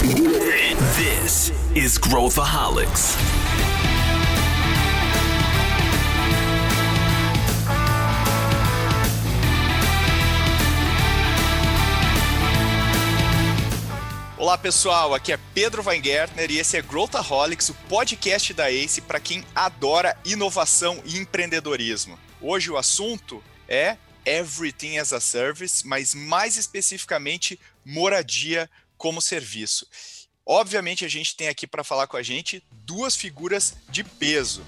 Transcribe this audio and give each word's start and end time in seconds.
This 0.00 1.52
is 1.76 1.98
Growthaholics. 1.98 3.16
Olá 14.38 14.56
pessoal, 14.56 15.12
aqui 15.12 15.34
é 15.34 15.38
Pedro 15.52 15.82
Weingärtner 15.86 16.50
e 16.50 16.58
esse 16.58 16.78
é 16.78 16.80
Growthaholics, 16.80 17.68
o 17.68 17.74
podcast 17.86 18.54
da 18.54 18.72
ACE 18.72 19.02
para 19.02 19.20
quem 19.20 19.44
adora 19.54 20.16
inovação 20.24 21.02
e 21.04 21.18
empreendedorismo. 21.18 22.18
Hoje 22.40 22.70
o 22.70 22.78
assunto 22.78 23.44
é 23.68 23.98
Everything 24.24 24.96
as 24.96 25.12
a 25.12 25.20
Service, 25.20 25.86
mas 25.86 26.14
mais 26.14 26.56
especificamente 26.56 27.60
moradia 27.84 28.68
como 29.00 29.22
serviço. 29.22 29.88
Obviamente 30.44 31.06
a 31.06 31.08
gente 31.08 31.34
tem 31.34 31.48
aqui 31.48 31.66
para 31.66 31.82
falar 31.82 32.06
com 32.06 32.18
a 32.18 32.22
gente 32.22 32.62
duas 32.70 33.16
figuras 33.16 33.74
de 33.88 34.04
peso. 34.04 34.62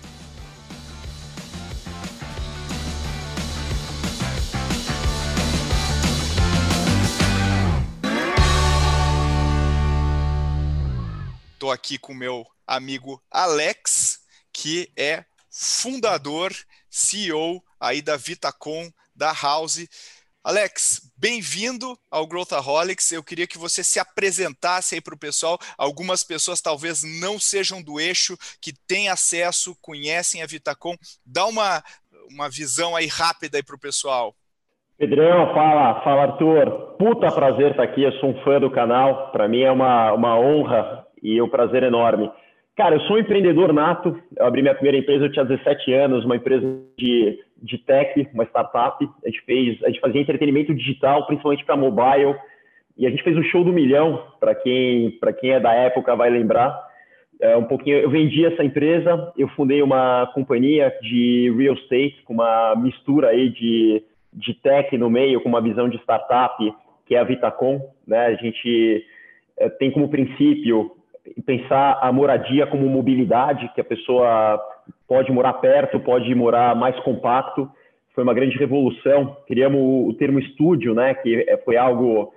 Estou 11.52 11.70
aqui 11.70 11.98
com 11.98 12.14
meu 12.14 12.46
amigo 12.66 13.22
Alex, 13.30 14.20
que 14.50 14.90
é 14.96 15.26
fundador, 15.50 16.56
CEO 16.88 17.62
aí 17.78 18.00
da 18.00 18.16
Vitacom, 18.16 18.90
da 19.14 19.30
House. 19.30 19.86
Alex, 20.42 21.11
bem-vindo 21.22 21.96
ao 22.10 22.26
Growthaholics. 22.26 23.12
Eu 23.12 23.22
queria 23.22 23.46
que 23.46 23.56
você 23.56 23.84
se 23.84 24.00
apresentasse 24.00 24.96
aí 24.96 25.00
para 25.00 25.14
o 25.14 25.18
pessoal. 25.18 25.56
Algumas 25.78 26.24
pessoas 26.24 26.60
talvez 26.60 27.04
não 27.20 27.38
sejam 27.38 27.80
do 27.80 28.00
eixo, 28.00 28.36
que 28.60 28.72
têm 28.88 29.08
acesso, 29.08 29.76
conhecem 29.80 30.42
a 30.42 30.46
Vitacom. 30.46 30.96
Dá 31.24 31.46
uma, 31.46 31.80
uma 32.28 32.48
visão 32.50 32.96
aí 32.96 33.06
rápida 33.06 33.56
aí 33.56 33.62
para 33.62 33.76
o 33.76 33.80
pessoal. 33.80 34.34
Pedrão, 34.98 35.54
fala, 35.54 36.02
fala 36.02 36.22
Arthur. 36.22 36.96
Puta 36.98 37.30
prazer 37.30 37.70
estar 37.70 37.84
aqui, 37.84 38.02
eu 38.02 38.12
sou 38.14 38.30
um 38.30 38.42
fã 38.42 38.58
do 38.58 38.72
canal. 38.72 39.30
Para 39.30 39.46
mim 39.46 39.62
é 39.62 39.70
uma, 39.70 40.12
uma 40.12 40.36
honra 40.36 41.06
e 41.22 41.40
um 41.40 41.48
prazer 41.48 41.84
enorme. 41.84 42.32
Cara, 42.82 42.96
eu 42.96 43.00
sou 43.02 43.14
um 43.14 43.20
empreendedor 43.20 43.72
nato. 43.72 44.20
Eu 44.36 44.44
abri 44.44 44.60
minha 44.60 44.74
primeira 44.74 44.98
empresa, 44.98 45.26
eu 45.26 45.30
tinha 45.30 45.44
17 45.44 45.92
anos, 45.92 46.24
uma 46.24 46.34
empresa 46.34 46.66
de, 46.98 47.38
de 47.62 47.78
tech, 47.78 48.28
uma 48.34 48.42
startup. 48.42 49.08
A 49.24 49.28
gente 49.28 49.40
fez, 49.42 49.80
a 49.84 49.86
gente 49.86 50.00
fazia 50.00 50.20
entretenimento 50.20 50.74
digital, 50.74 51.24
principalmente 51.24 51.64
para 51.64 51.76
mobile. 51.76 52.34
E 52.98 53.06
a 53.06 53.10
gente 53.10 53.22
fez 53.22 53.36
o 53.36 53.42
show 53.44 53.62
do 53.62 53.72
milhão, 53.72 54.26
para 54.40 54.52
quem, 54.56 55.16
quem 55.38 55.52
é 55.52 55.60
da 55.60 55.72
época 55.72 56.16
vai 56.16 56.28
lembrar. 56.28 56.76
É, 57.40 57.56
um 57.56 57.62
pouquinho, 57.62 57.98
eu 57.98 58.10
vendi 58.10 58.44
essa 58.44 58.64
empresa, 58.64 59.32
eu 59.38 59.46
fundei 59.50 59.80
uma 59.80 60.28
companhia 60.34 60.92
de 61.02 61.54
real 61.56 61.76
estate 61.76 62.20
com 62.24 62.34
uma 62.34 62.74
mistura 62.74 63.28
aí 63.28 63.48
de, 63.50 64.02
de 64.32 64.54
tech 64.54 64.98
no 64.98 65.08
meio, 65.08 65.40
com 65.40 65.48
uma 65.48 65.62
visão 65.62 65.88
de 65.88 65.98
startup, 65.98 66.56
que 67.06 67.14
é 67.14 67.20
a 67.20 67.24
Vitacom, 67.24 67.80
né? 68.04 68.26
A 68.26 68.34
gente 68.34 69.06
é, 69.56 69.68
tem 69.68 69.92
como 69.92 70.08
princípio 70.08 70.96
pensar 71.44 71.98
a 72.00 72.12
moradia 72.12 72.66
como 72.66 72.88
mobilidade, 72.88 73.70
que 73.74 73.80
a 73.80 73.84
pessoa 73.84 74.60
pode 75.06 75.30
morar 75.30 75.54
perto, 75.54 76.00
pode 76.00 76.34
morar 76.34 76.74
mais 76.74 76.98
compacto. 77.00 77.70
Foi 78.14 78.24
uma 78.24 78.34
grande 78.34 78.58
revolução. 78.58 79.36
Criamos 79.46 79.80
o 79.80 80.14
termo 80.14 80.38
estúdio, 80.38 80.94
né, 80.94 81.14
que 81.14 81.44
é, 81.48 81.56
foi 81.58 81.76
algo 81.76 82.32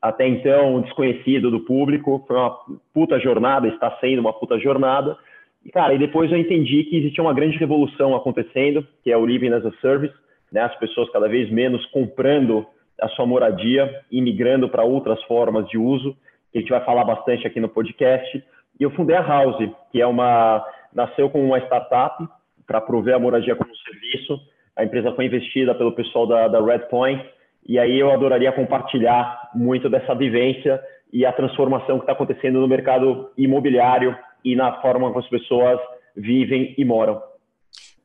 até 0.00 0.26
então 0.26 0.80
desconhecido 0.80 1.50
do 1.50 1.60
público. 1.60 2.24
Foi 2.26 2.36
uma 2.36 2.56
puta 2.92 3.18
jornada, 3.20 3.68
está 3.68 3.96
sendo 4.00 4.20
uma 4.20 4.32
puta 4.32 4.58
jornada. 4.58 5.16
E, 5.64 5.70
cara, 5.70 5.94
e 5.94 5.98
depois 5.98 6.32
eu 6.32 6.38
entendi 6.38 6.84
que 6.84 6.96
existia 6.96 7.22
uma 7.22 7.34
grande 7.34 7.58
revolução 7.58 8.16
acontecendo, 8.16 8.86
que 9.04 9.12
é 9.12 9.16
o 9.16 9.26
Living 9.26 9.52
as 9.52 9.64
a 9.64 9.72
Service, 9.80 10.14
né, 10.50 10.62
as 10.62 10.74
pessoas 10.78 11.10
cada 11.10 11.28
vez 11.28 11.50
menos 11.50 11.84
comprando 11.86 12.66
a 13.00 13.08
sua 13.08 13.26
moradia 13.26 14.02
e 14.10 14.20
migrando 14.20 14.68
para 14.68 14.84
outras 14.84 15.22
formas 15.24 15.68
de 15.68 15.78
uso 15.78 16.16
que 16.52 16.58
a 16.58 16.60
gente 16.60 16.70
vai 16.70 16.84
falar 16.84 17.04
bastante 17.04 17.46
aqui 17.46 17.60
no 17.60 17.68
podcast. 17.68 18.44
E 18.78 18.82
eu 18.82 18.90
fundei 18.90 19.16
a 19.16 19.22
House, 19.22 19.70
que 19.90 20.00
é 20.00 20.06
uma 20.06 20.64
nasceu 20.92 21.30
como 21.30 21.44
uma 21.44 21.58
startup 21.58 22.26
para 22.66 22.80
prover 22.80 23.14
a 23.14 23.18
moradia 23.18 23.54
como 23.54 23.70
serviço. 23.76 24.40
A 24.76 24.84
empresa 24.84 25.12
foi 25.12 25.26
investida 25.26 25.74
pelo 25.74 25.92
pessoal 25.92 26.26
da, 26.26 26.48
da 26.48 26.60
Redpoint 26.64 27.24
e 27.66 27.78
aí 27.78 27.98
eu 27.98 28.10
adoraria 28.10 28.52
compartilhar 28.52 29.50
muito 29.54 29.88
dessa 29.88 30.14
vivência 30.14 30.82
e 31.12 31.26
a 31.26 31.32
transformação 31.32 31.98
que 31.98 32.04
está 32.04 32.12
acontecendo 32.12 32.60
no 32.60 32.68
mercado 32.68 33.30
imobiliário 33.36 34.16
e 34.44 34.56
na 34.56 34.80
forma 34.80 35.08
como 35.08 35.18
as 35.20 35.28
pessoas 35.28 35.78
vivem 36.16 36.74
e 36.76 36.84
moram. 36.84 37.20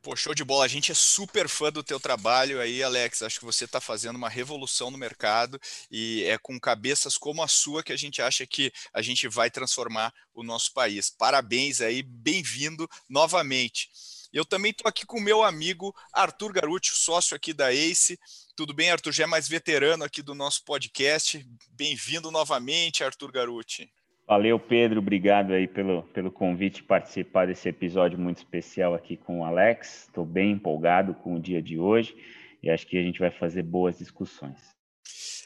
Pô, 0.06 0.14
show 0.14 0.32
de 0.32 0.44
bola. 0.44 0.64
A 0.64 0.68
gente 0.68 0.92
é 0.92 0.94
super 0.94 1.48
fã 1.48 1.72
do 1.72 1.82
teu 1.82 1.98
trabalho 1.98 2.60
aí, 2.60 2.80
Alex. 2.80 3.22
Acho 3.22 3.40
que 3.40 3.44
você 3.44 3.64
está 3.64 3.80
fazendo 3.80 4.14
uma 4.14 4.28
revolução 4.28 4.88
no 4.88 4.96
mercado 4.96 5.60
e 5.90 6.22
é 6.22 6.38
com 6.38 6.60
cabeças 6.60 7.18
como 7.18 7.42
a 7.42 7.48
sua 7.48 7.82
que 7.82 7.92
a 7.92 7.96
gente 7.96 8.22
acha 8.22 8.46
que 8.46 8.72
a 8.94 9.02
gente 9.02 9.26
vai 9.26 9.50
transformar 9.50 10.14
o 10.32 10.44
nosso 10.44 10.72
país. 10.72 11.10
Parabéns 11.10 11.80
aí, 11.80 12.04
bem-vindo 12.04 12.88
novamente. 13.08 13.90
Eu 14.32 14.44
também 14.44 14.70
estou 14.70 14.88
aqui 14.88 15.04
com 15.04 15.18
o 15.18 15.20
meu 15.20 15.42
amigo 15.42 15.92
Arthur 16.12 16.52
Garuti, 16.52 16.94
sócio 16.94 17.34
aqui 17.34 17.52
da 17.52 17.72
ACE. 17.72 18.16
Tudo 18.54 18.72
bem, 18.72 18.92
Arthur? 18.92 19.12
Já 19.12 19.24
é 19.24 19.26
mais 19.26 19.48
veterano 19.48 20.04
aqui 20.04 20.22
do 20.22 20.36
nosso 20.36 20.62
podcast. 20.62 21.44
Bem-vindo 21.70 22.30
novamente, 22.30 23.02
Arthur 23.02 23.32
Garuti. 23.32 23.92
Valeu, 24.28 24.58
Pedro. 24.58 24.98
Obrigado 24.98 25.52
aí 25.52 25.68
pelo, 25.68 26.02
pelo 26.02 26.32
convite 26.32 26.82
participar 26.82 27.46
desse 27.46 27.68
episódio 27.68 28.18
muito 28.18 28.38
especial 28.38 28.92
aqui 28.92 29.16
com 29.16 29.38
o 29.38 29.44
Alex. 29.44 30.06
Estou 30.08 30.26
bem 30.26 30.50
empolgado 30.50 31.14
com 31.14 31.36
o 31.36 31.40
dia 31.40 31.62
de 31.62 31.78
hoje 31.78 32.16
e 32.60 32.68
acho 32.68 32.84
que 32.88 32.98
a 32.98 33.02
gente 33.02 33.20
vai 33.20 33.30
fazer 33.30 33.62
boas 33.62 33.98
discussões. 33.98 34.74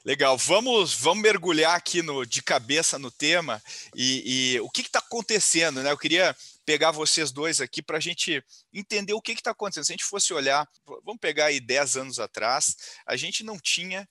Legal, 0.02 0.34
vamos 0.38 0.94
vamos 0.94 1.22
mergulhar 1.22 1.76
aqui 1.76 2.00
no, 2.00 2.24
de 2.24 2.42
cabeça 2.42 2.98
no 2.98 3.10
tema 3.10 3.62
e, 3.94 4.54
e 4.54 4.60
o 4.60 4.70
que 4.70 4.80
está 4.80 4.98
acontecendo, 4.98 5.82
né? 5.82 5.90
Eu 5.92 5.98
queria 5.98 6.34
pegar 6.64 6.90
vocês 6.90 7.30
dois 7.30 7.60
aqui 7.60 7.82
para 7.82 7.98
a 7.98 8.00
gente 8.00 8.42
entender 8.72 9.12
o 9.12 9.20
que 9.20 9.32
está 9.32 9.50
acontecendo. 9.50 9.84
Se 9.84 9.92
a 9.92 9.96
gente 9.96 10.06
fosse 10.06 10.32
olhar, 10.32 10.66
vamos 11.04 11.20
pegar 11.20 11.46
aí 11.46 11.60
10 11.60 11.96
anos 11.96 12.18
atrás, 12.18 12.76
a 13.06 13.14
gente 13.14 13.44
não 13.44 13.58
tinha 13.58 14.08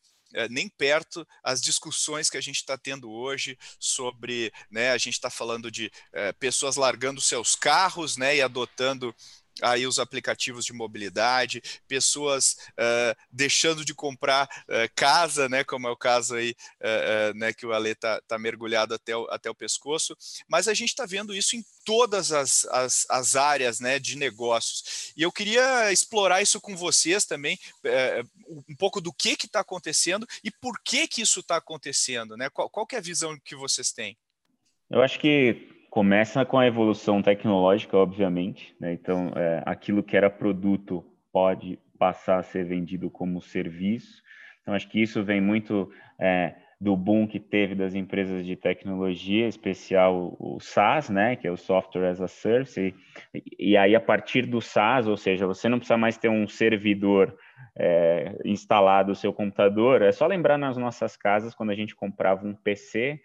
nem 0.50 0.69
perto 0.69 1.28
as 1.44 1.62
discussões 1.62 2.29
que 2.29 2.38
a 2.38 2.41
gente 2.41 2.57
está 2.57 2.78
tendo 2.78 3.12
hoje 3.12 3.57
sobre, 3.79 4.51
né, 4.69 4.91
a 4.91 4.97
gente 4.97 5.13
está 5.13 5.29
falando 5.29 5.72
de 5.72 5.91
é, 6.13 6.31
pessoas 6.34 6.75
largando 6.75 7.22
seus 7.22 7.56
carros, 7.56 8.17
né, 8.17 8.35
e 8.35 8.41
adotando 8.41 9.16
aí 9.61 9.85
os 9.85 9.99
aplicativos 9.99 10.65
de 10.65 10.73
mobilidade, 10.73 11.61
pessoas 11.87 12.57
uh, 12.71 13.15
deixando 13.31 13.83
de 13.83 13.93
comprar 13.93 14.45
uh, 14.45 14.89
casa, 14.95 15.47
né, 15.49 15.63
como 15.63 15.87
é 15.87 15.91
o 15.91 15.97
caso 15.97 16.35
aí, 16.35 16.55
uh, 16.81 17.37
né, 17.37 17.53
que 17.53 17.65
o 17.65 17.73
Ale 17.73 17.91
está 17.91 18.21
tá 18.21 18.37
mergulhado 18.37 18.93
até 18.93 19.15
o, 19.15 19.25
até 19.29 19.49
o 19.49 19.55
pescoço, 19.55 20.15
mas 20.47 20.67
a 20.67 20.73
gente 20.73 20.89
está 20.89 21.05
vendo 21.05 21.33
isso 21.33 21.55
em 21.55 21.63
todas 21.83 22.31
as, 22.31 22.65
as, 22.65 23.05
as, 23.09 23.35
áreas 23.35 23.79
né, 23.79 23.99
de 23.99 24.15
negócios. 24.15 25.13
E 25.15 25.23
eu 25.23 25.31
queria 25.31 25.91
explorar 25.91 26.41
isso 26.41 26.61
com 26.61 26.75
vocês 26.75 27.25
também, 27.25 27.57
um 28.67 28.75
pouco 28.75 29.01
do 29.01 29.11
que 29.11 29.33
está 29.45 29.61
acontecendo 29.61 30.27
e 30.43 30.51
por 30.51 30.79
que, 30.83 31.07
que 31.07 31.21
isso 31.21 31.39
está 31.39 31.57
acontecendo, 31.57 32.37
né? 32.37 32.49
Qual, 32.49 32.69
qual 32.69 32.87
é 32.91 32.97
a 32.97 33.01
visão 33.01 33.37
que 33.43 33.55
vocês 33.55 33.91
têm? 33.91 34.17
Eu 34.89 35.01
acho 35.01 35.19
que 35.19 35.78
começa 35.89 36.45
com 36.45 36.57
a 36.57 36.67
evolução 36.67 37.22
tecnológica, 37.22 37.97
obviamente. 37.97 38.75
Né? 38.79 38.94
Então, 38.94 39.31
é, 39.35 39.63
aquilo 39.66 40.03
que 40.03 40.16
era 40.16 40.29
produto 40.29 41.03
pode 41.31 41.79
passar 41.97 42.39
a 42.39 42.44
ser 42.44 42.63
vendido 42.66 43.09
como 43.09 43.41
serviço. 43.41 44.22
Então, 44.61 44.73
acho 44.73 44.88
que 44.89 45.01
isso 45.01 45.23
vem 45.23 45.41
muito 45.41 45.91
é, 46.19 46.55
do 46.79 46.95
boom 46.95 47.27
que 47.27 47.39
teve 47.39 47.75
das 47.75 47.94
empresas 47.94 48.45
de 48.45 48.55
tecnologia, 48.55 49.47
especial 49.47 50.38
o 50.39 50.59
SaaS, 50.62 51.09
né, 51.09 51.36
que 51.36 51.45
é 51.45 51.51
o 51.51 51.57
Software 51.57 52.07
as 52.07 52.21
a 52.21 52.27
Service. 52.27 52.95
E, 53.33 53.71
e 53.71 53.77
aí, 53.77 53.95
a 53.95 54.00
partir 54.00 54.45
do 54.45 54.62
SaaS, 54.62 55.07
ou 55.07 55.18
seja, 55.18 55.45
você 55.45 55.68
não 55.68 55.77
precisa 55.77 55.97
mais 55.97 56.18
ter 56.18 56.30
um 56.30 56.47
servidor 56.47 57.36
é, 57.77 58.38
instalado 58.45 59.09
no 59.09 59.15
seu 59.15 59.33
computador. 59.33 60.01
É 60.01 60.12
só 60.12 60.25
lembrar 60.25 60.57
nas 60.57 60.77
nossas 60.77 61.18
casas, 61.18 61.53
quando 61.53 61.71
a 61.71 61.75
gente 61.75 61.95
comprava 61.95 62.47
um 62.47 62.53
PC, 62.53 63.19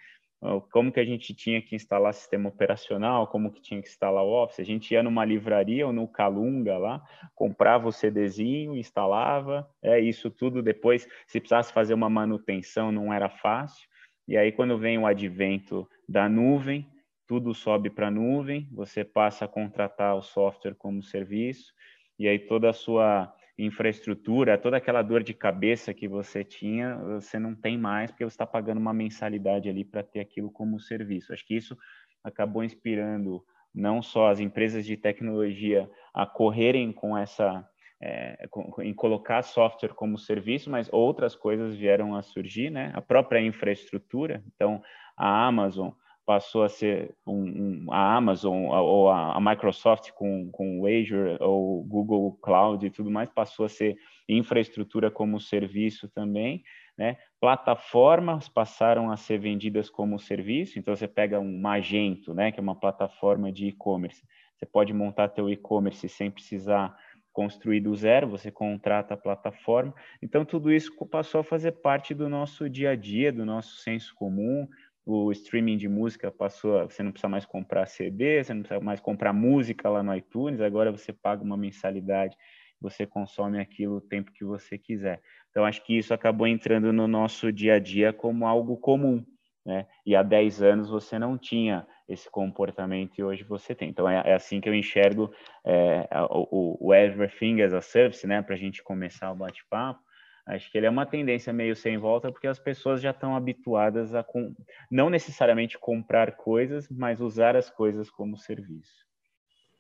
como 0.70 0.92
que 0.92 1.00
a 1.00 1.04
gente 1.04 1.34
tinha 1.34 1.62
que 1.62 1.75
instalar 1.75 2.12
sistema 2.12 2.48
operacional, 2.48 3.26
como 3.26 3.50
que 3.50 3.62
tinha 3.62 3.81
que 3.81 3.88
instalar 3.88 4.22
o 4.22 4.42
Office. 4.42 4.60
A 4.60 4.64
gente 4.64 4.92
ia 4.92 5.02
numa 5.02 5.25
livraria 5.25 5.86
ou 5.86 5.92
no 5.92 6.06
Calunga 6.06 6.76
lá, 6.76 7.02
comprava 7.34 7.88
o 7.88 7.92
CDzinho, 7.92 8.76
instalava, 8.76 9.69
é 9.82 9.98
isso 9.98 10.31
tudo. 10.31 10.62
Depois, 10.62 11.08
se 11.26 11.40
precisasse 11.40 11.72
fazer 11.72 11.94
uma 11.94 12.10
manutenção, 12.10 12.92
não 12.92 13.12
era 13.12 13.28
fácil. 13.28 13.88
E 14.28 14.36
aí, 14.36 14.52
quando 14.52 14.78
vem 14.78 14.98
o 14.98 15.06
advento 15.06 15.88
da 16.08 16.28
nuvem, 16.28 16.87
tudo 17.26 17.54
sobe 17.54 17.88
para 17.88 18.08
a 18.08 18.10
nuvem, 18.10 18.69
você 18.70 19.02
passa 19.02 19.46
a 19.46 19.48
contratar 19.48 20.14
o 20.14 20.22
software 20.22 20.75
como 20.75 21.02
serviço, 21.02 21.72
e 22.19 22.28
aí 22.28 22.38
toda 22.38 22.69
a 22.69 22.72
sua 22.72 23.34
infraestrutura, 23.56 24.58
toda 24.58 24.76
aquela 24.76 25.02
dor 25.02 25.22
de 25.22 25.32
cabeça 25.32 25.94
que 25.94 26.08
você 26.08 26.42
tinha, 26.42 26.96
você 26.96 27.38
não 27.38 27.54
tem 27.54 27.78
mais 27.78 28.10
porque 28.10 28.24
você 28.24 28.34
está 28.34 28.46
pagando 28.46 28.78
uma 28.78 28.92
mensalidade 28.92 29.68
ali 29.68 29.84
para 29.84 30.02
ter 30.02 30.20
aquilo 30.20 30.50
como 30.50 30.80
serviço. 30.80 31.32
Acho 31.32 31.46
que 31.46 31.56
isso 31.56 31.76
acabou 32.22 32.64
inspirando 32.64 33.44
não 33.74 34.02
só 34.02 34.30
as 34.30 34.40
empresas 34.40 34.84
de 34.84 34.96
tecnologia 34.96 35.88
a 36.12 36.26
correrem 36.26 36.92
com 36.92 37.16
essa 37.16 37.68
é, 38.02 38.46
em 38.82 38.92
colocar 38.92 39.42
software 39.42 39.94
como 39.94 40.18
serviço, 40.18 40.68
mas 40.68 40.92
outras 40.92 41.34
coisas 41.34 41.74
vieram 41.76 42.14
a 42.14 42.22
surgir, 42.22 42.70
né? 42.70 42.92
A 42.94 43.00
própria 43.00 43.40
infraestrutura. 43.40 44.44
Então, 44.54 44.82
a 45.16 45.46
Amazon 45.46 45.90
passou 46.25 46.62
a 46.62 46.69
ser 46.69 47.15
um, 47.26 47.87
um, 47.87 47.93
a 47.93 48.17
Amazon 48.17 48.67
ou 48.67 49.11
a, 49.11 49.37
a, 49.37 49.41
Microsoft 49.41 50.11
com, 50.12 50.50
com 50.50 50.81
o 50.81 50.87
Azure 50.87 51.37
ou 51.41 51.82
Google 51.85 52.32
Cloud 52.43 52.85
e 52.85 52.91
tudo 52.91 53.11
mais 53.11 53.29
passou 53.29 53.67
a 53.67 53.69
ser 53.69 53.97
infraestrutura 54.29 55.11
como 55.11 55.38
serviço 55.38 56.09
também, 56.09 56.62
né? 56.97 57.19
Plataformas 57.41 58.49
passaram 58.49 59.11
a 59.11 59.17
ser 59.17 59.38
vendidas 59.38 59.91
como 59.91 60.19
serviço. 60.19 60.79
Então 60.79 60.97
você 60.97 61.06
pega 61.06 61.38
um 61.38 61.61
Magento, 61.61 62.32
né, 62.32 62.50
que 62.50 62.59
é 62.59 62.62
uma 62.62 62.79
plataforma 62.79 63.53
de 63.53 63.67
e-commerce. 63.67 64.23
Você 64.56 64.65
pode 64.65 64.93
montar 64.93 65.29
teu 65.29 65.50
e-commerce 65.50 66.09
sem 66.09 66.31
precisar 66.31 66.97
construir 67.35 67.81
do 67.81 67.94
zero, 67.97 68.29
você 68.29 68.49
contrata 68.49 69.15
a 69.15 69.17
plataforma. 69.17 69.93
Então, 70.23 70.44
tudo 70.44 70.73
isso 70.73 70.94
passou 71.11 71.41
a 71.41 71.44
fazer 71.44 71.73
parte 71.73 72.15
do 72.15 72.29
nosso 72.29 72.71
dia 72.71 72.91
a 72.91 72.97
dia, 72.97 73.32
do 73.32 73.44
nosso 73.44 73.76
senso 73.79 74.15
comum, 74.15 74.69
o 75.06 75.30
streaming 75.32 75.76
de 75.76 75.88
música 75.88 76.30
passou 76.30 76.82
você 76.88 77.02
não 77.02 77.12
precisa 77.12 77.28
mais 77.28 77.44
comprar 77.44 77.86
CD, 77.86 78.42
você 78.42 78.54
não 78.54 78.62
precisa 78.62 78.80
mais 78.80 79.00
comprar 79.00 79.32
música 79.32 79.88
lá 79.88 80.02
no 80.02 80.14
iTunes, 80.14 80.60
agora 80.60 80.90
você 80.90 81.12
paga 81.12 81.42
uma 81.42 81.56
mensalidade, 81.56 82.36
você 82.80 83.06
consome 83.06 83.60
aquilo 83.60 83.96
o 83.96 84.00
tempo 84.00 84.32
que 84.32 84.44
você 84.44 84.78
quiser. 84.78 85.20
Então 85.50 85.64
acho 85.64 85.84
que 85.84 85.96
isso 85.96 86.14
acabou 86.14 86.46
entrando 86.46 86.92
no 86.92 87.06
nosso 87.06 87.52
dia 87.52 87.74
a 87.74 87.78
dia 87.78 88.12
como 88.12 88.46
algo 88.46 88.76
comum, 88.78 89.24
né? 89.64 89.86
E 90.06 90.16
há 90.16 90.22
10 90.22 90.62
anos 90.62 90.88
você 90.88 91.18
não 91.18 91.36
tinha 91.36 91.86
esse 92.08 92.30
comportamento 92.30 93.18
e 93.18 93.24
hoje 93.24 93.44
você 93.44 93.74
tem. 93.74 93.90
Então 93.90 94.08
é, 94.08 94.22
é 94.24 94.34
assim 94.34 94.60
que 94.60 94.68
eu 94.68 94.74
enxergo 94.74 95.30
é, 95.66 96.08
o, 96.30 96.88
o 96.88 96.94
Everything 96.94 97.60
as 97.62 97.74
a 97.74 97.80
Service, 97.80 98.26
né? 98.26 98.40
Para 98.42 98.54
a 98.54 98.58
gente 98.58 98.82
começar 98.82 99.30
o 99.30 99.36
bate-papo 99.36 100.00
Acho 100.46 100.70
que 100.70 100.76
ele 100.76 100.87
é 100.87 100.91
uma 100.91 101.06
tendência 101.06 101.52
meio 101.52 101.75
sem 101.75 101.96
volta, 101.96 102.31
porque 102.31 102.46
as 102.46 102.58
pessoas 102.58 103.00
já 103.00 103.11
estão 103.11 103.35
habituadas 103.35 104.14
a 104.14 104.23
com... 104.23 104.55
não 104.91 105.08
necessariamente 105.08 105.79
comprar 105.79 106.32
coisas, 106.32 106.87
mas 106.91 107.20
usar 107.20 107.56
as 107.56 107.70
coisas 107.70 108.11
como 108.11 108.37
serviço. 108.37 108.93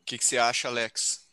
O 0.00 0.04
que, 0.06 0.16
que 0.16 0.24
você 0.24 0.38
acha, 0.38 0.68
Alex? 0.68 1.24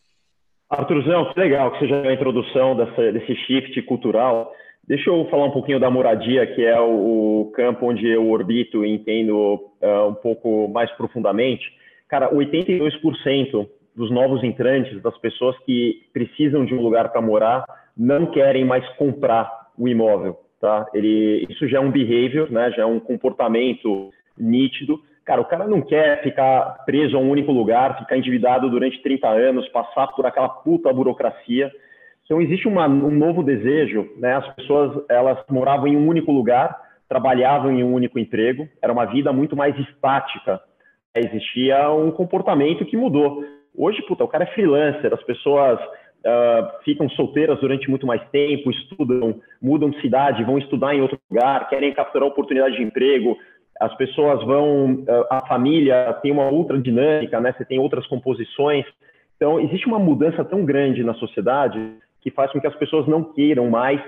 Arthurzão, 0.70 1.34
que 1.34 1.40
legal 1.40 1.72
que 1.72 1.80
você 1.80 1.88
já 1.88 2.02
deu 2.02 2.12
a 2.12 2.14
introdução 2.14 2.76
dessa, 2.76 3.12
desse 3.12 3.36
shift 3.36 3.82
cultural. 3.84 4.54
Deixa 4.88 5.10
eu 5.10 5.28
falar 5.30 5.46
um 5.46 5.52
pouquinho 5.52 5.80
da 5.80 5.90
moradia, 5.90 6.48
que 6.48 6.66
é 6.66 6.80
o, 6.80 7.42
o 7.42 7.52
campo 7.52 7.86
onde 7.86 8.08
eu 8.08 8.30
orbito 8.30 8.86
e 8.86 8.90
entendo 8.90 9.72
uh, 9.82 10.08
um 10.08 10.14
pouco 10.16 10.68
mais 10.70 10.92
profundamente. 10.92 11.64
Cara, 12.08 12.34
82% 12.34 13.70
dos 13.96 14.10
novos 14.10 14.44
entrantes, 14.44 15.02
das 15.02 15.18
pessoas 15.18 15.58
que 15.66 16.08
precisam 16.14 16.66
de 16.66 16.74
um 16.74 16.82
lugar 16.82 17.10
para 17.10 17.22
morar, 17.22 17.66
não 18.02 18.26
querem 18.26 18.66
mais 18.66 18.88
comprar 18.96 19.68
o 19.78 19.88
imóvel, 19.88 20.40
tá? 20.60 20.88
Ele, 20.92 21.46
isso 21.48 21.68
já 21.68 21.78
é 21.78 21.80
um 21.80 21.92
behavior, 21.92 22.52
né? 22.52 22.72
Já 22.72 22.82
é 22.82 22.86
um 22.86 23.00
comportamento 23.00 24.10
nítido. 24.36 25.00
Cara, 25.24 25.40
o 25.40 25.46
cara 25.46 25.68
não 25.68 25.84
quer 25.84 26.24
ficar 26.24 26.84
preso 26.84 27.16
a 27.16 27.20
um 27.20 27.30
único 27.30 27.52
lugar, 27.52 28.00
ficar 28.00 28.18
endividado 28.18 28.72
durante 28.72 29.00
30 29.04 29.28
anos, 29.28 29.68
passar 29.70 30.08
por 30.08 30.26
aquela 30.26 30.50
puta 30.50 30.92
burocracia. 30.92 31.72
Então 32.26 32.42
existe 32.42 32.68
uma, 32.68 32.88
um 32.88 33.12
novo 33.12 33.44
desejo, 33.44 34.10
né? 34.18 34.34
As 34.34 34.56
pessoas 34.56 35.04
elas 35.08 35.38
moravam 35.48 35.86
em 35.86 35.96
um 35.96 36.08
único 36.08 36.32
lugar, 36.32 36.76
trabalhavam 37.08 37.72
em 37.72 37.84
um 37.84 37.94
único 37.94 38.18
emprego, 38.18 38.68
era 38.82 38.92
uma 38.92 39.06
vida 39.06 39.32
muito 39.32 39.56
mais 39.56 39.78
estática. 39.78 40.60
Existia 41.14 41.92
um 41.92 42.10
comportamento 42.10 42.84
que 42.84 42.98
mudou. 42.98 43.46
Hoje, 43.78 44.02
puta, 44.08 44.24
o 44.24 44.28
cara 44.28 44.46
é 44.46 44.48
freelancer, 44.48 45.14
as 45.14 45.22
pessoas 45.24 45.80
uh, 46.26 46.84
ficam 46.84 47.10
solteiras 47.10 47.60
durante 47.60 47.90
muito 47.90 48.06
mais 48.06 48.22
tempo, 48.30 48.72
estudam, 48.72 49.40
mudam 49.62 49.90
de 49.90 50.00
cidade, 50.02 50.44
vão 50.44 50.58
estudar 50.58 50.96
em 50.96 51.02
outro 51.02 51.20
lugar, 51.30 51.70
querem 51.70 51.94
capturar 51.94 52.28
oportunidade 52.28 52.76
de 52.76 52.84
emprego, 52.84 53.38
as 53.80 53.96
pessoas 53.96 54.44
vão, 54.46 54.94
uh, 54.94 55.26
a 55.30 55.46
família 55.48 56.14
tem 56.22 56.32
uma 56.32 56.50
outra 56.50 56.78
dinâmica, 56.80 57.40
né? 57.40 57.54
Você 57.58 57.66
tem 57.66 57.80
outras 57.80 58.06
composições. 58.08 58.86
Então, 59.36 59.60
existe 59.60 59.88
uma 59.88 59.98
mudança 59.98 60.46
tão 60.46 60.64
grande 60.64 61.04
na 61.04 61.16
sociedade 61.16 61.96
que 62.22 62.30
faz 62.30 62.52
com 62.52 62.62
que 62.62 62.68
as 62.68 62.76
pessoas 62.76 63.08
não 63.08 63.24
queiram 63.24 63.70
mais 63.70 64.00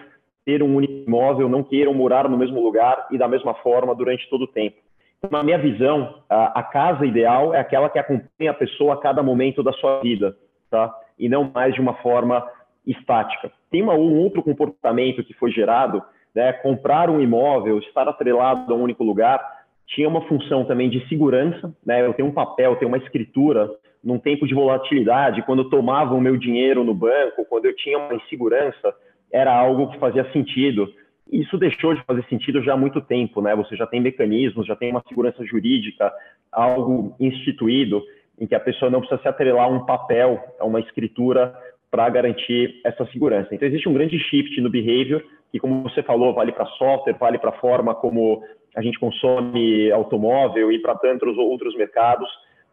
ter 0.45 0.61
um 0.61 0.75
único 0.75 0.93
imóvel, 1.07 1.49
não 1.49 1.63
queiram 1.63 1.93
morar 1.93 2.29
no 2.29 2.37
mesmo 2.37 2.61
lugar 2.61 3.07
e 3.09 3.17
da 3.17 3.27
mesma 3.27 3.55
forma 3.55 3.95
durante 3.95 4.29
todo 4.29 4.43
o 4.43 4.47
tempo. 4.47 4.77
Então, 5.17 5.31
na 5.31 5.43
minha 5.43 5.57
visão, 5.57 6.21
a 6.29 6.61
casa 6.61 7.05
ideal 7.05 7.53
é 7.53 7.59
aquela 7.59 7.89
que 7.89 7.97
acompanha 7.97 8.51
a 8.51 8.53
pessoa 8.53 8.93
a 8.93 8.97
cada 8.97 9.23
momento 9.23 9.63
da 9.63 9.71
sua 9.71 10.01
vida, 10.01 10.35
tá? 10.69 10.93
E 11.17 11.29
não 11.29 11.51
mais 11.53 11.73
de 11.73 11.81
uma 11.81 11.93
forma 11.95 12.45
estática. 12.85 13.51
Tem 13.71 13.81
uma, 13.81 13.93
um 13.93 14.17
outro 14.17 14.43
comportamento 14.43 15.23
que 15.23 15.33
foi 15.33 15.51
gerado, 15.51 16.01
né, 16.35 16.51
comprar 16.53 17.09
um 17.09 17.21
imóvel, 17.21 17.79
estar 17.79 18.07
atrelado 18.07 18.73
a 18.73 18.75
um 18.75 18.81
único 18.81 19.03
lugar, 19.03 19.39
tinha 19.87 20.07
uma 20.07 20.21
função 20.21 20.65
também 20.65 20.89
de 20.89 21.07
segurança, 21.07 21.73
né, 21.85 22.05
eu 22.05 22.13
tenho 22.13 22.27
um 22.27 22.33
papel, 22.33 22.75
tenho 22.75 22.89
uma 22.89 22.97
escritura, 22.97 23.69
num 24.03 24.19
tempo 24.19 24.45
de 24.45 24.53
volatilidade, 24.53 25.43
quando 25.43 25.63
eu 25.63 25.69
tomava 25.69 26.13
o 26.13 26.21
meu 26.21 26.35
dinheiro 26.35 26.83
no 26.83 26.93
banco, 26.93 27.45
quando 27.45 27.65
eu 27.65 27.75
tinha 27.75 27.97
uma 27.97 28.15
insegurança, 28.15 28.93
era 29.31 29.55
algo 29.55 29.89
que 29.91 29.97
fazia 29.97 30.29
sentido. 30.33 30.93
Isso 31.31 31.57
deixou 31.57 31.95
de 31.95 32.03
fazer 32.03 32.23
sentido 32.25 32.61
já 32.61 32.73
há 32.73 32.77
muito 32.77 32.99
tempo, 32.99 33.41
né? 33.41 33.55
Você 33.55 33.75
já 33.77 33.87
tem 33.87 34.01
mecanismos, 34.01 34.67
já 34.67 34.75
tem 34.75 34.91
uma 34.91 35.03
segurança 35.07 35.43
jurídica, 35.45 36.11
algo 36.51 37.15
instituído 37.17 38.03
em 38.39 38.47
que 38.47 38.55
a 38.55 38.59
pessoa 38.59 38.89
não 38.89 38.99
precisa 38.99 39.21
se 39.21 39.27
atrelar 39.27 39.65
a 39.65 39.69
um 39.69 39.85
papel, 39.85 40.43
a 40.59 40.65
uma 40.65 40.79
escritura 40.79 41.53
para 41.89 42.09
garantir 42.09 42.81
essa 42.83 43.05
segurança. 43.07 43.53
Então, 43.53 43.67
existe 43.67 43.87
um 43.87 43.93
grande 43.93 44.17
shift 44.17 44.59
no 44.61 44.69
behavior, 44.69 45.23
que, 45.51 45.59
como 45.59 45.83
você 45.83 46.01
falou, 46.01 46.33
vale 46.33 46.51
para 46.51 46.65
software, 46.65 47.15
vale 47.19 47.37
para 47.37 47.51
a 47.51 47.59
forma 47.59 47.93
como 47.93 48.43
a 48.75 48.81
gente 48.81 48.99
consome 48.99 49.91
automóvel 49.91 50.71
e 50.71 50.79
para 50.79 50.95
tantos 50.95 51.37
outros 51.37 51.75
mercados, 51.75 52.27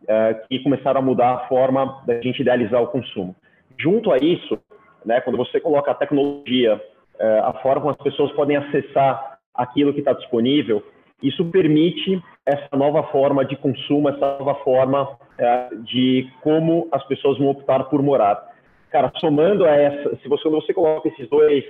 uh, 0.04 0.48
que 0.48 0.60
começaram 0.60 1.00
a 1.00 1.02
mudar 1.02 1.34
a 1.34 1.48
forma 1.48 2.02
da 2.06 2.18
gente 2.20 2.40
idealizar 2.40 2.82
o 2.82 2.86
consumo. 2.86 3.36
Junto 3.78 4.10
a 4.10 4.16
isso, 4.16 4.58
né, 5.04 5.20
quando 5.20 5.36
você 5.36 5.60
coloca 5.60 5.90
a 5.90 5.94
tecnologia, 5.94 6.76
uh, 6.76 7.44
a 7.44 7.52
forma 7.62 7.82
como 7.82 7.90
as 7.90 8.02
pessoas 8.02 8.32
podem 8.32 8.56
acessar 8.56 9.38
aquilo 9.54 9.92
que 9.92 9.98
está 9.98 10.14
disponível, 10.14 10.82
isso 11.22 11.44
permite 11.46 12.22
essa 12.46 12.76
nova 12.76 13.02
forma 13.04 13.44
de 13.44 13.56
consumo, 13.56 14.08
essa 14.08 14.38
nova 14.38 14.54
forma 14.56 15.18
é, 15.38 15.68
de 15.84 16.28
como 16.42 16.88
as 16.90 17.04
pessoas 17.06 17.38
vão 17.38 17.48
optar 17.48 17.84
por 17.84 18.02
morar. 18.02 18.42
Cara, 18.90 19.12
somando 19.18 19.64
a 19.64 19.70
essa, 19.70 20.16
se 20.16 20.28
você, 20.28 20.48
você 20.48 20.74
coloca 20.74 21.08
esses 21.08 21.28
dois 21.28 21.64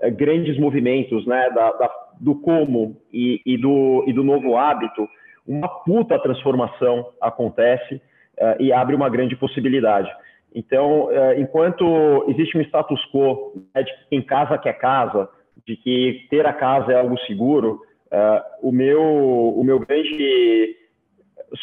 é, 0.00 0.10
grandes 0.10 0.58
movimentos, 0.58 1.26
né, 1.26 1.50
da, 1.50 1.72
da, 1.72 1.90
do 2.20 2.34
como 2.34 2.96
e, 3.12 3.40
e, 3.46 3.56
do, 3.56 4.04
e 4.06 4.12
do 4.12 4.22
novo 4.22 4.56
hábito, 4.56 5.08
uma 5.46 5.68
puta 5.68 6.18
transformação 6.18 7.08
acontece 7.20 8.00
é, 8.36 8.56
e 8.60 8.72
abre 8.72 8.94
uma 8.94 9.08
grande 9.08 9.36
possibilidade. 9.36 10.10
Então, 10.54 11.10
é, 11.10 11.40
enquanto 11.40 12.24
existe 12.28 12.58
um 12.58 12.62
status 12.62 13.00
quo 13.12 13.52
né, 13.74 13.82
de 13.82 13.92
que 13.92 14.08
quem 14.10 14.22
casa 14.22 14.58
quer 14.58 14.74
casa, 14.74 15.28
de 15.66 15.76
que 15.76 16.26
ter 16.30 16.46
a 16.46 16.52
casa 16.52 16.92
é 16.92 17.00
algo 17.00 17.18
seguro, 17.20 17.80
Uh, 18.12 18.68
o, 18.68 18.72
meu, 18.72 19.02
o 19.02 19.64
meu 19.64 19.78
grande 19.80 20.76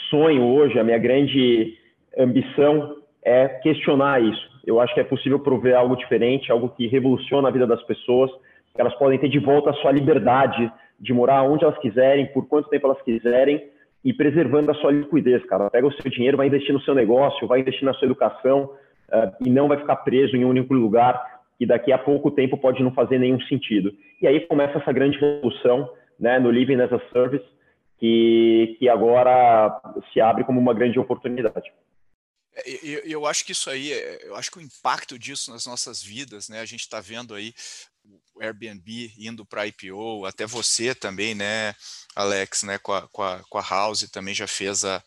sonho 0.09 0.43
hoje, 0.43 0.77
a 0.79 0.83
minha 0.83 0.97
grande 0.97 1.77
ambição 2.17 2.97
é 3.23 3.47
questionar 3.47 4.21
isso. 4.21 4.53
Eu 4.65 4.79
acho 4.79 4.93
que 4.93 4.99
é 4.99 5.03
possível 5.03 5.39
prover 5.39 5.75
algo 5.75 5.95
diferente, 5.95 6.51
algo 6.51 6.69
que 6.69 6.87
revoluciona 6.87 7.47
a 7.47 7.51
vida 7.51 7.67
das 7.67 7.81
pessoas, 7.83 8.31
que 8.73 8.81
elas 8.81 8.93
podem 8.95 9.19
ter 9.19 9.29
de 9.29 9.39
volta 9.39 9.69
a 9.69 9.73
sua 9.75 9.91
liberdade 9.91 10.71
de 10.99 11.13
morar 11.13 11.43
onde 11.43 11.63
elas 11.63 11.77
quiserem, 11.79 12.27
por 12.27 12.47
quanto 12.47 12.69
tempo 12.69 12.87
elas 12.87 13.01
quiserem, 13.01 13.61
e 14.03 14.13
preservando 14.13 14.71
a 14.71 14.75
sua 14.75 14.91
liquidez, 14.91 15.43
cara. 15.45 15.69
Pega 15.69 15.87
o 15.87 15.91
seu 15.93 16.11
dinheiro, 16.11 16.37
vai 16.37 16.47
investir 16.47 16.73
no 16.73 16.81
seu 16.81 16.93
negócio, 16.93 17.47
vai 17.47 17.59
investir 17.59 17.85
na 17.85 17.93
sua 17.93 18.05
educação, 18.05 18.63
uh, 19.09 19.31
e 19.45 19.49
não 19.49 19.67
vai 19.67 19.77
ficar 19.77 19.97
preso 19.97 20.35
em 20.35 20.45
um 20.45 20.49
único 20.49 20.73
lugar, 20.73 21.41
que 21.57 21.65
daqui 21.65 21.91
a 21.91 21.97
pouco 21.97 22.31
tempo 22.31 22.57
pode 22.57 22.81
não 22.83 22.91
fazer 22.91 23.19
nenhum 23.19 23.39
sentido. 23.41 23.93
E 24.21 24.27
aí 24.27 24.39
começa 24.41 24.77
essa 24.77 24.91
grande 24.91 25.17
revolução 25.17 25.89
né, 26.23 26.39
no 26.39 26.49
Living 26.49 26.79
as 26.79 26.93
a 26.93 26.99
Service, 27.11 27.45
que, 27.99 28.77
que 28.79 28.87
agora 28.87 29.81
se 30.13 30.21
abre 30.21 30.45
como 30.45 30.57
uma 30.57 30.73
grande 30.73 30.97
oportunidade. 30.97 31.69
Eu, 32.65 32.99
é, 32.99 33.01
eu 33.05 33.25
acho 33.25 33.43
que 33.43 33.51
isso 33.51 33.69
aí, 33.69 33.91
é, 33.91 34.27
eu 34.27 34.35
acho 34.37 34.49
que 34.49 34.57
o 34.57 34.61
impacto 34.61 35.19
disso 35.19 35.51
nas 35.51 35.65
nossas 35.65 36.01
vidas, 36.01 36.47
né? 36.47 36.61
A 36.61 36.65
gente 36.65 36.81
está 36.81 37.01
vendo 37.01 37.35
aí 37.35 37.53
o 38.33 38.41
Airbnb 38.41 39.13
indo 39.17 39.45
para 39.45 39.67
IPO, 39.67 40.25
até 40.25 40.45
você 40.45 40.95
também, 40.95 41.35
né, 41.35 41.75
Alex, 42.15 42.63
né, 42.63 42.77
com 42.77 42.93
a, 42.93 43.07
com 43.09 43.21
a, 43.21 43.43
com 43.49 43.57
a 43.57 43.61
House 43.61 44.09
também 44.09 44.33
já 44.33 44.47
fez 44.47 44.83
a, 44.83 45.03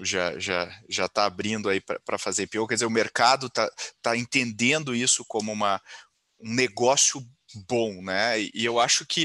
já 0.00 0.38
já 0.38 0.68
já 0.88 1.06
está 1.06 1.24
abrindo 1.24 1.68
aí 1.68 1.80
para 1.80 2.18
fazer 2.18 2.44
IPO, 2.44 2.66
quer 2.66 2.74
dizer, 2.74 2.86
o 2.86 2.90
mercado 2.90 3.46
está 3.46 3.70
tá 4.02 4.16
entendendo 4.16 4.94
isso 4.94 5.24
como 5.26 5.52
uma 5.52 5.80
um 6.40 6.54
negócio 6.54 7.22
bom, 7.68 8.02
né? 8.02 8.40
E 8.40 8.64
eu 8.64 8.80
acho 8.80 9.06
que 9.06 9.24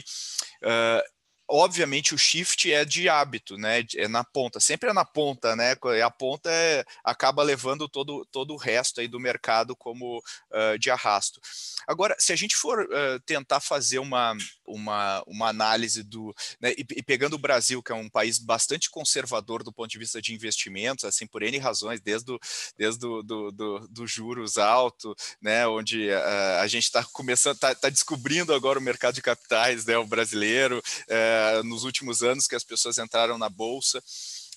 uh, 0.63 1.18
obviamente 1.49 2.13
o 2.13 2.17
shift 2.17 2.71
é 2.71 2.85
de 2.85 3.09
hábito, 3.09 3.57
né? 3.57 3.83
É 3.95 4.07
na 4.07 4.23
ponta, 4.23 4.59
sempre 4.59 4.89
é 4.89 4.93
na 4.93 5.03
ponta, 5.03 5.55
né? 5.55 5.75
A 6.03 6.11
ponta 6.11 6.49
é, 6.51 6.85
acaba 7.03 7.41
levando 7.41 7.89
todo, 7.89 8.25
todo 8.31 8.53
o 8.53 8.57
resto 8.57 9.01
aí 9.01 9.07
do 9.07 9.19
mercado 9.19 9.75
como 9.75 10.19
uh, 10.19 10.77
de 10.79 10.91
arrasto. 10.91 11.41
Agora, 11.87 12.15
se 12.19 12.31
a 12.31 12.35
gente 12.35 12.55
for 12.55 12.81
uh, 12.81 13.19
tentar 13.25 13.59
fazer 13.59 13.97
uma, 13.99 14.37
uma, 14.65 15.23
uma 15.25 15.47
análise 15.49 16.03
do. 16.03 16.33
Né, 16.61 16.71
e, 16.77 16.85
e, 16.97 17.03
pegando 17.03 17.33
o 17.33 17.39
Brasil, 17.39 17.81
que 17.81 17.91
é 17.91 17.95
um 17.95 18.09
país 18.09 18.37
bastante 18.37 18.89
conservador 18.89 19.63
do 19.63 19.73
ponto 19.73 19.89
de 19.89 19.97
vista 19.97 20.21
de 20.21 20.33
investimentos, 20.33 21.03
assim, 21.03 21.25
por 21.25 21.41
N 21.41 21.57
razões, 21.57 21.99
desde 21.99 22.31
o 22.31 22.39
desde 22.77 22.99
do, 22.99 23.23
do, 23.23 23.51
do, 23.51 23.87
do 23.87 24.07
juros 24.07 24.57
alto, 24.57 25.15
né? 25.41 25.67
Onde 25.67 26.09
uh, 26.09 26.59
a 26.61 26.67
gente 26.67 26.83
está 26.83 27.03
começando, 27.11 27.55
está 27.55 27.73
tá 27.73 27.89
descobrindo 27.89 28.53
agora 28.53 28.77
o 28.77 28.81
mercado 28.81 29.15
de 29.15 29.21
capitais, 29.21 29.85
né? 29.85 29.97
O 29.97 30.05
brasileiro. 30.05 30.81
Uh, 31.07 31.38
eh, 31.39 31.63
nos 31.63 31.83
últimos 31.83 32.21
anos 32.23 32.47
que 32.47 32.55
as 32.55 32.63
pessoas 32.63 32.97
entraram 32.97 33.37
na 33.37 33.49
bolsa. 33.49 34.03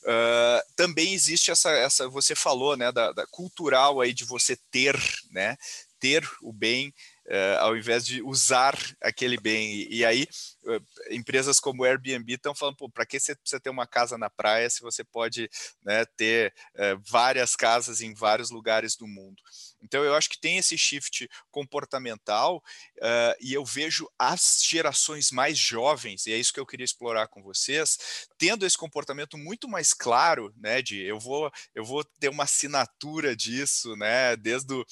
Uh, 0.02 0.60
também 0.74 1.14
existe 1.14 1.52
essa, 1.52 1.70
essa, 1.70 2.08
você 2.08 2.34
falou, 2.34 2.76
né, 2.76 2.90
da, 2.90 3.12
da, 3.12 3.24
cultural 3.28 4.00
aí 4.00 4.12
de 4.12 4.24
você 4.24 4.56
ter, 4.68 4.98
né, 5.30 5.56
ter 6.00 6.28
o 6.42 6.52
bem 6.52 6.92
uh, 7.28 7.60
ao 7.60 7.76
invés 7.76 8.04
de 8.04 8.20
usar 8.20 8.76
aquele 9.00 9.38
bem. 9.38 9.72
E, 9.72 9.98
e 9.98 10.04
aí, 10.04 10.26
uh, 10.64 10.84
empresas 11.08 11.60
como 11.60 11.84
Airbnb 11.84 12.34
estão 12.34 12.52
falando, 12.52 12.76
para 12.92 13.06
que 13.06 13.20
você 13.20 13.36
precisa 13.36 13.60
ter 13.60 13.70
uma 13.70 13.86
casa 13.86 14.18
na 14.18 14.28
praia 14.28 14.68
se 14.68 14.80
você 14.80 15.04
pode 15.04 15.48
né, 15.84 16.04
ter 16.16 16.52
várias 17.08 17.54
casas 17.54 18.00
em 18.00 18.12
vários 18.12 18.50
lugares 18.50 18.96
do 18.96 19.06
mundo? 19.06 19.40
Então, 19.82 20.04
eu 20.04 20.14
acho 20.14 20.28
que 20.30 20.40
tem 20.40 20.58
esse 20.58 20.78
shift 20.78 21.28
comportamental 21.50 22.62
uh, 22.98 23.34
e 23.40 23.52
eu 23.52 23.64
vejo 23.64 24.08
as 24.18 24.62
gerações 24.64 25.30
mais 25.30 25.58
jovens, 25.58 26.26
e 26.26 26.32
é 26.32 26.36
isso 26.36 26.52
que 26.52 26.60
eu 26.60 26.66
queria 26.66 26.84
explorar 26.84 27.28
com 27.28 27.42
vocês, 27.42 27.98
tendo 28.38 28.64
esse 28.64 28.76
comportamento 28.76 29.36
muito 29.36 29.68
mais 29.68 29.92
claro, 29.92 30.52
né, 30.56 30.80
de 30.80 31.02
eu 31.02 31.18
vou, 31.18 31.50
eu 31.74 31.84
vou 31.84 32.04
ter 32.20 32.28
uma 32.28 32.44
assinatura 32.44 33.34
disso, 33.36 33.96
né, 33.96 34.36
desde 34.36 34.72
o, 34.72 34.84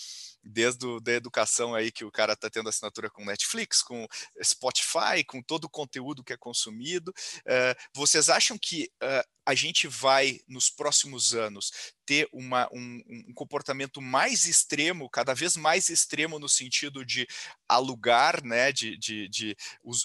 desde 0.42 0.86
a 0.86 1.00
da 1.00 1.12
educação 1.12 1.74
aí 1.74 1.90
que 1.90 2.04
o 2.04 2.10
cara 2.10 2.32
está 2.32 2.48
tendo 2.48 2.68
assinatura 2.68 3.10
com 3.10 3.24
Netflix, 3.24 3.82
com 3.82 4.06
Spotify, 4.42 5.24
com 5.26 5.42
todo 5.42 5.64
o 5.64 5.70
conteúdo 5.70 6.24
que 6.24 6.32
é 6.32 6.36
consumido. 6.36 7.12
Uh, 7.40 7.74
vocês 7.94 8.28
acham 8.28 8.58
que 8.58 8.90
uh, 9.02 9.28
a 9.44 9.54
gente 9.54 9.88
vai, 9.88 10.40
nos 10.46 10.70
próximos 10.70 11.34
anos, 11.34 11.72
ter 12.06 12.28
uma, 12.32 12.68
um, 12.72 13.02
um, 13.28 13.34
comportamento 13.34 14.00
mais 14.00 14.46
extremo, 14.46 15.08
cada 15.08 15.34
vez 15.34 15.56
mais 15.56 15.88
extremo 15.88 16.38
no 16.38 16.48
sentido 16.48 17.04
de 17.04 17.26
alugar, 17.68 18.44
né, 18.44 18.70
de, 18.72 18.96
de, 18.96 19.28
de 19.28 19.56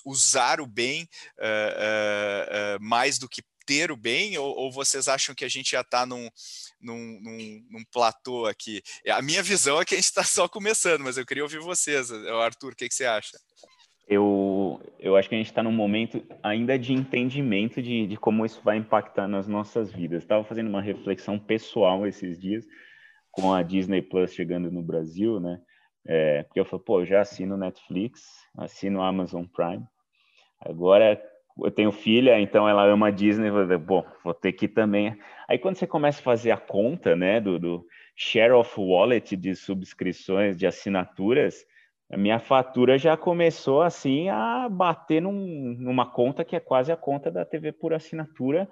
usar 0.03 0.59
o 0.59 0.67
bem 0.67 1.07
uh, 1.37 2.79
mais 2.79 3.19
do 3.19 3.29
que 3.29 3.43
ter 3.65 3.91
o 3.91 3.97
bem, 3.97 4.37
ou, 4.37 4.55
ou, 4.55 4.71
vocês 4.71 5.07
acham 5.07 5.33
que 5.33 5.45
a 5.45 5.49
gente 5.49 5.71
já 5.71 5.81
está 5.81 6.05
num, 6.05 6.29
num, 6.81 7.19
num, 7.21 7.67
num, 7.71 7.83
platô 7.91 8.45
aqui? 8.45 8.81
A 9.07 9.21
minha 9.21 9.41
visão 9.41 9.81
é 9.81 9.85
que 9.85 9.95
a 9.95 9.97
gente 9.97 10.05
está 10.05 10.23
só 10.23 10.47
começando, 10.47 11.01
mas 11.01 11.17
eu 11.17 11.25
queria 11.25 11.43
ouvir 11.43 11.59
vocês. 11.59 12.11
Arthur, 12.11 12.73
o 12.73 12.75
que, 12.75 12.87
que 12.87 12.95
você 12.95 13.05
acha? 13.05 13.37
Eu, 14.07 14.79
eu 14.99 15.15
acho 15.15 15.27
que 15.27 15.35
a 15.35 15.37
gente 15.37 15.47
está 15.47 15.63
num 15.63 15.71
momento 15.71 16.23
ainda 16.43 16.77
de 16.77 16.93
entendimento 16.93 17.81
de, 17.81 18.05
de 18.05 18.17
como 18.17 18.45
isso 18.45 18.61
vai 18.63 18.77
impactar 18.77 19.27
nas 19.27 19.47
nossas 19.47 19.91
vidas. 19.91 20.21
Estava 20.21 20.43
fazendo 20.43 20.67
uma 20.67 20.81
reflexão 20.81 21.39
pessoal 21.39 22.05
esses 22.05 22.39
dias 22.39 22.65
com 23.31 23.51
a 23.51 23.63
Disney 23.63 24.01
Plus 24.01 24.33
chegando 24.33 24.71
no 24.71 24.83
Brasil, 24.83 25.39
né? 25.39 25.59
É, 26.07 26.43
porque 26.43 26.59
eu 26.59 26.65
falei, 26.65 26.85
pô, 26.85 27.01
eu 27.01 27.05
já 27.05 27.21
assino 27.21 27.57
Netflix, 27.57 28.21
assino 28.55 29.01
Amazon 29.01 29.45
Prime. 29.45 29.83
Agora 30.61 31.21
eu 31.57 31.71
tenho 31.71 31.91
filha, 31.91 32.39
então 32.39 32.67
ela 32.67 32.85
ama 32.85 33.11
Disney, 33.11 33.49
bom, 33.77 34.05
vou 34.23 34.33
ter 34.33 34.53
que 34.53 34.67
também. 34.67 35.17
Aí 35.47 35.57
quando 35.57 35.75
você 35.75 35.87
começa 35.87 36.19
a 36.19 36.23
fazer 36.23 36.51
a 36.51 36.57
conta, 36.57 37.15
né, 37.15 37.39
do, 37.39 37.57
do 37.57 37.85
share 38.15 38.51
of 38.51 38.73
wallet 38.77 39.35
de 39.35 39.55
subscrições, 39.55 40.57
de 40.57 40.67
assinaturas, 40.67 41.65
a 42.11 42.17
minha 42.17 42.39
fatura 42.39 42.97
já 42.97 43.17
começou 43.17 43.81
assim 43.81 44.29
a 44.29 44.67
bater 44.69 45.21
num, 45.21 45.75
numa 45.79 46.05
conta 46.05 46.43
que 46.43 46.55
é 46.55 46.59
quase 46.59 46.91
a 46.91 46.97
conta 46.97 47.31
da 47.31 47.45
TV 47.45 47.71
por 47.71 47.93
assinatura, 47.93 48.69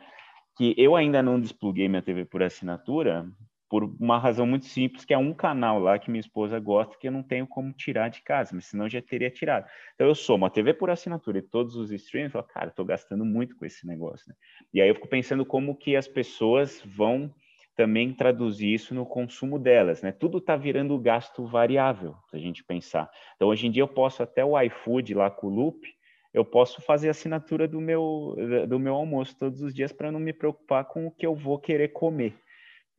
que 0.56 0.76
eu 0.78 0.96
ainda 0.96 1.24
não 1.24 1.40
despluguei 1.40 1.88
minha 1.88 2.02
TV 2.02 2.26
por 2.26 2.44
assinatura, 2.44 3.26
por 3.74 3.86
uma 4.00 4.20
razão 4.20 4.46
muito 4.46 4.66
simples, 4.66 5.04
que 5.04 5.16
é 5.16 5.18
um 5.18 5.34
canal 5.34 5.80
lá 5.80 5.98
que 5.98 6.12
minha 6.12 6.20
esposa 6.20 6.60
gosta 6.60 6.96
que 6.96 7.08
eu 7.08 7.12
não 7.12 7.24
tenho 7.24 7.48
como 7.48 7.74
tirar 7.74 8.08
de 8.08 8.22
casa, 8.22 8.52
mas 8.54 8.66
senão 8.66 8.88
já 8.88 9.02
teria 9.02 9.32
tirado. 9.32 9.68
Então 9.96 10.06
eu 10.06 10.14
sou 10.14 10.36
uma 10.36 10.48
TV 10.48 10.76
por 10.76 10.92
assinatura 10.92 11.40
e 11.40 11.42
todos 11.42 11.76
os 11.76 11.92
streams, 11.92 12.36
eu 12.36 12.44
falo, 12.44 12.54
cara, 12.54 12.68
estou 12.68 12.86
gastando 12.86 13.26
muito 13.26 13.56
com 13.56 13.66
esse 13.66 13.88
negócio. 13.88 14.30
Né? 14.30 14.36
E 14.76 14.80
aí 14.80 14.90
eu 14.90 14.94
fico 14.94 15.08
pensando 15.08 15.44
como 15.44 15.76
que 15.76 15.96
as 15.96 16.08
pessoas 16.08 16.84
vão 16.86 17.34
também 17.76 18.14
traduzir 18.14 18.72
isso 18.72 18.94
no 18.94 19.08
consumo 19.08 19.58
delas, 19.58 20.04
né? 20.04 20.12
Tudo 20.12 20.38
está 20.38 20.56
virando 20.56 20.96
gasto 21.00 21.44
variável, 21.44 22.16
se 22.30 22.36
a 22.36 22.40
gente 22.40 22.64
pensar. 22.64 23.10
Então, 23.36 23.48
hoje 23.48 23.66
em 23.66 23.72
dia, 23.72 23.82
eu 23.82 23.88
posso 23.88 24.22
até 24.22 24.46
o 24.46 24.56
iFood 24.62 25.16
lá 25.16 25.32
com 25.32 25.48
o 25.48 25.50
Loop, 25.50 25.84
eu 26.32 26.46
posso 26.46 26.80
fazer 26.80 27.10
assinatura 27.10 27.68
do 27.68 27.82
meu, 27.82 28.36
do 28.68 28.78
meu 28.78 28.94
almoço 28.94 29.36
todos 29.36 29.64
os 29.64 29.74
dias 29.74 29.92
para 29.92 30.12
não 30.12 30.20
me 30.20 30.32
preocupar 30.32 30.86
com 30.86 31.08
o 31.08 31.12
que 31.12 31.26
eu 31.26 31.34
vou 31.34 31.58
querer 31.58 31.88
comer. 31.88 32.36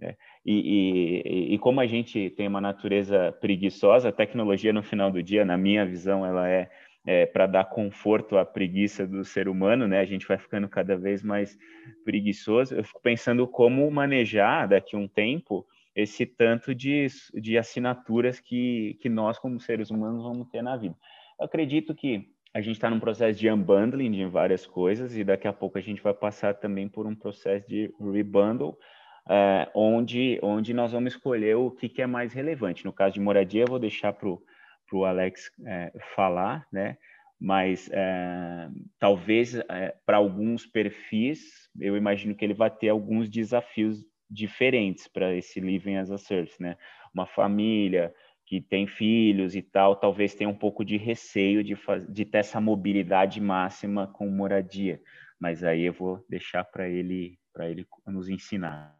Né? 0.04 0.16
E, 0.44 1.22
e, 1.24 1.54
e, 1.54 1.58
como 1.58 1.80
a 1.80 1.86
gente 1.86 2.30
tem 2.30 2.46
uma 2.46 2.60
natureza 2.60 3.32
preguiçosa, 3.40 4.10
a 4.10 4.12
tecnologia, 4.12 4.72
no 4.72 4.82
final 4.82 5.10
do 5.10 5.22
dia, 5.22 5.44
na 5.44 5.56
minha 5.56 5.86
visão, 5.86 6.24
ela 6.24 6.48
é 6.48 6.68
é, 7.06 7.26
para 7.26 7.46
dar 7.46 7.64
conforto 7.64 8.38
à 8.38 8.44
preguiça 8.44 9.06
do 9.06 9.24
ser 9.24 9.48
humano, 9.48 9.86
né? 9.86 10.00
A 10.00 10.04
gente 10.04 10.26
vai 10.26 10.38
ficando 10.38 10.68
cada 10.68 10.96
vez 10.96 11.22
mais 11.22 11.58
preguiçoso. 12.04 12.74
Eu 12.74 12.84
fico 12.84 13.00
pensando 13.02 13.46
como 13.46 13.90
manejar 13.90 14.66
daqui 14.66 14.96
a 14.96 14.98
um 14.98 15.06
tempo 15.06 15.66
esse 15.94 16.24
tanto 16.26 16.74
de, 16.74 17.06
de 17.34 17.58
assinaturas 17.58 18.40
que, 18.40 18.98
que 19.00 19.08
nós, 19.08 19.38
como 19.38 19.60
seres 19.60 19.90
humanos, 19.90 20.24
vamos 20.24 20.48
ter 20.48 20.62
na 20.62 20.76
vida. 20.76 20.96
Eu 21.38 21.44
acredito 21.44 21.94
que 21.94 22.28
a 22.54 22.60
gente 22.60 22.76
está 22.76 22.88
num 22.88 23.00
processo 23.00 23.38
de 23.38 23.50
unbundling 23.50 24.10
de 24.10 24.24
várias 24.24 24.66
coisas 24.66 25.16
e 25.16 25.24
daqui 25.24 25.46
a 25.46 25.52
pouco 25.52 25.76
a 25.76 25.80
gente 25.80 26.02
vai 26.02 26.14
passar 26.14 26.54
também 26.54 26.88
por 26.88 27.06
um 27.06 27.14
processo 27.14 27.68
de 27.68 27.92
rebundle, 28.00 28.78
é, 29.28 29.70
onde, 29.74 30.38
onde 30.42 30.74
nós 30.74 30.92
vamos 30.92 31.14
escolher 31.14 31.56
o 31.56 31.70
que, 31.70 31.88
que 31.88 32.02
é 32.02 32.06
mais 32.06 32.32
relevante. 32.32 32.84
No 32.84 32.92
caso 32.92 33.14
de 33.14 33.20
moradia, 33.20 33.62
eu 33.62 33.68
vou 33.68 33.78
deixar 33.78 34.12
para 34.12 34.28
o 34.28 35.04
Alex 35.04 35.50
é, 35.66 35.92
falar, 36.14 36.66
né? 36.72 36.96
Mas 37.40 37.90
é, 37.92 38.68
talvez 38.98 39.54
para 40.06 40.16
alguns 40.16 40.66
perfis, 40.66 41.68
eu 41.80 41.96
imagino 41.96 42.34
que 42.34 42.44
ele 42.44 42.54
vai 42.54 42.70
ter 42.70 42.88
alguns 42.88 43.28
desafios 43.28 44.04
diferentes 44.30 45.08
para 45.08 45.34
esse 45.34 45.60
living 45.60 45.96
as 45.96 46.10
a 46.10 46.18
service, 46.18 46.60
né? 46.62 46.76
Uma 47.12 47.26
família 47.26 48.14
que 48.46 48.60
tem 48.60 48.86
filhos 48.86 49.56
e 49.56 49.62
tal, 49.62 49.96
talvez 49.96 50.34
tenha 50.34 50.50
um 50.50 50.56
pouco 50.56 50.84
de 50.84 50.96
receio 50.96 51.64
de, 51.64 51.76
de 52.08 52.24
ter 52.24 52.38
essa 52.38 52.60
mobilidade 52.60 53.40
máxima 53.40 54.06
com 54.06 54.28
moradia. 54.28 55.00
Mas 55.40 55.64
aí 55.64 55.82
eu 55.82 55.92
vou 55.92 56.24
deixar 56.28 56.64
para 56.64 56.88
ele 56.88 57.38
para 57.52 57.70
ele 57.70 57.86
nos 58.06 58.28
ensinar. 58.28 58.96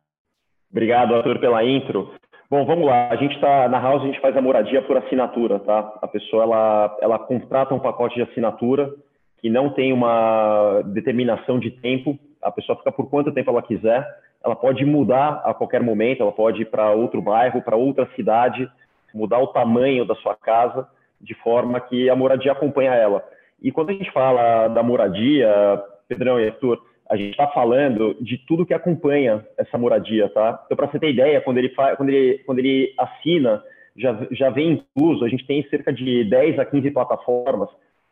Obrigado, 0.74 1.14
Arthur, 1.14 1.38
pela 1.38 1.64
intro. 1.64 2.14
Bom, 2.50 2.66
vamos 2.66 2.84
lá. 2.84 3.08
A 3.08 3.14
gente 3.14 3.36
está 3.36 3.68
na 3.68 3.78
House, 3.78 4.02
a 4.02 4.06
gente 4.06 4.18
faz 4.18 4.36
a 4.36 4.42
moradia 4.42 4.82
por 4.82 4.96
assinatura, 4.96 5.60
tá? 5.60 5.94
A 6.02 6.08
pessoa 6.08 6.42
ela, 6.42 6.98
ela 7.00 7.16
contrata 7.16 7.72
um 7.72 7.78
pacote 7.78 8.16
de 8.16 8.22
assinatura 8.22 8.92
que 9.40 9.48
não 9.48 9.70
tem 9.70 9.92
uma 9.92 10.82
determinação 10.86 11.60
de 11.60 11.70
tempo. 11.70 12.18
A 12.42 12.50
pessoa 12.50 12.76
fica 12.76 12.90
por 12.90 13.08
quanto 13.08 13.30
tempo 13.30 13.50
ela 13.50 13.62
quiser. 13.62 14.04
Ela 14.44 14.56
pode 14.56 14.84
mudar 14.84 15.42
a 15.44 15.54
qualquer 15.54 15.80
momento. 15.80 16.24
Ela 16.24 16.32
pode 16.32 16.62
ir 16.62 16.64
para 16.64 16.90
outro 16.90 17.22
bairro, 17.22 17.62
para 17.62 17.76
outra 17.76 18.08
cidade, 18.16 18.68
mudar 19.14 19.38
o 19.38 19.52
tamanho 19.52 20.04
da 20.04 20.16
sua 20.16 20.34
casa 20.34 20.88
de 21.20 21.34
forma 21.34 21.78
que 21.78 22.10
a 22.10 22.16
moradia 22.16 22.50
acompanha 22.50 22.94
ela. 22.94 23.22
E 23.62 23.70
quando 23.70 23.90
a 23.90 23.92
gente 23.92 24.10
fala 24.10 24.66
da 24.66 24.82
moradia, 24.82 25.80
Pedrão 26.08 26.40
e 26.40 26.48
Arthur, 26.48 26.82
a 27.08 27.16
gente 27.16 27.30
está 27.30 27.46
falando 27.48 28.16
de 28.20 28.38
tudo 28.38 28.64
que 28.64 28.74
acompanha 28.74 29.46
essa 29.58 29.76
moradia, 29.76 30.28
tá? 30.30 30.62
Então, 30.64 30.76
para 30.76 30.86
você 30.86 30.98
ter 30.98 31.10
ideia, 31.10 31.40
quando 31.40 31.58
ele, 31.58 31.68
quando 31.68 32.08
ele, 32.08 32.38
quando 32.46 32.58
ele 32.58 32.94
assina, 32.98 33.62
já, 33.96 34.26
já 34.30 34.50
vem 34.50 34.84
incluso, 34.96 35.24
a 35.24 35.28
gente 35.28 35.46
tem 35.46 35.62
cerca 35.68 35.92
de 35.92 36.24
10 36.24 36.58
a 36.58 36.64
15 36.64 36.90
plataformas, 36.90 37.68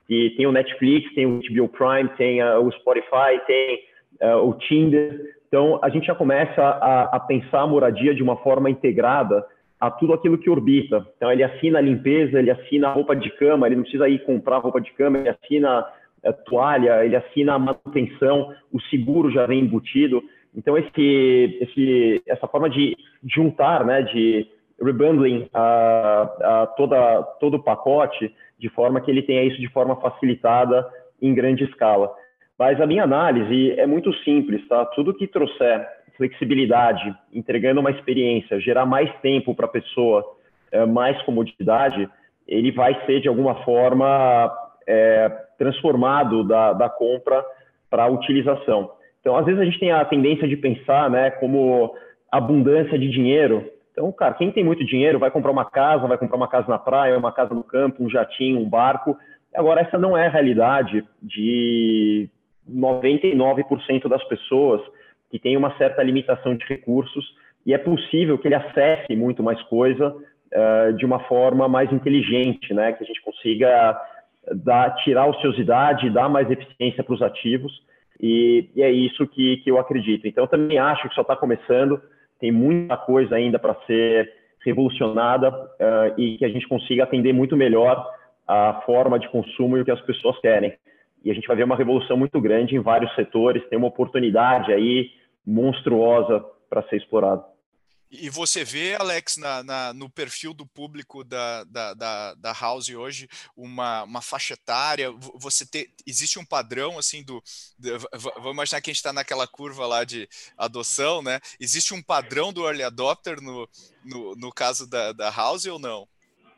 e 0.09 0.31
tem 0.31 0.47
o 0.47 0.53
Netflix, 0.53 1.13
tem 1.15 1.27
o 1.27 1.41
HBO 1.41 1.69
Prime, 1.69 2.09
tem 2.17 2.43
uh, 2.43 2.61
o 2.61 2.71
Spotify, 2.73 3.41
tem 3.47 3.81
uh, 4.21 4.47
o 4.47 4.55
Tinder. 4.55 5.21
Então, 5.49 5.79
a 5.83 5.89
gente 5.89 6.07
já 6.07 6.15
começa 6.15 6.63
a, 6.63 7.17
a 7.17 7.21
pensar 7.21 7.63
a 7.63 7.67
moradia 7.67 8.15
de 8.15 8.23
uma 8.23 8.37
forma 8.37 8.69
integrada 8.69 9.45
a 9.81 9.91
tudo 9.91 10.13
aquilo 10.13 10.39
que 10.39 10.51
orbita. 10.51 11.07
Então, 11.17 11.33
ele 11.33 11.43
assina 11.43 11.79
a 11.79 11.83
limpeza, 11.83 12.39
ele 12.39 12.51
assina 12.51 12.89
a 12.89 12.93
roupa 12.93 13.17
de 13.17 13.31
cama, 13.31 13.67
ele 13.67 13.77
não 13.77 13.83
precisa 13.83 14.09
ir 14.09 14.25
comprar 14.25 14.59
roupa 14.59 14.81
de 14.81 14.93
cama, 14.93 15.19
ele 15.19 15.29
assina 15.29 15.85
a 16.25 16.33
toalha, 16.33 17.05
ele 17.05 17.17
assina 17.17 17.55
a 17.55 17.59
manutenção, 17.59 18.55
o 18.73 18.81
seguro 18.83 19.31
já 19.31 19.47
vem 19.47 19.61
embutido. 19.61 20.23
Então, 20.55 20.77
esse, 20.77 21.59
esse, 21.61 22.23
essa 22.27 22.47
forma 22.47 22.69
de 22.69 22.97
juntar, 23.25 23.85
né, 23.85 24.03
de 24.03 24.47
rebundling 24.81 25.49
a, 25.53 26.63
a 26.63 26.67
toda, 26.77 27.23
todo 27.41 27.55
o 27.55 27.63
pacote 27.63 28.35
de 28.59 28.69
forma 28.69 29.01
que 29.01 29.11
ele 29.11 29.23
tenha 29.23 29.45
isso 29.45 29.61
de 29.61 29.69
forma 29.69 29.97
facilitada 29.97 30.87
em 31.21 31.35
grande 31.35 31.65
escala. 31.65 32.13
Mas 32.59 32.81
a 32.81 32.87
minha 32.87 33.05
análise 33.05 33.73
é 33.73 33.87
muito 33.87 34.13
simples, 34.19 34.67
tá? 34.69 34.85
Tudo 34.87 35.15
que 35.15 35.27
trouxer 35.27 35.87
flexibilidade, 36.17 37.15
entregando 37.33 37.81
uma 37.81 37.91
experiência, 37.91 38.61
gerar 38.61 38.87
mais 38.87 39.11
tempo 39.21 39.55
para 39.55 39.67
a 39.67 39.71
pessoa, 39.71 40.25
é, 40.71 40.85
mais 40.87 41.21
comodidade, 41.23 42.09
ele 42.47 42.71
vai 42.71 42.95
ser 43.07 43.21
de 43.21 43.29
alguma 43.29 43.57
forma 43.65 44.53
é, 44.87 45.31
transformado 45.59 46.45
da, 46.45 46.73
da 46.73 46.89
compra 46.89 47.45
para 47.91 48.05
a 48.05 48.09
utilização. 48.09 48.91
Então, 49.21 49.37
às 49.37 49.45
vezes 49.45 49.61
a 49.61 49.65
gente 49.65 49.79
tem 49.79 49.93
a 49.93 50.05
tendência 50.05 50.49
de 50.49 50.57
pensar, 50.57 51.09
né, 51.11 51.31
como 51.31 51.95
abundância 52.31 52.99
de 52.99 53.09
dinheiro. 53.09 53.71
Então, 53.93 54.11
cara, 54.11 54.35
quem 54.35 54.51
tem 54.51 54.65
muito 54.65 54.85
dinheiro 54.85 55.19
vai 55.19 55.31
comprar 55.31 55.51
uma 55.51 55.65
casa, 55.65 56.09
vai 56.09 56.19
comprar 56.19 56.37
uma 56.37 56.49
casa 56.49 56.69
na 56.69 56.79
praia, 56.79 57.19
uma 57.19 57.31
casa 57.33 57.55
no 57.55 57.63
campo, 57.63 58.03
um 58.03 58.11
jatinho, 58.11 58.59
um 58.59 58.69
barco. 58.69 59.17
Agora, 59.55 59.83
essa 59.83 59.99
não 59.99 60.17
é 60.17 60.27
a 60.27 60.31
realidade 60.31 61.05
de 61.23 62.29
99% 62.69 64.09
das 64.09 64.25
pessoas 64.25 64.81
que 65.31 65.39
tem 65.39 65.57
uma 65.57 65.77
certa 65.77 66.03
limitação 66.03 66.57
de 66.57 66.65
recursos 66.67 67.25
e 67.65 67.73
é 67.73 67.79
possível 67.79 68.39
que 68.39 68.49
ele 68.49 68.55
acesse 68.55 69.15
muito 69.15 69.43
mais 69.43 69.61
coisa 69.65 70.09
uh, 70.09 70.93
de 70.95 71.05
uma 71.05 71.21
forma 71.21 71.69
mais 71.69 71.93
inteligente, 71.93 72.75
né? 72.75 72.93
Que 72.93 73.05
a 73.05 73.07
gente 73.07 73.21
consiga 73.23 74.01
dar, 74.51 74.95
tirar 74.97 75.23
a 75.23 75.31
ociosidade, 75.31 76.11
dar 76.11 76.29
mais 76.29 76.51
eficiência 76.51 77.05
para 77.05 77.15
os 77.15 77.23
ativos 77.23 77.73
e, 78.21 78.71
e, 78.77 78.83
é 78.83 78.91
isso 78.91 79.27
que, 79.27 79.59
que 79.59 79.71
eu 79.71 79.79
acredito. 79.79 80.27
Então, 80.27 80.45
eu 80.45 80.49
também 80.49 80.79
acho 80.79 81.09
que 81.09 81.15
só 81.15 81.23
está 81.23 81.35
começando, 81.35 82.01
tem 82.39 82.53
muita 82.53 82.97
coisa 82.97 83.35
ainda 83.35 83.59
para 83.59 83.75
ser 83.87 84.33
revolucionada 84.65 85.51
uh, 85.51 86.21
e 86.21 86.39
que 86.39 86.45
a 86.45 86.49
gente 86.49 86.69
consiga 86.69 87.03
atender 87.03 87.33
muito 87.33 87.57
melhor 87.57 88.09
a 88.47 88.83
forma 88.87 89.19
de 89.19 89.29
consumo 89.29 89.77
e 89.77 89.81
o 89.81 89.85
que 89.85 89.91
as 89.91 90.01
pessoas 90.03 90.39
querem. 90.41 90.75
E 91.25 91.31
a 91.31 91.35
gente 91.35 91.47
vai 91.47 91.57
ver 91.57 91.65
uma 91.65 91.77
revolução 91.77 92.17
muito 92.17 92.41
grande 92.41 92.77
em 92.77 92.81
vários 92.81 93.13
setores, 93.15 93.67
tem 93.69 93.79
uma 93.79 93.89
oportunidade 93.89 94.73
aí 94.73 95.11
monstruosa 95.45 96.45
para 96.71 96.83
ser 96.85 96.97
explorada. 96.97 97.43
E 98.13 98.29
você 98.29 98.63
vê, 98.63 98.95
Alex, 98.95 99.39
na, 99.39 99.63
na, 99.63 99.95
no 99.95 100.11
perfil 100.11 100.53
do 100.53 100.67
público 100.67 101.25
da, 101.25 101.65
da, 101.65 101.95
da, 101.95 102.35
da, 102.35 102.53
House 102.53 102.91
hoje, 102.91 103.27
uma, 103.57 104.03
uma 104.03 104.21
faixa 104.21 104.53
etária, 104.53 105.11
você 105.41 105.65
te, 105.65 105.89
existe 106.07 106.39
um 106.39 106.45
padrão, 106.45 106.99
assim, 106.99 107.25
do, 107.25 107.43
de, 107.79 107.91
vamos 108.37 108.53
imaginar 108.53 108.83
que 108.83 108.91
a 108.91 108.93
gente 108.93 108.99
está 108.99 109.15
naquela 109.15 109.47
curva 109.47 109.87
lá 109.87 110.05
de 110.05 110.29
adoção, 110.59 111.23
né? 111.23 111.41
Existe 111.59 111.95
um 111.95 112.03
padrão 112.03 112.53
do 112.53 112.67
early 112.67 112.83
adopter 112.83 113.41
no, 113.41 113.67
no, 114.05 114.37
no 114.37 114.53
caso 114.53 114.89
da, 114.91 115.13
da 115.13 115.31
House 115.31 115.65
ou 115.65 115.79
não? 115.79 116.07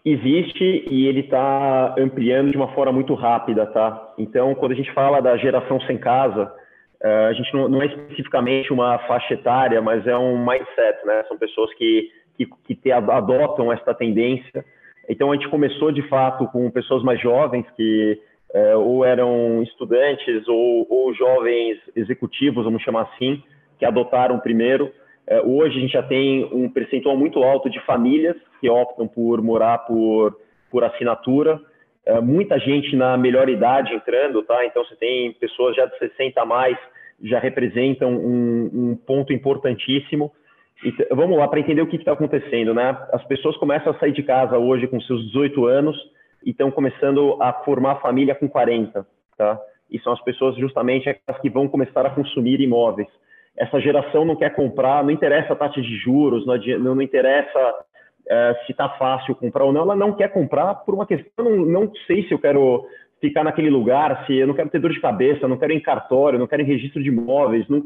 Existe 0.04 0.84
e 0.90 1.06
ele 1.06 1.20
está 1.20 1.94
ampliando 1.96 2.50
de 2.50 2.56
uma 2.56 2.74
forma 2.74 2.92
muito 2.92 3.14
rápida, 3.14 3.64
tá? 3.66 4.12
Então, 4.18 4.56
quando 4.56 4.72
a 4.72 4.74
gente 4.74 4.92
fala 4.92 5.20
da 5.20 5.36
geração 5.36 5.80
sem 5.82 5.98
casa, 5.98 6.52
a 7.04 7.32
gente 7.34 7.52
não, 7.52 7.68
não, 7.68 7.82
é 7.82 7.86
especificamente 7.86 8.72
uma 8.72 8.98
faixa 9.00 9.34
etária, 9.34 9.82
mas 9.82 10.06
é 10.06 10.16
um 10.16 10.38
mindset, 10.38 11.04
né? 11.04 11.22
São 11.28 11.36
pessoas 11.36 11.72
que, 11.74 12.10
que, 12.36 12.46
que 12.66 12.74
te, 12.74 12.90
adotam 12.90 13.70
essa 13.70 13.92
tendência. 13.92 14.64
Então, 15.08 15.30
a 15.30 15.34
gente 15.34 15.48
começou, 15.48 15.92
de 15.92 16.00
fato, 16.08 16.46
com 16.46 16.70
pessoas 16.70 17.02
mais 17.02 17.20
jovens 17.20 17.66
que 17.76 18.18
uh, 18.54 18.78
ou 18.78 19.04
eram 19.04 19.62
estudantes 19.62 20.48
ou, 20.48 20.86
ou, 20.88 21.12
jovens 21.12 21.78
executivos, 21.94 22.64
vamos 22.64 22.82
chamar 22.82 23.02
assim, 23.02 23.42
que 23.78 23.84
adotaram 23.84 24.38
primeiro. 24.38 24.90
Uh, 25.28 25.58
hoje, 25.58 25.76
a 25.76 25.80
gente 25.82 25.92
já 25.92 26.02
tem 26.02 26.48
um 26.50 26.70
percentual 26.70 27.18
muito 27.18 27.42
alto 27.42 27.68
de 27.68 27.80
famílias 27.80 28.36
que 28.62 28.70
optam 28.70 29.06
por 29.06 29.42
morar 29.42 29.78
por, 29.78 30.38
por 30.70 30.82
assinatura. 30.84 31.60
muita 32.22 32.58
gente 32.58 32.96
na 32.96 33.16
melhor 33.18 33.48
idade 33.50 33.92
entrando, 33.94 34.42
tá? 34.42 34.64
Então, 34.64 34.82
você 34.84 34.96
tem 34.96 35.32
pessoas 35.34 35.76
já 35.76 35.84
de 35.84 35.98
60 35.98 36.40
a 36.40 36.46
mais 36.46 36.78
já 37.22 37.38
representam 37.38 38.10
um, 38.10 38.70
um 38.72 38.96
ponto 38.96 39.32
importantíssimo. 39.32 40.32
E, 40.84 40.92
vamos 41.14 41.38
lá, 41.38 41.48
para 41.48 41.60
entender 41.60 41.82
o 41.82 41.86
que 41.86 41.96
está 41.96 42.12
acontecendo, 42.12 42.74
né? 42.74 42.96
As 43.12 43.24
pessoas 43.24 43.56
começam 43.56 43.92
a 43.92 43.98
sair 43.98 44.12
de 44.12 44.22
casa 44.22 44.58
hoje 44.58 44.86
com 44.86 45.00
seus 45.00 45.24
18 45.26 45.66
anos 45.66 45.96
e 46.44 46.50
estão 46.50 46.70
começando 46.70 47.38
a 47.40 47.52
formar 47.52 48.00
família 48.00 48.34
com 48.34 48.48
40, 48.48 49.06
tá? 49.36 49.58
E 49.90 49.98
são 50.00 50.12
as 50.12 50.22
pessoas 50.22 50.56
justamente 50.56 51.08
as 51.26 51.38
que 51.40 51.48
vão 51.48 51.68
começar 51.68 52.04
a 52.04 52.10
consumir 52.10 52.60
imóveis. 52.60 53.08
Essa 53.56 53.80
geração 53.80 54.24
não 54.24 54.34
quer 54.34 54.54
comprar, 54.54 55.04
não 55.04 55.10
interessa 55.10 55.52
a 55.52 55.56
taxa 55.56 55.80
de 55.80 55.96
juros, 55.98 56.44
não, 56.44 56.56
não 56.94 57.00
interessa 57.00 57.74
uh, 58.24 58.66
se 58.66 58.72
está 58.72 58.88
fácil 58.90 59.34
comprar 59.36 59.64
ou 59.64 59.72
não, 59.72 59.82
ela 59.82 59.96
não 59.96 60.12
quer 60.12 60.28
comprar 60.32 60.74
por 60.74 60.94
uma 60.94 61.06
questão, 61.06 61.44
não, 61.44 61.64
não 61.64 61.92
sei 62.06 62.26
se 62.26 62.32
eu 62.32 62.38
quero 62.38 62.84
ficar 63.28 63.42
naquele 63.42 63.70
lugar, 63.70 64.26
se 64.26 64.36
eu 64.36 64.46
não 64.46 64.54
quero 64.54 64.68
ter 64.68 64.78
dor 64.78 64.92
de 64.92 65.00
cabeça, 65.00 65.48
não 65.48 65.56
quero 65.56 65.72
ir 65.72 65.76
em 65.76 65.80
cartório, 65.80 66.38
não 66.38 66.46
quero 66.46 66.60
ir 66.60 66.66
em 66.66 66.68
registro 66.68 67.02
de 67.02 67.08
imóveis, 67.08 67.66
não, 67.68 67.82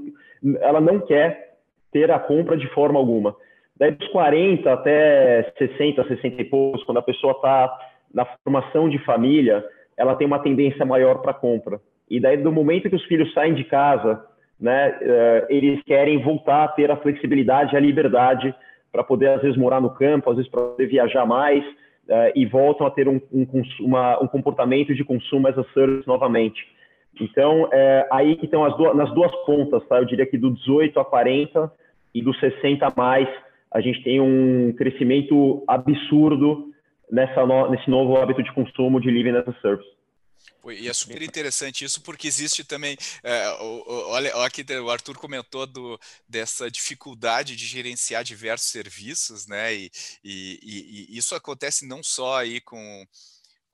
ela 0.61 0.81
não 0.81 0.99
quer 0.99 1.55
ter 1.93 2.11
a 2.11 2.19
compra 2.19 2.57
de 2.57 2.67
forma 2.75 2.99
alguma. 2.99 3.37
Daí 3.77 3.93
dos 3.93 4.09
40 4.09 4.73
até 4.73 5.53
60, 5.57 6.09
60 6.09 6.43
e 6.43 6.45
poucos, 6.45 6.83
quando 6.83 6.99
a 6.99 7.03
pessoa 7.03 7.33
está 7.33 7.79
na 8.13 8.27
formação 8.43 8.89
de 8.89 8.99
família, 9.05 9.65
ela 9.97 10.17
tem 10.17 10.27
uma 10.27 10.41
tendência 10.41 10.85
maior 10.85 11.23
para 11.23 11.33
compra. 11.33 11.81
E 12.11 12.19
daí 12.19 12.37
do 12.37 12.51
momento 12.51 12.91
que 12.91 12.97
os 12.97 13.05
filhos 13.05 13.33
saem 13.33 13.55
de 13.55 13.63
casa, 13.63 14.25
né, 14.61 14.89
uh, 14.91 15.47
eles 15.49 15.81
querem 15.85 16.21
voltar 16.21 16.65
a 16.65 16.69
ter 16.69 16.91
a 16.91 16.97
flexibilidade 16.97 17.77
a 17.77 17.81
liberdade 17.81 18.53
para 18.91 19.05
poder 19.05 19.29
às 19.29 19.43
vezes 19.43 19.57
morar 19.57 19.81
no 19.81 19.91
campo, 19.91 20.31
às 20.31 20.37
vezes 20.37 20.51
para 20.51 20.63
poder 20.63 20.87
viajar 20.87 21.25
mais, 21.25 21.65
uh, 22.09 22.33
e 22.35 22.47
voltam 22.47 22.87
a 22.87 22.91
ter 22.91 23.09
um, 23.09 23.21
um, 23.33 23.63
uma, 23.81 24.23
um, 24.23 24.27
comportamento 24.27 24.95
de 24.95 25.05
consumo 25.05 25.49
as 25.49 25.59
a 25.59 25.65
service 25.75 26.07
novamente. 26.07 26.67
Então, 27.21 27.69
é 27.73 28.07
aí 28.13 28.37
que 28.37 28.45
estão 28.45 28.65
as 28.65 28.77
duas, 28.77 28.97
nas 28.97 29.13
duas 29.13 29.35
pontas, 29.45 29.87
tá? 29.89 29.99
Eu 29.99 30.05
diria 30.05 30.27
que 30.27 30.39
do 30.39 30.53
18 30.53 30.99
a 31.01 31.05
40 31.05 31.73
e 32.15 32.23
do 32.23 32.35
60 32.35 32.87
a 32.87 32.93
mais, 32.97 33.29
a 33.73 33.81
gente 33.81 34.03
tem 34.03 34.21
um 34.21 34.73
crescimento 34.77 35.63
absurdo 35.67 36.69
nessa 37.11 37.45
no, 37.45 37.71
nesse 37.71 37.91
novo 37.91 38.17
hábito 38.17 38.43
de 38.43 38.53
consumo 38.53 39.01
de 39.01 39.11
living 39.11 39.37
as 39.37 39.49
a 39.49 39.53
service. 39.61 39.98
E 40.71 40.89
é 40.89 40.93
super 40.93 41.23
interessante 41.23 41.85
isso, 41.85 42.01
porque 42.03 42.27
existe 42.29 42.65
também. 42.65 42.97
É, 43.23 43.49
olha, 43.59 44.37
olha 44.37 44.47
aqui, 44.47 44.65
o 44.75 44.91
Arthur 44.91 45.17
comentou 45.17 45.67
do, 45.67 45.99
dessa 46.29 46.71
dificuldade 46.71 47.57
de 47.57 47.67
gerenciar 47.67 48.23
diversos 48.23 48.69
serviços, 48.69 49.47
né? 49.47 49.75
E, 49.75 49.91
e, 50.23 51.07
e 51.11 51.17
isso 51.17 51.35
acontece 51.35 51.87
não 51.87 52.03
só 52.03 52.39
aí 52.39 52.61
com 52.61 53.07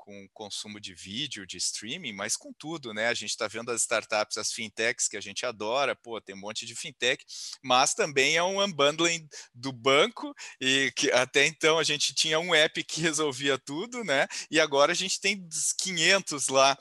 com 0.04 0.28
consumo 0.34 0.78
de 0.78 0.94
vídeo, 0.94 1.46
de 1.46 1.56
streaming, 1.56 2.12
mas 2.12 2.36
com 2.36 2.52
tudo, 2.52 2.92
né? 2.92 3.08
A 3.08 3.14
gente 3.14 3.30
está 3.30 3.48
vendo 3.48 3.70
as 3.70 3.80
startups, 3.80 4.36
as 4.36 4.52
fintechs 4.52 5.08
que 5.08 5.16
a 5.16 5.20
gente 5.20 5.46
adora, 5.46 5.96
pô, 5.96 6.20
tem 6.20 6.34
um 6.34 6.40
monte 6.40 6.66
de 6.66 6.74
fintech, 6.74 7.24
mas 7.62 7.94
também 7.94 8.36
é 8.36 8.42
um 8.42 8.62
unbundling 8.62 9.26
do 9.54 9.72
banco 9.72 10.34
e 10.60 10.92
que 10.94 11.10
até 11.10 11.46
então 11.46 11.78
a 11.78 11.82
gente 11.82 12.14
tinha 12.14 12.38
um 12.38 12.54
app 12.54 12.84
que 12.84 13.00
resolvia 13.00 13.58
tudo, 13.58 14.04
né? 14.04 14.28
E 14.50 14.60
agora 14.60 14.92
a 14.92 14.94
gente 14.94 15.18
tem 15.18 15.48
500 15.78 16.48
lá 16.48 16.76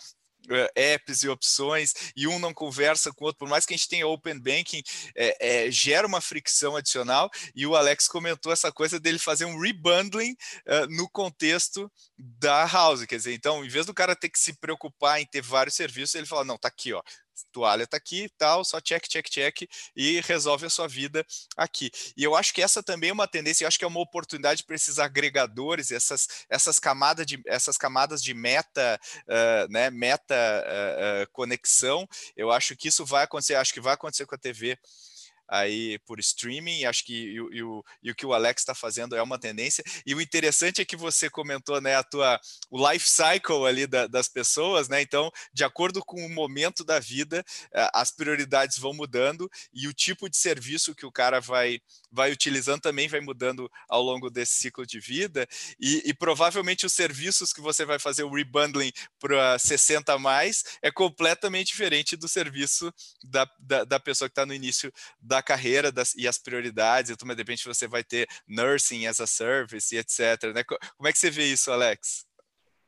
apps 0.76 1.24
e 1.24 1.30
opções 1.30 1.94
e 2.16 2.28
um 2.28 2.40
não 2.40 2.54
conversa 2.54 3.12
com 3.14 3.24
o 3.24 3.28
outro, 3.28 3.40
por 3.40 3.50
mais 3.50 3.66
que 3.66 3.74
a 3.74 3.78
gente 3.78 3.90
tenha 3.90 4.08
open 4.08 4.40
banking, 4.40 4.84
é, 5.16 5.66
é, 5.66 5.72
gera 5.72 6.08
uma 6.08 6.22
fricção 6.22 6.76
adicional. 6.76 7.30
E 7.56 7.66
o 7.66 7.76
Alex 7.76 8.08
comentou 8.08 8.52
essa 8.52 8.72
coisa 8.72 9.00
dele 9.00 9.20
fazer 9.20 9.46
um 9.46 9.60
rebundling 9.60 10.34
uh, 10.68 10.88
no 10.90 11.10
contexto 11.10 11.92
da 12.18 12.66
house, 12.66 13.06
quer 13.06 13.18
dizer, 13.18 13.34
então, 13.34 13.64
em 13.64 13.70
vez 13.70 13.86
do 13.86 13.94
cara 13.94 14.16
ter 14.16 14.30
que 14.30 14.40
se 14.40 14.54
preocupar 14.54 15.22
em 15.22 15.26
ter 15.26 15.42
vários 15.42 15.76
serviços, 15.76 16.16
ele 16.16 16.26
fala: 16.26 16.44
não, 16.44 16.58
tá 16.58 16.68
aqui, 16.68 16.94
ó, 16.94 17.02
toalha 17.52 17.84
está 17.84 17.98
aqui, 17.98 18.30
tal, 18.38 18.64
só 18.64 18.80
check, 18.80 19.08
check, 19.08 19.30
check 19.30 19.70
e 19.96 20.22
resolve 20.22 20.66
a 20.66 20.70
sua 20.70 20.88
vida 20.88 21.26
aqui. 21.56 21.92
E 22.16 22.24
eu 22.24 22.36
acho 22.36 22.54
que 22.54 22.62
essa 22.62 22.82
também 22.84 23.10
é 23.10 23.14
uma 23.14 23.28
tendência, 23.28 23.64
eu 23.64 23.68
acho 23.68 23.78
que 23.78 23.86
é 23.86 23.88
uma 23.88 24.00
oportunidade 24.00 24.64
para 24.64 24.76
esses 24.76 25.00
agregadores, 25.00 25.92
essas, 25.92 26.28
essas 26.50 26.80
camadas 26.80 27.26
de 27.26 27.42
essas 27.46 27.78
camadas 27.78 28.24
de 28.24 28.34
meta, 28.34 29.00
uh, 29.28 29.72
né, 29.72 29.90
meta 29.90 30.36
uh, 30.36 31.24
uh, 31.24 31.32
conexão. 31.32 32.08
Eu 32.36 32.52
acho 32.52 32.76
que 32.76 32.88
isso 32.88 33.06
vai 33.06 33.24
acontecer, 33.24 33.56
acho 33.56 33.74
que 33.74 33.82
vai 33.82 33.94
acontecer 33.94 34.26
com 34.26 34.36
a 34.36 34.38
TV 34.38 34.78
aí 35.48 36.00
por 36.00 36.20
streaming, 36.20 36.86
acho 36.86 37.06
que 37.06 37.14
e, 37.14 37.36
e, 37.36 37.64
o, 37.64 37.84
e 38.02 38.12
o 38.12 38.16
que 38.16 38.26
o 38.26 38.34
Alex 38.34 38.62
está 38.62 38.74
fazendo 38.74 39.16
é 39.16 39.22
uma 39.22 39.40
tendência, 39.40 39.84
e 40.06 40.16
o 40.16 40.22
interessante 40.22 40.82
é 40.82 40.86
que 40.86 40.96
você 40.96 41.30
comentou, 41.30 41.80
né, 41.82 41.96
a 41.96 42.04
tua, 42.04 42.40
o 42.70 42.92
life 42.92 43.08
cycle 43.08 43.66
ali 43.68 43.88
da, 43.88 44.08
das 44.08 44.28
pessoas, 44.28 44.88
né, 44.90 45.02
então, 45.02 45.32
de 45.54 45.64
acordo 45.64 46.04
com 46.04 46.26
o 46.26 46.30
momento 46.30 46.84
da 46.84 47.00
vida, 47.00 47.44
as 47.94 48.12
prioridades 48.12 48.78
vão 48.78 48.94
mudando, 48.94 49.50
e 49.74 49.88
o 49.88 49.94
tipo 49.94 50.30
de 50.30 50.38
serviço 50.38 50.96
que 50.96 51.06
o 51.06 51.12
cara 51.12 51.40
vai, 51.40 51.80
vai 52.14 52.32
utilizando 52.32 52.82
também 52.82 53.08
vai 53.08 53.20
mudando 53.20 53.70
ao 53.90 54.02
longo 54.02 54.30
desse 54.30 54.54
ciclo 54.54 54.86
de 54.86 55.00
vida, 55.00 55.48
e, 55.80 56.04
e 56.06 56.14
provavelmente 56.14 56.86
os 56.86 56.94
serviços 56.94 57.52
que 57.52 57.60
você 57.60 57.84
vai 57.84 58.00
fazer 58.00 58.24
o 58.24 58.34
rebundling 58.34 58.92
para 59.20 59.58
60 59.58 60.14
a 60.14 60.20
mais 60.20 60.64
é 60.82 60.92
completamente 60.92 61.68
diferente 61.68 62.16
do 62.16 62.28
serviço 62.28 62.94
da, 63.24 63.48
da, 63.60 63.84
da 63.84 64.00
pessoa 64.00 64.30
que 64.30 64.34
está 64.34 64.46
no 64.46 64.54
início 64.54 64.92
da 65.20 65.42
carreira 65.42 65.92
das, 65.92 66.14
e 66.16 66.28
as 66.28 66.38
prioridades, 66.38 67.12
então, 67.12 67.28
de 67.28 67.36
repente 67.36 67.66
você 67.66 67.88
vai 67.88 68.04
ter 68.04 68.28
nursing 68.48 69.08
as 69.08 69.20
a 69.20 69.28
service 69.28 69.96
e 69.96 69.98
etc. 69.98 70.54
Né? 70.54 70.64
Como 70.64 71.08
é 71.08 71.12
que 71.12 71.18
você 71.18 71.32
vê 71.32 71.46
isso, 71.46 71.72
Alex? 71.72 72.26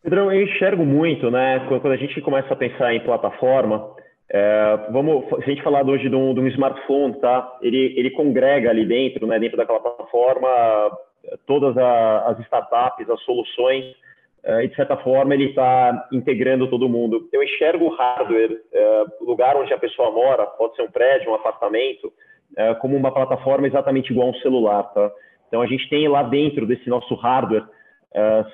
Pedrão, 0.05 0.31
eu 0.31 0.43
enxergo 0.43 0.85
muito, 0.85 1.31
né? 1.31 1.65
Quando 1.67 1.87
a 1.87 1.97
gente 1.97 2.21
começa 2.21 2.53
a 2.53 2.55
pensar 2.55 2.93
em 2.93 3.03
plataforma, 3.03 3.94
é, 4.29 4.77
vamos, 4.91 5.25
se 5.27 5.35
a 5.35 5.53
gente 5.53 5.61
falar 5.61 5.87
hoje 5.87 6.09
de 6.09 6.15
um, 6.15 6.33
de 6.33 6.39
um, 6.39 6.47
smartphone, 6.47 7.13
tá? 7.19 7.57
Ele, 7.61 7.93
ele 7.95 8.09
congrega 8.11 8.69
ali 8.69 8.85
dentro, 8.85 9.27
né? 9.27 9.39
Dentro 9.39 9.57
daquela 9.57 9.79
plataforma, 9.79 10.49
todas 11.45 11.77
a, 11.77 12.29
as 12.29 12.39
startups, 12.39 13.09
as 13.09 13.21
soluções, 13.21 13.85
é, 14.43 14.63
e 14.63 14.67
de 14.67 14.75
certa 14.75 14.97
forma 14.97 15.33
ele 15.33 15.45
está 15.49 16.07
integrando 16.11 16.67
todo 16.69 16.89
mundo. 16.89 17.29
Eu 17.31 17.43
enxergo 17.43 17.85
o 17.85 17.95
hardware, 17.95 18.59
é, 18.73 19.03
o 19.21 19.25
lugar 19.25 19.55
onde 19.55 19.73
a 19.73 19.77
pessoa 19.77 20.11
mora, 20.11 20.45
pode 20.45 20.75
ser 20.75 20.83
um 20.83 20.91
prédio, 20.91 21.31
um 21.31 21.35
apartamento, 21.35 22.11
como 22.79 22.95
uma 22.95 23.11
plataforma 23.11 23.67
exatamente 23.67 24.11
igual 24.11 24.27
a 24.27 24.31
um 24.31 24.35
celular, 24.35 24.83
tá? 24.93 25.11
Então 25.47 25.61
a 25.61 25.65
gente 25.65 25.89
tem 25.89 26.07
lá 26.07 26.23
dentro 26.23 26.65
desse 26.65 26.87
nosso 26.87 27.13
hardware 27.15 27.65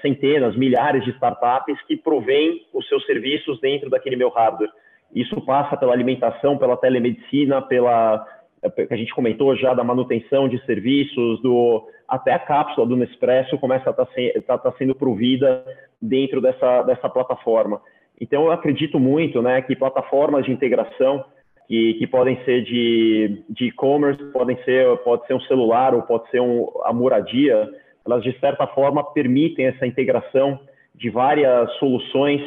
centenas, 0.02 0.56
milhares 0.56 1.04
de 1.04 1.12
startups 1.12 1.80
que 1.86 1.98
provêm 1.98 2.66
os 2.74 2.88
seus 2.88 3.06
serviços 3.06 3.60
dentro 3.60 3.90
daquele 3.90 4.16
meu 4.16 4.30
hardware. 4.30 4.72
Isso 5.14 5.40
passa 5.42 5.76
pela 5.78 5.94
alimentação, 5.94 6.58
pela 6.58 6.78
telemedicina, 6.78 7.62
pela 7.62 8.26
eh, 8.64 8.70
que 8.70 8.94
a 8.94 8.98
gente 8.98 9.14
comentou 9.14 9.56
já 9.56 9.74
da 9.74 9.84
manutenção 9.84 10.48
de 10.48 10.64
serviços, 10.66 11.42
do 11.42 11.88
até 12.08 12.34
a 12.34 12.40
cápsula 12.40 12.86
do 12.86 12.98
Nespresso 12.98 13.58
começa 13.58 13.90
a 13.90 13.92
estar 13.92 14.06
tá, 14.06 14.12
tá, 14.46 14.58
tá 14.58 14.78
sendo 14.78 14.94
provida 14.94 15.64
dentro 16.02 16.42
dessa, 16.42 16.84
dessa 16.84 17.10
plataforma. 17.10 17.82
Então 18.20 18.46
eu 18.46 18.52
acredito 18.52 19.00
muito, 19.00 19.42
né, 19.42 19.62
que 19.62 19.76
plataformas 19.76 20.46
de 20.46 20.52
integração 20.52 21.24
que, 21.68 21.94
que 21.94 22.06
podem 22.06 22.44
ser 22.44 22.64
de 22.64 23.66
e-commerce, 23.68 24.22
podem 24.32 24.62
ser 24.64 24.98
pode 24.98 25.26
ser 25.26 25.34
um 25.34 25.42
celular 25.42 25.96
ou 25.96 26.02
pode 26.02 26.30
ser 26.30 26.42
um, 26.42 26.70
a 26.84 26.92
moradia, 26.92 27.70
elas 28.06 28.22
de 28.24 28.38
certa 28.40 28.68
forma 28.68 29.04
permitem 29.14 29.68
essa 29.68 29.88
integração 29.88 30.60
de 30.94 31.10
várias 31.10 31.72
soluções 31.78 32.42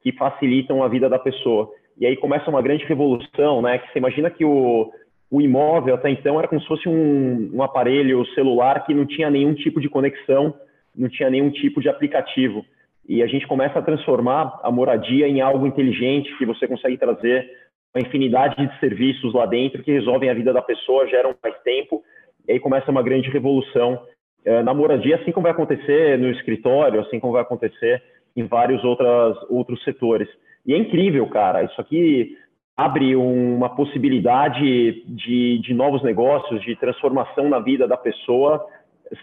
que 0.00 0.12
facilitam 0.12 0.82
a 0.82 0.88
vida 0.88 1.08
da 1.08 1.18
pessoa. 1.18 1.68
E 1.98 2.06
aí 2.06 2.16
começa 2.16 2.48
uma 2.48 2.62
grande 2.62 2.84
revolução, 2.84 3.60
né? 3.60 3.78
Que 3.78 3.92
você 3.92 3.98
imagina 3.98 4.30
que 4.30 4.44
o, 4.44 4.90
o 5.30 5.40
imóvel 5.40 5.94
até 5.94 6.10
então 6.10 6.38
era 6.38 6.48
como 6.48 6.60
se 6.60 6.66
fosse 6.66 6.88
um, 6.88 7.50
um 7.52 7.62
aparelho 7.62 8.24
celular 8.34 8.84
que 8.86 8.94
não 8.94 9.04
tinha 9.04 9.28
nenhum 9.28 9.54
tipo 9.54 9.80
de 9.80 9.88
conexão, 9.88 10.54
não 10.96 11.08
tinha 11.08 11.28
nenhum 11.28 11.50
tipo 11.50 11.80
de 11.80 11.88
aplicativo. 11.88 12.64
E 13.08 13.22
a 13.22 13.26
gente 13.26 13.46
começa 13.46 13.78
a 13.78 13.82
transformar 13.82 14.60
a 14.62 14.70
moradia 14.70 15.26
em 15.26 15.40
algo 15.40 15.66
inteligente 15.66 16.36
que 16.36 16.46
você 16.46 16.68
consegue 16.68 16.96
trazer 16.98 17.48
uma 17.94 18.06
infinidade 18.06 18.54
de 18.56 18.78
serviços 18.78 19.32
lá 19.32 19.46
dentro 19.46 19.82
que 19.82 19.90
resolvem 19.90 20.28
a 20.28 20.34
vida 20.34 20.52
da 20.52 20.62
pessoa, 20.62 21.08
geram 21.08 21.34
mais 21.42 21.58
tempo. 21.62 22.02
E 22.46 22.52
aí 22.52 22.60
começa 22.60 22.90
uma 22.90 23.02
grande 23.02 23.30
revolução 23.30 24.00
é, 24.44 24.62
na 24.62 24.72
moradia, 24.72 25.16
assim 25.16 25.32
como 25.32 25.44
vai 25.44 25.52
acontecer 25.52 26.18
no 26.18 26.30
escritório, 26.30 27.00
assim 27.00 27.18
como 27.18 27.32
vai 27.32 27.42
acontecer 27.42 28.02
em 28.36 28.44
vários 28.44 28.84
outras, 28.84 29.36
outros 29.48 29.82
setores. 29.82 30.28
E 30.66 30.74
é 30.74 30.76
incrível, 30.76 31.26
cara. 31.28 31.64
Isso 31.64 31.80
aqui 31.80 32.36
abre 32.76 33.16
uma 33.16 33.74
possibilidade 33.74 35.02
de, 35.06 35.58
de 35.58 35.74
novos 35.74 36.02
negócios, 36.02 36.62
de 36.62 36.76
transformação 36.76 37.48
na 37.48 37.58
vida 37.58 37.88
da 37.88 37.96
pessoa 37.96 38.64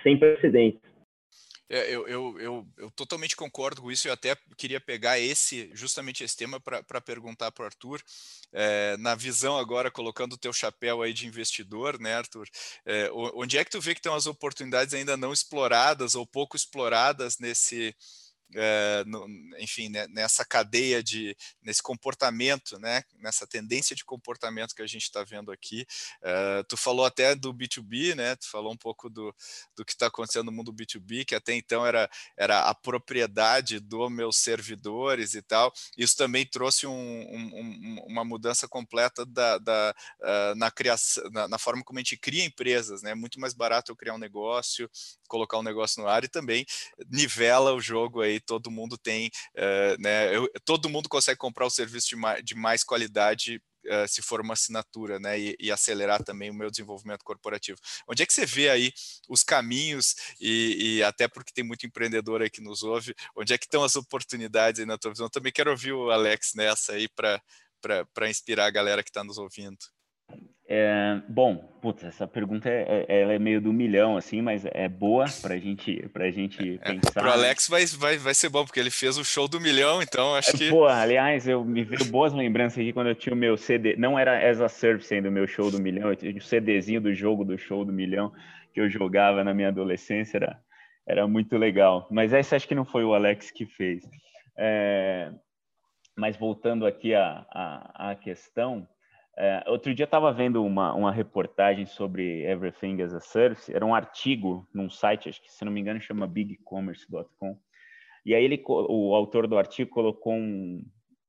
sem 0.04 0.18
precedentes. 0.18 0.82
É, 1.68 1.90
eu, 1.90 2.08
eu, 2.08 2.40
eu, 2.40 2.68
eu, 2.78 2.92
totalmente 2.92 3.36
concordo 3.36 3.82
com 3.82 3.92
isso. 3.92 4.08
Eu 4.08 4.14
até 4.14 4.36
queria 4.56 4.80
pegar 4.80 5.20
esse, 5.20 5.72
justamente 5.74 6.24
esse 6.24 6.38
tema, 6.38 6.60
para 6.60 7.02
perguntar 7.02 7.52
para 7.52 7.64
o 7.64 7.66
Arthur, 7.66 8.02
é, 8.54 8.96
na 8.98 9.16
visão 9.16 9.58
agora, 9.58 9.90
colocando 9.90 10.34
o 10.34 10.38
teu 10.38 10.54
chapéu 10.54 11.02
aí 11.02 11.12
de 11.12 11.26
investidor, 11.26 12.00
né, 12.00 12.14
Arthur? 12.14 12.48
É, 12.86 13.10
onde 13.12 13.58
é 13.58 13.66
que 13.66 13.72
tu 13.72 13.82
vê 13.82 13.94
que 13.94 14.00
estão 14.00 14.14
as 14.14 14.28
oportunidades 14.28 14.94
ainda 14.94 15.18
não 15.18 15.34
exploradas 15.34 16.14
ou 16.14 16.26
pouco 16.26 16.56
exploradas 16.56 17.40
nesse, 17.40 17.96
é, 18.54 19.04
no, 19.06 19.26
enfim, 19.60 19.90
né, 19.90 20.08
nessa 20.08 20.46
cadeia 20.46 21.02
de, 21.02 21.36
nesse 21.62 21.82
comportamento, 21.82 22.78
né, 22.80 23.04
nessa 23.20 23.48
tendência 23.48 23.96
de 23.96 24.06
comportamento 24.06 24.76
que 24.76 24.82
a 24.82 24.88
gente 24.88 25.04
está 25.04 25.24
vendo 25.24 25.52
aqui. 25.52 25.86
É, 26.22 26.64
tu 26.64 26.78
falou 26.78 27.06
até 27.06 27.36
do 27.36 27.54
B2B, 27.54 28.16
né, 28.16 28.36
tu 28.36 28.50
falou 28.50 28.72
um 28.72 28.78
pouco 28.78 29.10
do, 29.10 29.34
do 29.76 29.84
que 29.84 29.94
está 29.94 30.08
acontecendo 30.08 30.46
no 30.46 30.52
mundo 30.52 30.74
B2B, 30.74 31.26
que 31.26 31.36
até 31.36 31.54
então 31.54 31.86
era, 31.86 32.10
era 32.38 32.70
a 32.70 32.76
propriedade 32.76 33.80
dos 33.80 34.12
meus 34.12 34.38
servidores 34.38 35.34
e 35.34 35.42
tal. 35.42 35.74
Isso 35.98 36.16
também 36.16 36.46
trouxe 36.46 36.86
um, 36.86 36.92
um, 36.92 38.06
uma 38.08 38.24
mudança 38.24 38.68
completa 38.68 39.26
da, 39.26 39.58
da 39.58 39.96
uh, 40.22 40.56
na 40.56 40.70
criação, 40.70 41.24
na, 41.32 41.48
na, 41.48 41.58
forma 41.58 41.84
como 41.84 42.00
a 42.00 42.02
gente 42.02 42.18
cria 42.18 42.46
empresas, 42.46 43.02
né, 43.02 43.14
muito 43.16 43.40
mais 43.40 43.54
barato 43.54 43.92
eu 43.92 43.96
criar 43.96 44.14
um 44.14 44.20
negócio, 44.20 44.90
colocar 45.28 45.58
um 45.58 45.64
negócio 45.64 46.02
no 46.02 46.08
ar 46.08 46.24
e 46.24 46.28
também 46.28 46.66
nivela 47.10 47.74
o 47.74 47.82
jogo 47.82 48.22
aí 48.22 48.40
todo 48.46 48.72
mundo 48.72 48.98
tem, 48.98 49.30
uh, 49.56 50.02
né, 50.02 50.36
eu, 50.36 50.50
todo 50.64 50.90
mundo 50.90 51.10
consegue 51.10 51.38
comprar 51.38 51.66
o 51.66 51.70
serviço 51.70 52.10
de 52.10 52.16
mais, 52.16 52.44
de 52.44 52.56
mais 52.56 52.84
qualidade 52.84 53.62
Uh, 53.88 54.08
se 54.08 54.20
for 54.20 54.42
uma 54.42 54.56
assinatura, 54.56 55.20
né, 55.20 55.40
e, 55.40 55.56
e, 55.60 55.72
acelerar 55.72 56.24
também 56.24 56.50
o 56.50 56.54
meu 56.56 56.72
desenvolvimento 56.72 57.24
corporativo. 57.24 57.78
Onde 58.08 58.24
é 58.24 58.26
que 58.26 58.34
você 58.34 58.44
vê 58.44 58.68
aí 58.68 58.92
os 59.30 59.44
caminhos 59.44 60.16
e, 60.42 60.98
e, 60.98 61.04
até 61.04 61.28
porque 61.28 61.54
tem 61.54 61.64
muito 61.64 61.86
empreendedor 61.86 62.42
aí 62.42 62.50
que 62.50 62.62
nos 62.62 62.82
ouve, 62.82 63.14
onde 63.36 63.54
é 63.54 63.60
que 63.60 63.66
estão 63.66 63.84
as 63.84 63.96
oportunidades 63.96 64.80
aí 64.80 64.88
na 64.88 64.98
tua 64.98 65.12
visão? 65.12 65.30
Também 65.30 65.52
quero 65.52 65.70
ouvir 65.70 65.94
o 65.94 66.10
Alex 66.10 66.54
nessa 66.56 66.94
aí 66.94 67.08
para 67.08 68.28
inspirar 68.28 68.66
a 68.66 68.72
galera 68.72 69.04
que 69.04 69.12
está 69.12 69.24
nos 69.24 69.38
ouvindo. 69.38 69.78
É, 70.68 71.22
bom, 71.30 71.58
putz, 71.80 72.04
essa 72.04 72.28
pergunta 72.28 72.68
é, 72.68 73.06
é, 73.08 73.22
ela 73.22 73.34
é 73.34 73.40
meio 73.40 73.62
do 73.62 73.72
milhão, 73.72 74.18
assim, 74.18 74.42
mas 74.42 74.66
é 74.66 74.90
boa 74.90 75.26
pra 75.42 75.58
gente, 75.58 76.10
pra 76.12 76.32
gente 76.32 76.80
é, 76.82 76.94
pensar. 76.94 77.22
Pro 77.22 77.32
Alex 77.32 77.68
vai, 77.68 77.86
vai, 77.86 78.18
vai 78.18 78.34
ser 78.34 78.50
bom, 78.50 78.66
porque 78.66 78.80
ele 78.80 78.90
fez 78.90 79.18
o 79.18 79.24
show 79.24 79.48
do 79.48 79.62
milhão, 79.62 80.02
então 80.02 80.34
acho 80.34 80.56
é, 80.56 80.58
que. 80.58 80.70
Pô, 80.72 80.86
aliás, 80.88 81.48
eu 81.48 81.64
me 81.64 81.84
veio 81.84 82.06
boas 82.06 82.34
lembranças 82.34 82.80
aqui 82.80 82.92
quando 82.92 83.08
eu 83.08 83.16
tinha 83.16 83.34
o 83.34 83.38
meu 83.38 83.56
CD. 83.56 83.96
Não 83.96 84.18
era 84.18 84.50
as 84.50 84.60
a 84.60 84.68
Service 84.68 85.14
ainda 85.14 85.30
o 85.30 85.32
meu 85.32 85.46
show 85.46 85.70
do 85.70 85.80
milhão, 85.80 86.10
eu 86.10 86.16
tinha 86.16 86.36
o 86.36 86.42
CDzinho 86.42 87.00
do 87.00 87.14
jogo 87.14 87.46
do 87.46 87.58
show 87.58 87.86
do 87.86 87.94
milhão 87.94 88.32
que 88.76 88.82
eu 88.82 88.90
jogava 88.90 89.42
na 89.42 89.54
minha 89.54 89.70
adolescência, 89.70 90.38
era, 90.38 90.60
era 91.08 91.28
muito 91.28 91.58
legal. 91.58 92.08
Mas 92.12 92.34
essa 92.34 92.58
acho 92.58 92.68
que 92.68 92.76
não 92.76 92.84
foi 92.84 93.06
o 93.06 93.14
Alex 93.14 93.50
que 93.50 93.66
fez. 93.66 94.04
É, 94.58 95.32
mas 96.18 96.36
voltando 96.36 96.86
aqui 96.86 97.16
à, 97.16 97.46
à, 97.50 98.12
à 98.12 98.16
questão. 98.16 98.86
É, 99.38 99.64
outro 99.68 99.94
dia 99.94 100.06
estava 100.06 100.32
vendo 100.32 100.64
uma, 100.64 100.94
uma 100.94 101.12
reportagem 101.12 101.86
sobre 101.86 102.44
Everything 102.44 103.02
as 103.02 103.14
a 103.14 103.20
Service, 103.20 103.74
era 103.74 103.86
um 103.86 103.94
artigo 103.94 104.68
num 104.74 104.90
site, 104.90 105.28
acho 105.28 105.42
que 105.42 105.52
se 105.52 105.66
não 105.66 105.72
me 105.72 105.82
engano 105.82 106.00
chama 106.00 106.26
bigcommerce.com, 106.26 107.58
e 108.26 108.34
aí 108.34 108.44
ele, 108.44 108.64
o 108.66 109.14
autor 109.14 109.46
do 109.46 109.58
artigo 109.58 109.92
colocou 109.92 110.34
um, 110.34 110.84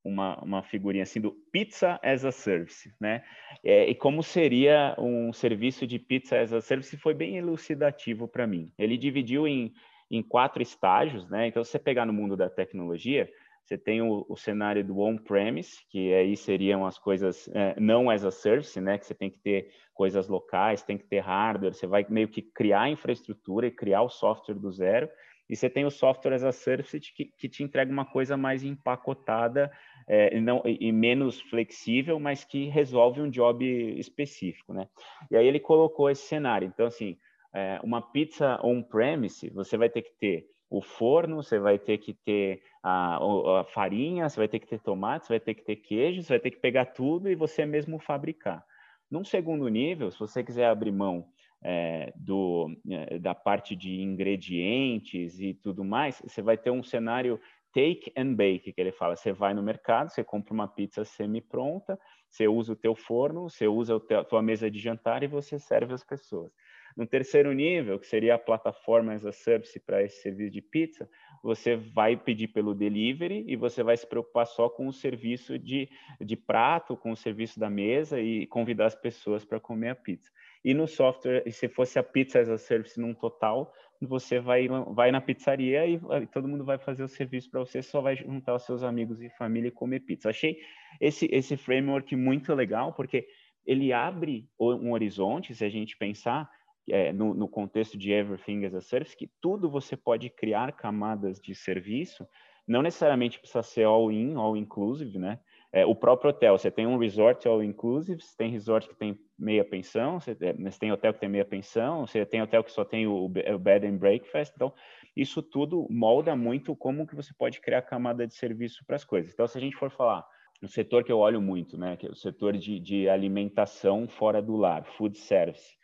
uma, 0.07 0.38
uma 0.42 0.62
figurinha 0.62 1.03
assim 1.03 1.21
do 1.21 1.33
Pizza 1.53 1.99
as 2.03 2.25
a 2.25 2.31
Service, 2.31 2.95
né? 3.01 3.25
É, 3.64 3.88
e 3.90 3.95
como 3.95 4.23
seria 4.23 4.95
um 4.99 5.33
serviço 5.33 5.87
de 5.87 5.99
Pizza 5.99 6.40
as 6.40 6.53
a 6.53 6.61
Service 6.61 6.97
foi 6.97 7.12
bem 7.12 7.37
elucidativo 7.37 8.29
para 8.29 8.47
mim. 8.47 8.73
Ele 8.79 8.97
dividiu 8.97 9.49
em, 9.49 9.75
em 10.11 10.23
quatro 10.23 10.62
estágios, 10.62 11.29
né? 11.29 11.49
Então, 11.49 11.64
se 11.64 11.73
você 11.73 11.79
pegar 11.79 12.07
no 12.07 12.12
mundo 12.12 12.37
da 12.37 12.49
tecnologia, 12.49 13.29
você 13.66 13.76
tem 13.76 14.00
o, 14.00 14.24
o 14.29 14.37
cenário 14.37 14.85
do 14.85 15.00
on-premise, 15.00 15.85
que 15.90 16.14
aí 16.14 16.37
seriam 16.37 16.87
as 16.87 16.98
coisas 16.98 17.48
é, 17.52 17.74
não 17.81 18.09
as 18.09 18.24
a 18.24 18.31
service, 18.31 18.81
né? 18.81 18.96
Que 18.96 19.05
você 19.05 19.14
tem 19.14 19.29
que 19.29 19.40
ter 19.40 19.72
coisas 19.92 20.29
locais, 20.29 20.85
tem 20.85 20.96
que 20.96 21.05
ter 21.05 21.18
hardware, 21.18 21.74
você 21.74 21.87
vai 21.87 22.07
meio 22.09 22.29
que 22.29 22.40
criar 22.40 22.83
a 22.83 22.90
infraestrutura 22.90 23.66
e 23.66 23.72
criar 23.72 24.02
o 24.02 24.09
software 24.09 24.55
do 24.55 24.70
zero. 24.70 25.09
E 25.48 25.57
você 25.57 25.68
tem 25.68 25.85
o 25.85 25.90
software 25.90 26.35
as 26.35 26.44
a 26.44 26.52
service 26.52 26.98
que, 27.00 27.24
que 27.24 27.48
te 27.48 27.64
entrega 27.64 27.90
uma 27.90 28.05
coisa 28.05 28.37
mais 28.37 28.62
empacotada 28.62 29.70
é, 30.09 30.38
não, 30.40 30.62
e 30.64 30.92
menos 30.92 31.40
flexível, 31.40 32.20
mas 32.20 32.44
que 32.44 32.66
resolve 32.66 33.20
um 33.20 33.29
job 33.29 33.64
específico, 33.98 34.72
né? 34.72 34.88
E 35.29 35.37
aí 35.37 35.46
ele 35.46 35.59
colocou 35.59 36.09
esse 36.09 36.22
cenário. 36.22 36.68
Então, 36.68 36.87
assim, 36.87 37.18
é, 37.52 37.81
uma 37.83 38.00
pizza 38.00 38.61
on-premise, 38.62 39.50
você 39.50 39.76
vai 39.76 39.88
ter 39.88 40.02
que 40.02 40.12
ter 40.20 40.46
o 40.68 40.83
forno, 40.83 41.42
você 41.42 41.59
vai 41.59 41.79
ter 41.79 41.98
que 41.98 42.12
ter 42.12 42.62
a, 42.83 43.18
a, 43.61 43.64
farinha, 43.64 44.29
você 44.29 44.37
vai 44.37 44.48
ter 44.48 44.59
que 44.59 44.66
ter 44.66 44.81
tomate, 44.81 45.26
você 45.26 45.35
vai 45.35 45.40
ter 45.40 45.55
que 45.55 45.64
ter 45.64 45.76
queijo, 45.76 46.22
você 46.22 46.33
vai 46.33 46.40
ter 46.40 46.50
que 46.50 46.61
pegar 46.61 46.87
tudo 46.87 47.31
e 47.31 47.35
você 47.35 47.64
mesmo 47.64 47.98
fabricar. 47.98 48.64
Num 49.11 49.24
segundo 49.24 49.68
nível, 49.68 50.11
se 50.11 50.18
você 50.18 50.42
quiser 50.42 50.66
abrir 50.66 50.90
mão 50.90 51.29
é, 51.62 52.12
do, 52.16 52.76
é, 52.90 53.18
da 53.18 53.35
parte 53.35 53.76
de 53.76 54.00
ingredientes 54.02 55.40
e 55.40 55.55
tudo 55.55 55.85
mais, 55.85 56.20
você 56.20 56.42
vai 56.42 56.57
ter 56.57 56.70
um 56.70 56.83
cenário 56.83 57.40
take 57.72 58.11
and 58.16 58.35
bake, 58.35 58.72
que 58.72 58.81
ele 58.81 58.90
fala. 58.90 59.14
Você 59.14 59.33
vai 59.33 59.52
no 59.52 59.62
mercado, 59.62 60.09
você 60.09 60.24
compra 60.24 60.55
uma 60.55 60.66
pizza 60.66 61.05
semi-pronta, 61.05 61.98
Você 62.29 62.48
usa 62.48 62.72
o 62.72 62.76
teu 62.76 62.94
forno, 62.94 63.50
você 63.50 63.68
usa 63.68 63.96
a 63.96 64.24
tua 64.24 64.42
mesa 64.42 64.70
de 64.70 64.79
jantar 64.79 65.22
e 65.22 65.26
você 65.26 65.59
serve 65.59 65.92
as 65.92 66.02
pessoas. 66.02 66.50
No 66.96 67.06
terceiro 67.06 67.52
nível, 67.52 67.98
que 67.98 68.06
seria 68.06 68.37
a 68.37 68.38
plataforma 68.38 69.12
as 69.12 69.26
a 69.26 69.32
service 69.32 69.78
para 69.78 70.02
esse 70.02 70.22
serviço 70.22 70.50
de 70.50 70.62
pizza, 70.62 71.09
você 71.42 71.76
vai 71.76 72.16
pedir 72.16 72.48
pelo 72.48 72.74
delivery 72.74 73.44
e 73.46 73.54
você 73.54 73.82
vai 73.82 73.96
se 73.96 74.06
preocupar 74.06 74.46
só 74.46 74.68
com 74.70 74.88
o 74.88 74.92
serviço 74.92 75.59
de, 75.59 75.88
de 76.20 76.37
prato, 76.37 76.96
com 76.96 77.11
o 77.11 77.16
serviço 77.16 77.61
da 77.61 77.68
mesa 77.68 78.18
e 78.18 78.46
convidar 78.46 78.87
as 78.87 78.94
pessoas 78.94 79.44
para 79.44 79.61
comer 79.61 79.90
a 79.90 79.94
pizza. 79.94 80.30
E 80.64 80.72
no 80.72 80.88
software, 80.88 81.44
se 81.50 81.68
fosse 81.68 81.98
a 81.98 82.02
pizza 82.02 82.40
as 82.40 82.48
a 82.48 82.56
service 82.56 82.98
num 82.98 83.12
total, 83.12 83.72
você 84.00 84.40
vai, 84.40 84.66
vai 84.94 85.12
na 85.12 85.20
pizzaria 85.20 85.87
e, 85.87 86.00
todo 86.32 86.48
mundo 86.48 86.64
vai 86.64 86.78
fazer 86.78 87.04
o 87.04 87.09
serviço 87.09 87.50
para 87.50 87.61
você, 87.61 87.82
só 87.82 88.00
vai 88.00 88.16
juntar 88.16 88.54
os 88.54 88.62
seus 88.64 88.82
amigos 88.82 89.22
e 89.22 89.28
família 89.30 89.68
e 89.68 89.72
comer 89.72 90.00
pizza. 90.00 90.30
Achei 90.30 90.59
esse, 91.00 91.28
esse 91.30 91.56
framework 91.56 92.16
muito 92.16 92.54
legal, 92.54 92.92
porque 92.94 93.26
ele 93.66 93.92
abre 93.92 94.48
um 94.59 94.92
horizonte, 94.92 95.54
se 95.54 95.64
a 95.64 95.68
gente 95.68 95.96
pensar, 95.96 96.48
é, 96.88 97.12
no, 97.12 97.35
no, 97.35 97.49
contexto 97.49 97.96
de 97.96 98.12
Everything 98.12 98.64
as 98.64 98.75
a 98.75 98.81
Service, 98.81 99.16
que 99.16 99.31
tudo 99.40 99.68
você 99.70 99.96
pode 99.96 100.31
criar 100.31 100.72
camadas 100.72 101.40
de 101.40 101.55
serviço, 101.55 102.27
não 102.66 102.83
necessariamente 102.83 103.38
precisa 103.38 103.62
ser 103.62 103.85
all-in, 103.85 104.35
all-inclusive, 104.35 105.18
né? 105.18 105.38
É, 105.72 105.85
o 105.85 105.94
próprio 105.94 106.31
hotel, 106.31 106.57
você 106.57 106.70
tem 106.70 106.87
um 106.87 106.96
resort 106.96 107.46
all-inclusive, 107.46 108.20
você 108.20 108.37
tem 108.37 108.51
resort 108.51 108.88
que 108.88 108.94
tem 108.94 109.18
meia 109.38 109.64
pensão, 109.64 110.18
você, 110.18 110.35
você, 110.35 110.79
tem 110.79 110.90
hotel 110.90 111.12
que 111.12 111.20
tem 111.20 111.29
meia 111.29 111.44
pensão, 111.44 112.07
você 112.07 112.25
tem 112.25 112.40
hotel 112.40 112.64
que 112.64 112.72
só 112.72 112.85
tem 112.85 113.07
o, 113.07 113.25
o 113.25 113.59
bed 113.59 113.87
and 113.87 113.99
breakfast, 113.99 114.53
então 114.55 114.72
isso 115.14 115.42
tudo 115.42 115.87
molda 115.90 116.35
muito 116.35 116.75
como 116.75 117.07
que 117.07 117.14
você 117.14 117.33
pode 117.35 117.61
criar 117.61 117.83
camada 117.83 118.27
de 118.27 118.35
serviço 118.35 118.85
para 118.87 118.96
as 118.96 119.05
coisas. 119.05 119.33
Então, 119.33 119.46
se 119.46 119.59
a 119.59 119.61
gente 119.61 119.77
for 119.77 119.90
falar 119.90 120.27
no 120.62 120.68
setor 120.68 121.05
que 121.05 121.12
eu 121.12 121.18
olho 121.18 121.40
muito, 121.40 121.77
né, 121.77 121.96
que 121.96 122.07
é 122.07 122.11
o 122.11 122.14
setor 122.14 122.57
de, 122.57 122.81
de 122.81 123.09
alimentação 123.09 124.09
fora 124.09 124.40
do 124.40 124.57
lar, 124.57 124.85
food 124.96 125.18
service, 125.18 125.76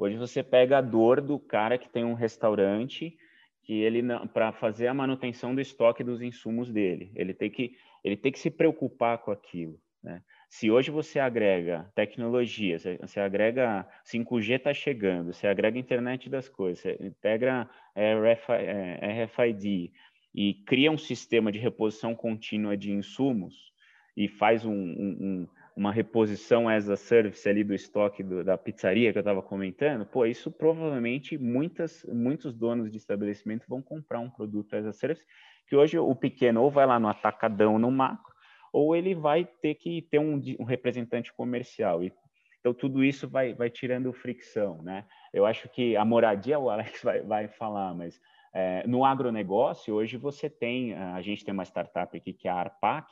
Hoje 0.00 0.16
você 0.16 0.42
pega 0.42 0.78
a 0.78 0.80
dor 0.80 1.20
do 1.20 1.38
cara 1.38 1.76
que 1.76 1.86
tem 1.86 2.06
um 2.06 2.14
restaurante 2.14 3.18
que 3.62 3.82
ele 3.82 4.02
para 4.32 4.50
fazer 4.50 4.86
a 4.86 4.94
manutenção 4.94 5.54
do 5.54 5.60
estoque 5.60 6.02
dos 6.02 6.22
insumos 6.22 6.72
dele, 6.72 7.12
ele 7.14 7.34
tem 7.34 7.50
que 7.50 7.76
ele 8.02 8.16
tem 8.16 8.32
que 8.32 8.38
se 8.38 8.50
preocupar 8.50 9.18
com 9.18 9.30
aquilo, 9.30 9.78
né? 10.02 10.22
Se 10.48 10.70
hoje 10.70 10.90
você 10.90 11.20
agrega 11.20 11.86
tecnologia, 11.94 12.78
você 12.78 13.20
agrega 13.20 13.86
5G 14.10 14.56
está 14.56 14.72
chegando, 14.72 15.34
você 15.34 15.46
agrega 15.46 15.78
internet 15.78 16.30
das 16.30 16.48
coisas, 16.48 16.80
você 16.80 16.96
integra 16.98 17.68
é, 17.94 18.14
RFID 18.14 19.92
é, 19.94 19.98
e 20.34 20.54
cria 20.64 20.90
um 20.90 20.96
sistema 20.96 21.52
de 21.52 21.58
reposição 21.58 22.14
contínua 22.14 22.74
de 22.74 22.90
insumos 22.90 23.70
e 24.16 24.28
faz 24.28 24.64
um, 24.64 24.72
um, 24.72 25.16
um 25.20 25.48
uma 25.80 25.90
reposição 25.90 26.68
as 26.68 26.90
a 26.90 26.96
service 26.96 27.48
ali 27.48 27.64
do 27.64 27.72
estoque 27.72 28.22
do, 28.22 28.44
da 28.44 28.58
pizzaria 28.58 29.10
que 29.12 29.18
eu 29.18 29.22
estava 29.22 29.40
comentando, 29.40 30.04
pô, 30.04 30.26
isso 30.26 30.50
provavelmente 30.50 31.38
muitas, 31.38 32.04
muitos 32.04 32.52
donos 32.52 32.90
de 32.90 32.98
estabelecimento 32.98 33.64
vão 33.66 33.80
comprar 33.80 34.20
um 34.20 34.28
produto 34.28 34.76
as 34.76 34.84
a 34.84 34.92
service, 34.92 35.24
que 35.66 35.74
hoje 35.74 35.98
o 35.98 36.14
pequeno 36.14 36.62
ou 36.62 36.70
vai 36.70 36.84
lá 36.84 37.00
no 37.00 37.08
atacadão, 37.08 37.78
no 37.78 37.90
macro, 37.90 38.34
ou 38.70 38.94
ele 38.94 39.14
vai 39.14 39.46
ter 39.62 39.74
que 39.74 40.02
ter 40.02 40.18
um, 40.18 40.38
um 40.58 40.64
representante 40.64 41.32
comercial. 41.32 42.04
E, 42.04 42.12
então, 42.58 42.74
tudo 42.74 43.02
isso 43.02 43.26
vai, 43.26 43.54
vai 43.54 43.70
tirando 43.70 44.12
fricção, 44.12 44.82
né? 44.82 45.06
Eu 45.32 45.46
acho 45.46 45.66
que 45.70 45.96
a 45.96 46.04
moradia, 46.04 46.58
o 46.58 46.68
Alex 46.68 47.02
vai, 47.02 47.22
vai 47.22 47.48
falar, 47.48 47.94
mas 47.94 48.20
é, 48.52 48.86
no 48.86 49.02
agronegócio, 49.02 49.94
hoje 49.94 50.18
você 50.18 50.50
tem, 50.50 50.92
a 50.92 51.22
gente 51.22 51.42
tem 51.42 51.54
uma 51.54 51.64
startup 51.64 52.14
aqui 52.14 52.34
que 52.34 52.48
é 52.48 52.50
a 52.50 52.56
Arpac, 52.56 53.10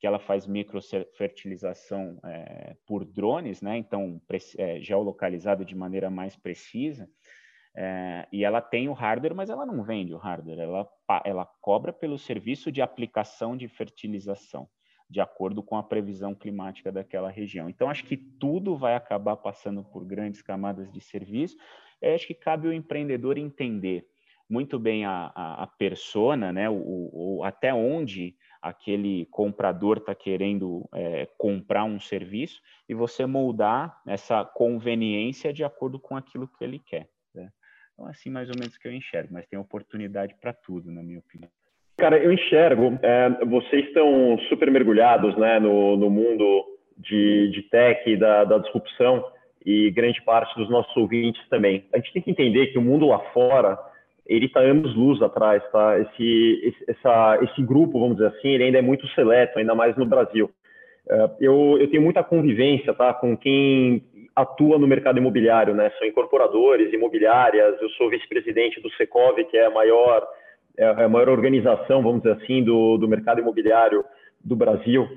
que 0.00 0.06
ela 0.06 0.18
faz 0.18 0.46
microfertilização 0.46 2.18
é, 2.24 2.74
por 2.86 3.04
drones, 3.04 3.60
né? 3.60 3.76
então 3.76 4.20
é, 4.56 4.80
geolocalizado 4.80 5.62
de 5.62 5.76
maneira 5.76 6.08
mais 6.08 6.34
precisa, 6.34 7.06
é, 7.76 8.26
e 8.32 8.42
ela 8.42 8.62
tem 8.62 8.88
o 8.88 8.94
hardware, 8.94 9.34
mas 9.34 9.50
ela 9.50 9.66
não 9.66 9.84
vende 9.84 10.14
o 10.14 10.16
hardware, 10.16 10.58
ela, 10.58 10.88
ela 11.22 11.46
cobra 11.60 11.92
pelo 11.92 12.18
serviço 12.18 12.72
de 12.72 12.80
aplicação 12.80 13.54
de 13.54 13.68
fertilização, 13.68 14.66
de 15.08 15.20
acordo 15.20 15.62
com 15.62 15.76
a 15.76 15.82
previsão 15.82 16.34
climática 16.34 16.90
daquela 16.90 17.30
região. 17.30 17.68
Então, 17.68 17.90
acho 17.90 18.04
que 18.04 18.16
tudo 18.16 18.76
vai 18.76 18.94
acabar 18.94 19.36
passando 19.36 19.84
por 19.84 20.04
grandes 20.06 20.40
camadas 20.40 20.90
de 20.90 21.00
serviço, 21.00 21.58
eu 22.00 22.14
acho 22.14 22.26
que 22.26 22.34
cabe 22.34 22.66
ao 22.66 22.72
empreendedor 22.72 23.36
entender 23.36 24.06
muito 24.48 24.78
bem 24.78 25.04
a, 25.04 25.30
a, 25.34 25.62
a 25.62 25.66
persona, 25.66 26.52
né? 26.52 26.68
o, 26.70 27.10
o 27.12 27.44
até 27.44 27.72
onde 27.72 28.34
aquele 28.60 29.26
comprador 29.26 29.98
está 29.98 30.14
querendo 30.14 30.88
é, 30.94 31.28
comprar 31.38 31.84
um 31.84 31.98
serviço 31.98 32.60
e 32.88 32.94
você 32.94 33.26
moldar 33.26 34.00
essa 34.06 34.44
conveniência 34.44 35.52
de 35.52 35.64
acordo 35.64 35.98
com 35.98 36.16
aquilo 36.16 36.48
que 36.48 36.64
ele 36.64 36.78
quer. 36.78 37.08
Né? 37.34 37.48
Então, 37.94 38.06
assim, 38.06 38.30
mais 38.30 38.48
ou 38.48 38.54
menos 38.58 38.76
que 38.76 38.86
eu 38.86 38.92
enxergo, 38.92 39.32
mas 39.32 39.46
tem 39.46 39.58
oportunidade 39.58 40.34
para 40.40 40.52
tudo, 40.52 40.90
na 40.90 41.02
minha 41.02 41.18
opinião. 41.18 41.50
Cara, 41.98 42.18
eu 42.18 42.32
enxergo, 42.32 42.98
é, 43.02 43.44
vocês 43.44 43.86
estão 43.86 44.38
super 44.48 44.70
mergulhados 44.70 45.36
né, 45.36 45.58
no, 45.58 45.96
no 45.96 46.08
mundo 46.08 46.78
de, 46.96 47.50
de 47.50 47.62
tech 47.62 48.16
da, 48.16 48.44
da 48.44 48.58
disrupção, 48.58 49.24
e 49.64 49.90
grande 49.90 50.20
parte 50.22 50.54
dos 50.56 50.70
nossos 50.70 50.94
ouvintes 50.96 51.46
também. 51.48 51.84
A 51.92 51.98
gente 51.98 52.12
tem 52.12 52.22
que 52.22 52.30
entender 52.30 52.68
que 52.68 52.78
o 52.78 52.82
mundo 52.82 53.06
lá 53.06 53.18
fora 53.32 53.78
ele 54.30 54.46
está 54.46 54.60
anos 54.60 54.94
luz 54.94 55.20
atrás, 55.20 55.60
tá? 55.72 55.98
Esse, 55.98 56.60
esse, 56.62 56.90
essa, 56.90 57.38
esse 57.42 57.62
grupo, 57.62 57.98
vamos 57.98 58.16
dizer 58.16 58.28
assim, 58.28 58.48
ele 58.50 58.64
ainda 58.64 58.78
é 58.78 58.82
muito 58.82 59.04
seleto, 59.08 59.58
ainda 59.58 59.74
mais 59.74 59.96
no 59.96 60.06
Brasil. 60.06 60.48
Uh, 61.08 61.34
eu, 61.40 61.78
eu 61.80 61.90
tenho 61.90 62.02
muita 62.02 62.22
convivência, 62.22 62.94
tá, 62.94 63.12
com 63.12 63.36
quem 63.36 64.04
atua 64.36 64.78
no 64.78 64.86
mercado 64.86 65.18
imobiliário, 65.18 65.74
né? 65.74 65.90
São 65.98 66.06
incorporadores, 66.06 66.92
imobiliárias. 66.92 67.82
Eu 67.82 67.88
sou 67.90 68.08
vice-presidente 68.08 68.80
do 68.80 68.88
Secov, 68.92 69.34
que 69.50 69.56
é 69.56 69.66
a 69.66 69.70
maior, 69.70 70.24
é 70.78 70.86
a 70.86 71.08
maior 71.08 71.28
organização, 71.28 72.00
vamos 72.00 72.22
dizer 72.22 72.36
assim, 72.40 72.62
do, 72.62 72.98
do 72.98 73.08
mercado 73.08 73.40
imobiliário 73.40 74.04
do 74.44 74.54
Brasil. 74.54 75.08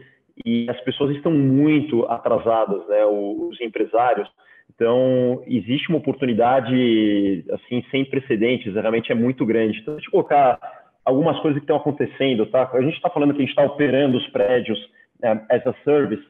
E 0.44 0.68
as 0.68 0.82
pessoas 0.82 1.16
estão 1.16 1.32
muito 1.32 2.04
atrasadas, 2.06 2.88
né? 2.88 3.06
Os 3.06 3.62
empresários 3.62 4.28
então, 4.84 5.42
existe 5.48 5.88
uma 5.88 6.00
oportunidade, 6.00 7.46
assim, 7.54 7.82
sem 7.90 8.04
precedentes, 8.04 8.74
realmente 8.74 9.14
é 9.14 9.16
muito 9.16 9.46
grande. 9.46 9.80
Então, 9.80 9.94
deixa 9.94 10.10
eu 10.10 10.12
colocar 10.12 10.60
algumas 11.06 11.40
coisas 11.40 11.58
que 11.60 11.64
estão 11.64 11.78
acontecendo, 11.78 12.46
tá? 12.48 12.70
A 12.74 12.82
gente 12.82 12.96
está 12.96 13.10
falando 13.10 13.34
que 13.34 13.38
a 13.38 13.46
gente 13.46 13.52
está 13.52 13.64
operando 13.64 14.18
os 14.18 14.28
prédios 14.28 14.78
é, 15.24 15.30
as 15.50 15.66
a 15.66 15.74
service. 15.86 16.22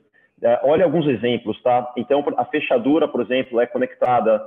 É, 0.43 0.59
olha 0.65 0.85
alguns 0.85 1.07
exemplos, 1.07 1.59
tá? 1.63 1.91
Então, 1.97 2.23
a 2.37 2.45
fechadura, 2.45 3.07
por 3.07 3.21
exemplo, 3.21 3.59
é 3.59 3.65
conectada 3.65 4.39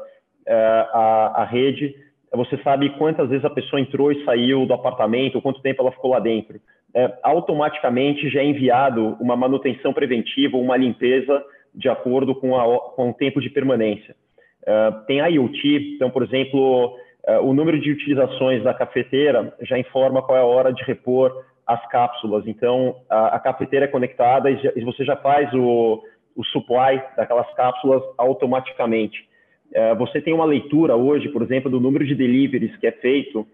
é, 0.47 0.55
à, 0.55 1.43
à 1.43 1.45
rede. 1.45 1.93
Você 2.33 2.57
sabe 2.59 2.91
quantas 2.91 3.29
vezes 3.29 3.45
a 3.45 3.51
pessoa 3.51 3.81
entrou 3.81 4.13
e 4.13 4.25
saiu 4.25 4.67
do 4.67 4.75
apartamento, 4.75 5.43
quanto 5.43 5.61
tempo 5.63 5.83
ela 5.83 5.91
ficou 5.91 6.13
lá 6.13 6.21
dentro. 6.21 6.61
É, 6.95 7.13
automaticamente 7.25 8.29
já 8.29 8.41
é 8.41 8.45
enviado 8.45 9.17
uma 9.19 9.35
manutenção 9.35 9.93
preventiva, 9.93 10.57
uma 10.57 10.77
limpeza 10.77 11.45
de 11.77 11.89
acordo 11.89 12.35
com, 12.35 12.57
a, 12.57 12.81
com 12.93 13.11
o 13.11 13.15
tempo 13.15 13.41
de 13.41 13.51
permanência. 13.51 14.17
Uh, 14.63 15.05
tem 15.07 15.19
IoT, 15.19 15.95
então, 15.95 16.11
por 16.11 16.25
exemplo, 16.25 16.97
uh, 17.29 17.41
o 17.43 17.53
número 17.53 17.79
de 17.79 17.93
utilizações 17.93 18.65
da 18.65 18.73
cafeteira 18.73 19.55
já 19.61 19.79
informa 19.79 20.23
qual 20.23 20.39
é 20.39 20.41
a 20.41 20.47
hora 20.47 20.73
de 20.73 20.83
repor 20.83 21.45
as 21.67 21.87
cápsulas. 21.89 22.47
Então, 22.47 22.97
a, 23.11 23.37
a 23.37 23.39
cafeteira 23.39 23.85
é 23.85 23.89
conectada 23.89 24.51
e, 24.51 24.57
já, 24.57 24.73
e, 24.75 24.85
você 24.85 25.05
já 25.05 25.17
faz 25.17 25.53
o, 25.53 26.03
o 26.35 26.45
supply 26.47 27.01
daquelas 27.17 27.53
cápsulas 27.55 28.03
automaticamente. 28.17 29.29
Uh, 29.71 29.95
você 29.97 30.21
tem 30.21 30.33
uma 30.33 30.45
leitura 30.45 30.97
hoje, 30.97 31.29
por 31.29 31.43
exemplo, 31.43 31.71
do 31.71 31.79
número 31.79 32.05
de 32.05 32.15
deliveries 32.15 32.75
que 32.77 32.87
é 32.87 32.93
feito 32.93 33.47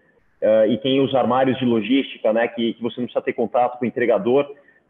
e 0.67 0.77
tem 0.79 0.99
os 0.99 1.15
armários 1.15 1.57
de 1.57 1.63
logística, 1.63 2.33
né, 2.33 2.49
que, 2.49 2.73
que 2.73 2.83
você 2.83 2.99
não 2.99 3.05
precisa 3.07 3.23
ter 3.23 3.31
contato 3.31 3.79
com 3.79 3.85
o 3.85 3.87
entregador. 3.87 4.45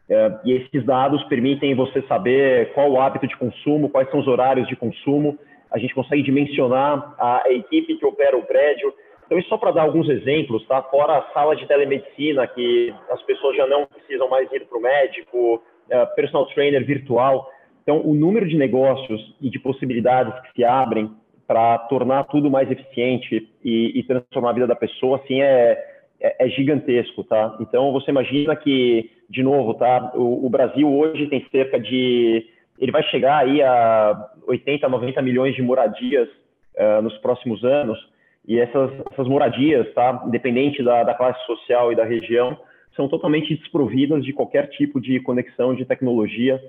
É, 0.08 0.32
e 0.44 0.52
esses 0.52 0.84
dados 0.84 1.22
permitem 1.24 1.74
você 1.74 2.02
saber 2.02 2.72
qual 2.72 2.90
o 2.90 3.00
hábito 3.00 3.26
de 3.26 3.36
consumo, 3.36 3.88
quais 3.88 4.10
são 4.10 4.20
os 4.20 4.28
horários 4.28 4.68
de 4.68 4.76
consumo. 4.76 5.38
A 5.70 5.78
gente 5.78 5.94
consegue 5.94 6.22
dimensionar 6.22 7.14
a 7.18 7.44
equipe 7.50 7.96
que 7.96 8.06
opera 8.06 8.36
o 8.36 8.44
prédio. 8.44 8.92
Então, 9.26 9.38
isso 9.38 9.48
só 9.48 9.56
para 9.56 9.70
dar 9.70 9.82
alguns 9.82 10.08
exemplos, 10.08 10.66
tá? 10.66 10.82
Fora 10.82 11.18
a 11.18 11.32
sala 11.32 11.56
de 11.56 11.66
telemedicina, 11.66 12.46
que 12.46 12.94
as 13.10 13.22
pessoas 13.22 13.56
já 13.56 13.66
não 13.66 13.86
precisam 13.86 14.28
mais 14.28 14.50
ir 14.52 14.66
para 14.66 14.78
o 14.78 14.82
médico, 14.82 15.62
é, 15.88 16.04
personal 16.06 16.46
trainer 16.46 16.84
virtual. 16.84 17.50
Então, 17.82 18.00
o 18.04 18.14
número 18.14 18.46
de 18.46 18.56
negócios 18.56 19.34
e 19.40 19.50
de 19.50 19.58
possibilidades 19.58 20.34
que 20.42 20.56
se 20.56 20.64
abrem 20.64 21.10
para 21.46 21.78
tornar 21.78 22.24
tudo 22.24 22.50
mais 22.50 22.70
eficiente 22.70 23.48
e, 23.62 23.98
e, 23.98 24.02
transformar 24.04 24.50
a 24.50 24.54
vida 24.54 24.66
da 24.66 24.76
pessoa, 24.76 25.18
assim, 25.18 25.42
é, 25.42 25.93
é, 26.24 26.46
é 26.46 26.48
gigantesco, 26.48 27.22
tá? 27.22 27.56
Então, 27.60 27.92
você 27.92 28.10
imagina 28.10 28.56
que 28.56 29.10
de 29.28 29.42
novo, 29.42 29.74
tá? 29.74 30.12
O, 30.14 30.46
o, 30.46 30.48
Brasil 30.48 30.90
hoje 30.90 31.26
tem 31.26 31.46
cerca 31.50 31.78
de, 31.78 32.46
ele 32.78 32.90
vai 32.90 33.02
chegar 33.04 33.38
aí 33.38 33.62
a 33.62 34.30
80, 34.46 34.88
90 34.88 35.20
milhões 35.22 35.54
de 35.54 35.62
moradias 35.62 36.28
uh, 36.76 37.02
nos 37.02 37.16
próximos 37.18 37.62
anos. 37.62 37.98
E 38.46 38.58
essas, 38.58 38.90
essas 39.12 39.28
moradias, 39.28 39.92
tá? 39.94 40.22
Independente 40.26 40.82
da, 40.82 41.02
da 41.02 41.14
classe 41.14 41.44
social 41.46 41.92
e 41.92 41.96
da 41.96 42.04
região, 42.04 42.58
são 42.96 43.08
totalmente 43.08 43.54
desprovidas 43.56 44.24
de 44.24 44.32
qualquer 44.32 44.68
tipo 44.68 45.00
de 45.00 45.20
conexão 45.20 45.74
de 45.74 45.84
tecnologia. 45.84 46.60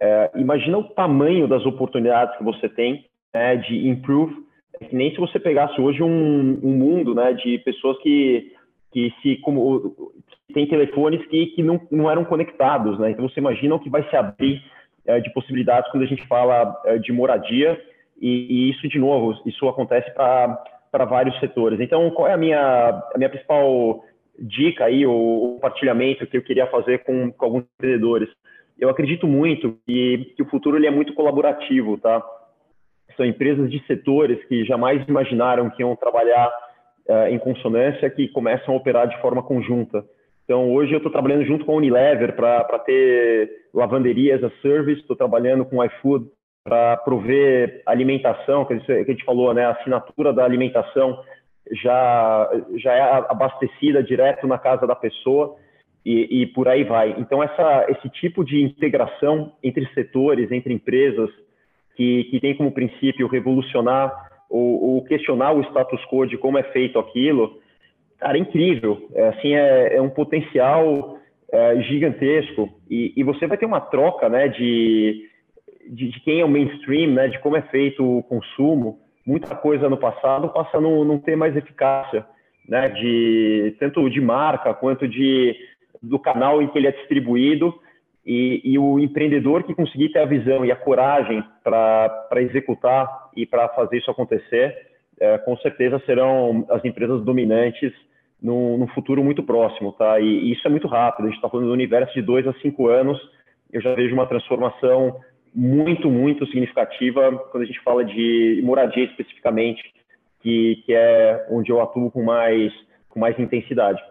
é, 0.00 0.30
imagina 0.36 0.78
o 0.78 0.84
tamanho 0.84 1.46
das 1.46 1.64
oportunidades 1.64 2.36
que 2.36 2.44
você 2.44 2.68
tem 2.68 3.06
né, 3.34 3.56
de 3.56 3.88
improve. 3.88 4.34
É 4.80 4.86
que 4.86 4.96
nem 4.96 5.10
se 5.12 5.18
você 5.18 5.38
pegasse 5.38 5.80
hoje 5.80 6.02
um, 6.02 6.58
um 6.62 6.72
mundo 6.72 7.14
né, 7.14 7.32
de 7.34 7.58
pessoas 7.58 7.98
que, 7.98 8.52
que 8.92 9.12
se 9.22 9.36
como 9.38 10.12
tem 10.52 10.66
telefones 10.66 11.24
que, 11.26 11.46
que 11.46 11.62
não, 11.62 11.80
não 11.90 12.10
eram 12.10 12.24
conectados, 12.24 12.98
né? 12.98 13.10
Então 13.10 13.28
você 13.28 13.40
imagina 13.40 13.74
o 13.74 13.80
que 13.80 13.90
vai 13.90 14.08
se 14.08 14.14
abrir 14.14 14.62
é, 15.06 15.18
de 15.18 15.32
possibilidades 15.32 15.90
quando 15.90 16.04
a 16.04 16.06
gente 16.06 16.26
fala 16.26 16.80
é, 16.84 16.98
de 16.98 17.12
moradia 17.12 17.80
e, 18.20 18.68
e, 18.68 18.70
isso 18.70 18.86
de 18.88 18.98
novo 18.98 19.40
isso 19.46 19.66
acontece 19.68 20.10
para 20.14 21.04
vários 21.06 21.38
setores. 21.40 21.80
Então 21.80 22.10
qual 22.10 22.28
é 22.28 22.34
a 22.34 22.36
minha 22.36 23.02
a 23.14 23.18
minha 23.18 23.30
principal 23.30 24.04
dica 24.38 24.84
aí 24.84 25.06
o 25.06 25.54
compartilhamento 25.54 26.26
que 26.26 26.36
eu 26.36 26.42
queria 26.42 26.66
fazer 26.66 26.98
com, 26.98 27.32
com 27.32 27.44
alguns 27.44 27.64
empreendedores? 27.74 28.28
Eu 28.78 28.88
acredito 28.88 29.26
muito 29.26 29.78
que, 29.86 30.32
que 30.36 30.42
o 30.42 30.48
futuro 30.48 30.76
ele 30.76 30.86
é 30.86 30.90
muito 30.90 31.14
colaborativo, 31.14 31.96
tá? 31.98 32.22
São 33.16 33.24
empresas 33.24 33.70
de 33.70 33.84
setores 33.86 34.42
que 34.46 34.64
jamais 34.64 35.06
imaginaram 35.06 35.70
que 35.70 35.82
iam 35.82 35.94
trabalhar 35.94 36.50
uh, 37.08 37.28
em 37.28 37.38
consonância 37.38 38.10
que 38.10 38.28
começam 38.28 38.74
a 38.74 38.76
operar 38.76 39.08
de 39.08 39.20
forma 39.20 39.42
conjunta. 39.42 40.04
Então, 40.44 40.72
hoje 40.72 40.92
eu 40.92 40.98
estou 40.98 41.12
trabalhando 41.12 41.44
junto 41.44 41.64
com 41.64 41.72
a 41.72 41.76
Unilever 41.76 42.34
para 42.34 42.78
ter 42.80 43.50
lavanderias 43.72 44.42
a 44.42 44.50
service, 44.60 45.00
estou 45.00 45.16
trabalhando 45.16 45.64
com 45.64 45.82
iFood 45.84 46.26
para 46.64 46.96
prover 46.98 47.82
alimentação, 47.86 48.64
que 48.64 48.74
a 48.74 49.02
gente 49.04 49.24
falou, 49.24 49.52
né, 49.54 49.64
a 49.64 49.70
assinatura 49.70 50.32
da 50.32 50.44
alimentação 50.44 51.18
já, 51.70 52.50
já 52.76 52.92
é 52.92 53.00
abastecida 53.28 54.02
direto 54.02 54.46
na 54.46 54.58
casa 54.58 54.86
da 54.86 54.94
pessoa 54.94 55.56
e, 56.04 56.42
e 56.42 56.46
por 56.46 56.68
aí 56.68 56.84
vai. 56.84 57.14
Então, 57.18 57.42
essa, 57.42 57.86
esse 57.88 58.08
tipo 58.10 58.44
de 58.44 58.62
integração 58.62 59.52
entre 59.62 59.86
setores, 59.94 60.50
entre 60.50 60.74
empresas, 60.74 61.30
que, 61.94 62.24
que 62.24 62.40
tem 62.40 62.56
como 62.56 62.72
princípio 62.72 63.28
revolucionar 63.28 64.31
ou, 64.52 64.96
ou 64.96 65.04
questionar 65.04 65.52
o 65.52 65.62
status 65.62 66.04
quo 66.04 66.26
de 66.26 66.36
como 66.36 66.58
é 66.58 66.62
feito 66.64 66.98
aquilo, 66.98 67.58
cara, 68.18 68.36
é 68.36 68.40
incrível. 68.40 69.08
É, 69.14 69.28
assim, 69.28 69.54
é, 69.54 69.96
é 69.96 70.02
um 70.02 70.10
potencial 70.10 71.18
é, 71.50 71.80
gigantesco 71.82 72.68
e, 72.88 73.14
e, 73.16 73.24
você 73.24 73.46
vai 73.46 73.56
ter 73.56 73.64
uma 73.64 73.80
troca, 73.80 74.28
né, 74.28 74.48
de, 74.48 75.26
de, 75.88 76.10
de, 76.10 76.20
quem 76.20 76.40
é 76.40 76.44
o 76.44 76.48
mainstream, 76.48 77.12
né, 77.12 77.28
de 77.28 77.38
como 77.38 77.56
é 77.56 77.62
feito 77.62 78.04
o 78.04 78.22
consumo. 78.24 78.98
Muita 79.26 79.54
coisa 79.56 79.88
no 79.88 79.96
passado 79.96 80.50
passa 80.50 80.76
a 80.76 80.80
não, 80.80 81.02
não 81.04 81.18
ter 81.18 81.34
mais 81.34 81.56
eficácia, 81.56 82.26
né, 82.68 82.90
de 82.90 83.74
tanto 83.80 84.08
de 84.10 84.20
marca 84.20 84.74
quanto 84.74 85.08
de 85.08 85.56
do 86.02 86.18
canal 86.18 86.60
em 86.60 86.66
que 86.66 86.76
ele 86.76 86.88
é 86.88 86.92
distribuído 86.92 87.72
e, 88.26 88.60
e 88.64 88.78
o 88.78 88.98
empreendedor 88.98 89.62
que 89.62 89.74
conseguir 89.74 90.08
ter 90.08 90.18
a 90.18 90.26
visão 90.26 90.64
e 90.64 90.72
a 90.72 90.76
coragem 90.76 91.44
para 91.62 92.42
executar 92.42 93.21
e 93.36 93.46
para 93.46 93.68
fazer 93.70 93.98
isso 93.98 94.10
acontecer, 94.10 94.76
é, 95.20 95.38
com 95.38 95.56
certeza 95.58 96.02
serão 96.04 96.66
as 96.70 96.84
empresas 96.84 97.22
dominantes 97.24 97.92
no, 98.40 98.88
futuro 98.88 99.22
muito 99.22 99.42
próximo, 99.42 99.92
tá? 99.92 100.18
E, 100.20 100.24
e 100.24 100.52
isso 100.52 100.66
é 100.66 100.70
muito 100.70 100.88
rápido. 100.88 101.26
A 101.26 101.28
gente 101.28 101.36
está 101.36 101.48
falando 101.48 101.66
do 101.66 101.72
universo 101.72 102.12
de 102.12 102.22
dois 102.22 102.46
a 102.46 102.52
cinco 102.60 102.88
anos. 102.88 103.18
Eu 103.72 103.80
já 103.80 103.94
vejo 103.94 104.12
uma 104.14 104.26
transformação 104.26 105.20
muito, 105.54 106.10
muito 106.10 106.44
significativa 106.46 107.38
quando 107.50 107.62
a 107.62 107.66
gente 107.66 107.80
fala 107.82 108.04
de 108.04 108.60
moradia 108.64 109.04
especificamente, 109.04 109.82
que, 110.40 110.82
que 110.84 110.94
é 110.94 111.46
onde 111.50 111.70
eu 111.70 111.80
atuo 111.80 112.10
com 112.10 112.22
mais, 112.24 112.72
com 113.08 113.20
mais 113.20 113.38
intensidade. 113.38 114.02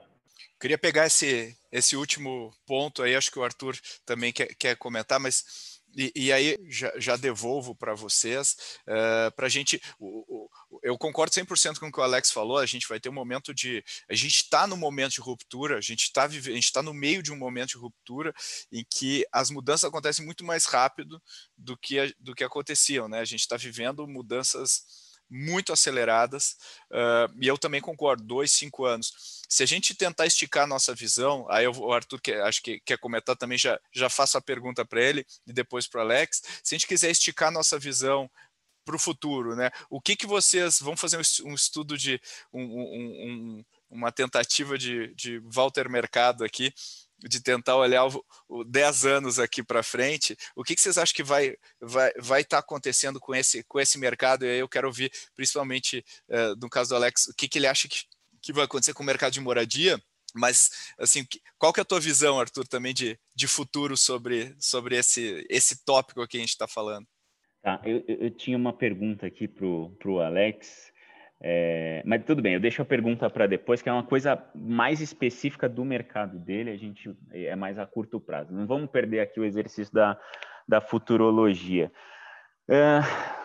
Queria 0.59 0.77
pegar 0.77 1.07
esse, 1.07 1.55
esse 1.71 1.95
último 1.95 2.51
ponto 2.67 3.01
aí, 3.01 3.15
acho 3.15 3.31
que 3.31 3.39
o 3.39 3.43
Arthur 3.43 3.73
também 4.05 4.31
quer, 4.31 4.47
quer 4.57 4.77
comentar, 4.77 5.19
mas 5.19 5.70
e, 5.95 6.11
e, 6.15 6.31
aí 6.31 6.57
já, 6.69 6.91
já 6.97 7.15
devolvo 7.15 7.75
para 7.75 7.93
vocês, 7.93 8.55
uh, 8.87 8.91
eh, 8.91 9.29
para 9.31 9.47
a 9.47 9.49
gente. 9.49 9.81
O, 9.99 10.25
o, 10.27 10.49
eu 10.83 10.97
concordo 10.97 11.33
100% 11.33 11.79
com 11.79 11.87
o 11.87 11.91
que 11.91 11.99
o 11.99 12.03
Alex 12.03 12.31
falou. 12.31 12.57
A 12.57 12.65
gente 12.65 12.87
vai 12.87 12.99
ter 12.99 13.09
um 13.09 13.13
momento 13.13 13.53
de. 13.53 13.83
A 14.09 14.15
gente 14.15 14.37
está 14.37 14.65
no 14.65 14.77
momento 14.77 15.13
de 15.13 15.21
ruptura, 15.21 15.77
a 15.77 15.81
gente 15.81 16.03
está 16.03 16.27
está 16.27 16.81
no 16.81 16.93
meio 16.93 17.21
de 17.21 17.31
um 17.31 17.37
momento 17.37 17.69
de 17.69 17.77
ruptura 17.77 18.33
em 18.71 18.85
que 18.89 19.25
as 19.31 19.49
mudanças 19.49 19.85
acontecem 19.85 20.25
muito 20.25 20.43
mais 20.45 20.65
rápido 20.65 21.21
do 21.57 21.77
que, 21.77 22.15
do 22.19 22.33
que 22.33 22.43
aconteciam. 22.43 23.07
Né? 23.07 23.19
A 23.19 23.25
gente 23.25 23.41
está 23.41 23.57
vivendo 23.57 24.07
mudanças 24.07 24.83
muito 25.31 25.71
aceleradas, 25.71 26.57
uh, 26.91 27.33
e 27.41 27.47
eu 27.47 27.57
também 27.57 27.79
concordo, 27.79 28.21
dois, 28.21 28.51
cinco 28.51 28.83
anos. 28.83 29.13
Se 29.47 29.63
a 29.63 29.65
gente 29.65 29.95
tentar 29.95 30.25
esticar 30.25 30.67
nossa 30.67 30.93
visão, 30.93 31.45
aí 31.49 31.63
eu, 31.63 31.71
o 31.71 31.93
Arthur 31.93 32.19
que, 32.21 32.33
acho 32.33 32.61
que 32.61 32.81
quer 32.81 32.97
comentar 32.97 33.37
também, 33.37 33.57
já, 33.57 33.79
já 33.93 34.09
faço 34.09 34.37
a 34.37 34.41
pergunta 34.41 34.85
para 34.85 35.01
ele 35.01 35.25
e 35.47 35.53
depois 35.53 35.87
para 35.87 35.99
o 35.99 36.01
Alex. 36.01 36.41
Se 36.61 36.75
a 36.75 36.77
gente 36.77 36.87
quiser 36.87 37.09
esticar 37.09 37.49
nossa 37.49 37.79
visão 37.79 38.29
para 38.83 38.95
o 38.95 38.99
futuro, 38.99 39.55
né? 39.55 39.71
O 39.89 40.01
que 40.01 40.15
que 40.15 40.25
vocês 40.25 40.79
vão 40.79 40.97
fazer 40.97 41.17
um 41.45 41.53
estudo 41.53 41.97
de 41.97 42.19
um, 42.51 42.63
um, 42.63 43.27
um, 43.59 43.65
uma 43.89 44.11
tentativa 44.11 44.77
de, 44.77 45.13
de 45.15 45.39
Walter 45.45 45.89
Mercado 45.89 46.43
aqui 46.43 46.73
de 47.23 47.41
tentar 47.41 47.75
olhar 47.75 48.05
o, 48.05 48.25
o 48.47 48.63
10 48.63 49.05
anos 49.05 49.39
aqui 49.39 49.63
para 49.63 49.83
frente, 49.83 50.35
o 50.55 50.63
que, 50.63 50.75
que, 50.75 50.81
vocês 50.81 50.97
acham 50.97 51.15
que 51.15 51.23
vai 51.23 51.55
vai 51.79 52.11
vai 52.19 52.41
estar 52.41 52.57
tá 52.57 52.59
acontecendo 52.59 53.19
com 53.19 53.33
esse 53.35 53.63
com 53.63 53.79
esse 53.79 53.97
mercado? 53.97 54.45
E 54.45 54.49
aí 54.49 54.59
eu 54.59 54.69
quero 54.69 54.87
ouvir, 54.87 55.11
principalmente 55.35 56.03
uh, 56.29 56.55
no 56.59 56.69
caso 56.69 56.89
do 56.89 56.95
Alex, 56.95 57.27
o 57.27 57.35
que, 57.35 57.47
que 57.47 57.59
ele 57.59 57.67
acha 57.67 57.87
que, 57.87 58.03
que 58.41 58.53
vai 58.53 58.65
acontecer 58.65 58.93
com 58.93 59.03
o 59.03 59.05
mercado 59.05 59.33
de 59.33 59.41
moradia. 59.41 60.01
Mas 60.33 60.93
assim, 60.97 61.25
qual 61.57 61.73
que 61.73 61.79
é 61.79 61.83
a 61.83 61.85
tua 61.85 61.99
visão, 61.99 62.39
Arthur, 62.39 62.67
também 62.67 62.93
de, 62.93 63.19
de 63.35 63.47
futuro 63.47 63.97
sobre, 63.97 64.55
sobre 64.59 64.95
esse, 64.95 65.45
esse 65.49 65.83
tópico 65.83 66.25
que 66.27 66.37
a 66.37 66.39
gente 66.39 66.49
está 66.49 66.67
falando? 66.67 67.05
Tá, 67.61 67.79
eu, 67.85 68.03
eu 68.07 68.31
tinha 68.31 68.57
uma 68.57 68.73
pergunta 68.73 69.27
aqui 69.27 69.47
para 69.47 69.65
o 69.65 70.19
Alex, 70.19 70.90
é, 71.43 72.03
mas 72.05 72.23
tudo 72.23 72.41
bem, 72.41 72.53
eu 72.53 72.59
deixo 72.59 72.83
a 72.83 72.85
pergunta 72.85 73.27
para 73.27 73.47
depois, 73.47 73.81
que 73.81 73.89
é 73.89 73.91
uma 73.91 74.03
coisa 74.03 74.43
mais 74.53 75.01
específica 75.01 75.67
do 75.67 75.83
mercado 75.83 76.37
dele, 76.37 76.69
a 76.69 76.77
gente 76.77 77.15
é 77.31 77.55
mais 77.55 77.79
a 77.79 77.85
curto 77.85 78.19
prazo. 78.19 78.53
Não 78.53 78.67
vamos 78.67 78.91
perder 78.91 79.21
aqui 79.21 79.39
o 79.39 79.45
exercício 79.45 79.91
da, 79.91 80.19
da 80.67 80.79
futurologia. 80.79 81.91
É, 82.69 82.99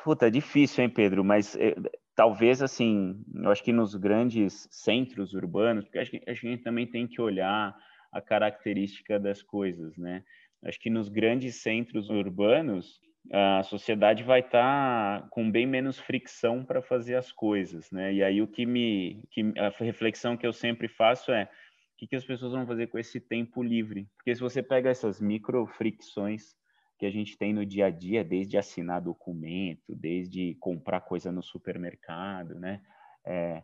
puta, 0.05 0.31
difícil, 0.31 0.85
hein, 0.85 0.91
Pedro? 0.91 1.25
Mas 1.25 1.57
é, 1.57 1.75
talvez, 2.15 2.61
assim, 2.61 3.19
eu 3.35 3.51
acho 3.51 3.65
que 3.65 3.73
nos 3.73 3.95
grandes 3.95 4.69
centros 4.71 5.33
urbanos, 5.33 5.87
porque 5.87 5.99
acho 5.99 6.11
que 6.11 6.23
a 6.27 6.35
gente 6.35 6.63
também 6.63 6.87
tem 6.87 7.07
que 7.07 7.21
olhar 7.21 7.75
a 8.13 8.21
característica 8.21 9.19
das 9.19 9.43
coisas, 9.43 9.97
né? 9.97 10.23
Acho 10.63 10.79
que 10.81 10.91
nos 10.91 11.09
grandes 11.09 11.63
centros 11.63 12.11
urbanos, 12.11 13.01
a 13.33 13.63
sociedade 13.63 14.23
vai 14.23 14.41
estar 14.41 15.23
tá 15.23 15.29
com 15.31 15.51
bem 15.51 15.67
menos 15.67 15.99
fricção 15.99 16.65
para 16.65 16.83
fazer 16.83 17.17
as 17.17 17.33
coisas, 17.33 17.91
né? 17.91 18.13
E 18.13 18.23
aí 18.23 18.41
o 18.41 18.47
que 18.47 18.65
me, 18.65 19.23
que, 19.31 19.43
a 19.59 19.69
reflexão 19.83 20.37
que 20.37 20.47
eu 20.47 20.53
sempre 20.53 20.89
faço 20.89 21.33
é 21.33 21.45
o 21.45 21.97
que, 21.99 22.07
que 22.07 22.17
as 22.17 22.25
pessoas 22.25 22.53
vão 22.53 22.67
fazer 22.67 22.89
com 22.89 22.99
esse 22.99 23.19
tempo 23.19 23.63
livre? 23.63 24.09
Porque 24.17 24.35
se 24.35 24.41
você 24.41 24.63
pega 24.63 24.91
essas 24.91 25.21
micro 25.21 25.67
fricções 25.67 26.55
que 26.99 27.07
a 27.07 27.11
gente 27.11 27.37
tem 27.37 27.53
no 27.53 27.65
dia 27.65 27.87
a 27.87 27.91
dia, 27.91 28.23
desde 28.23 28.57
assinar 28.57 29.01
documento, 29.01 29.95
desde 29.95 30.55
comprar 30.61 31.01
coisa 31.01 31.33
no 31.33 31.43
supermercado, 31.43 32.55
né? 32.59 32.81
É, 33.25 33.63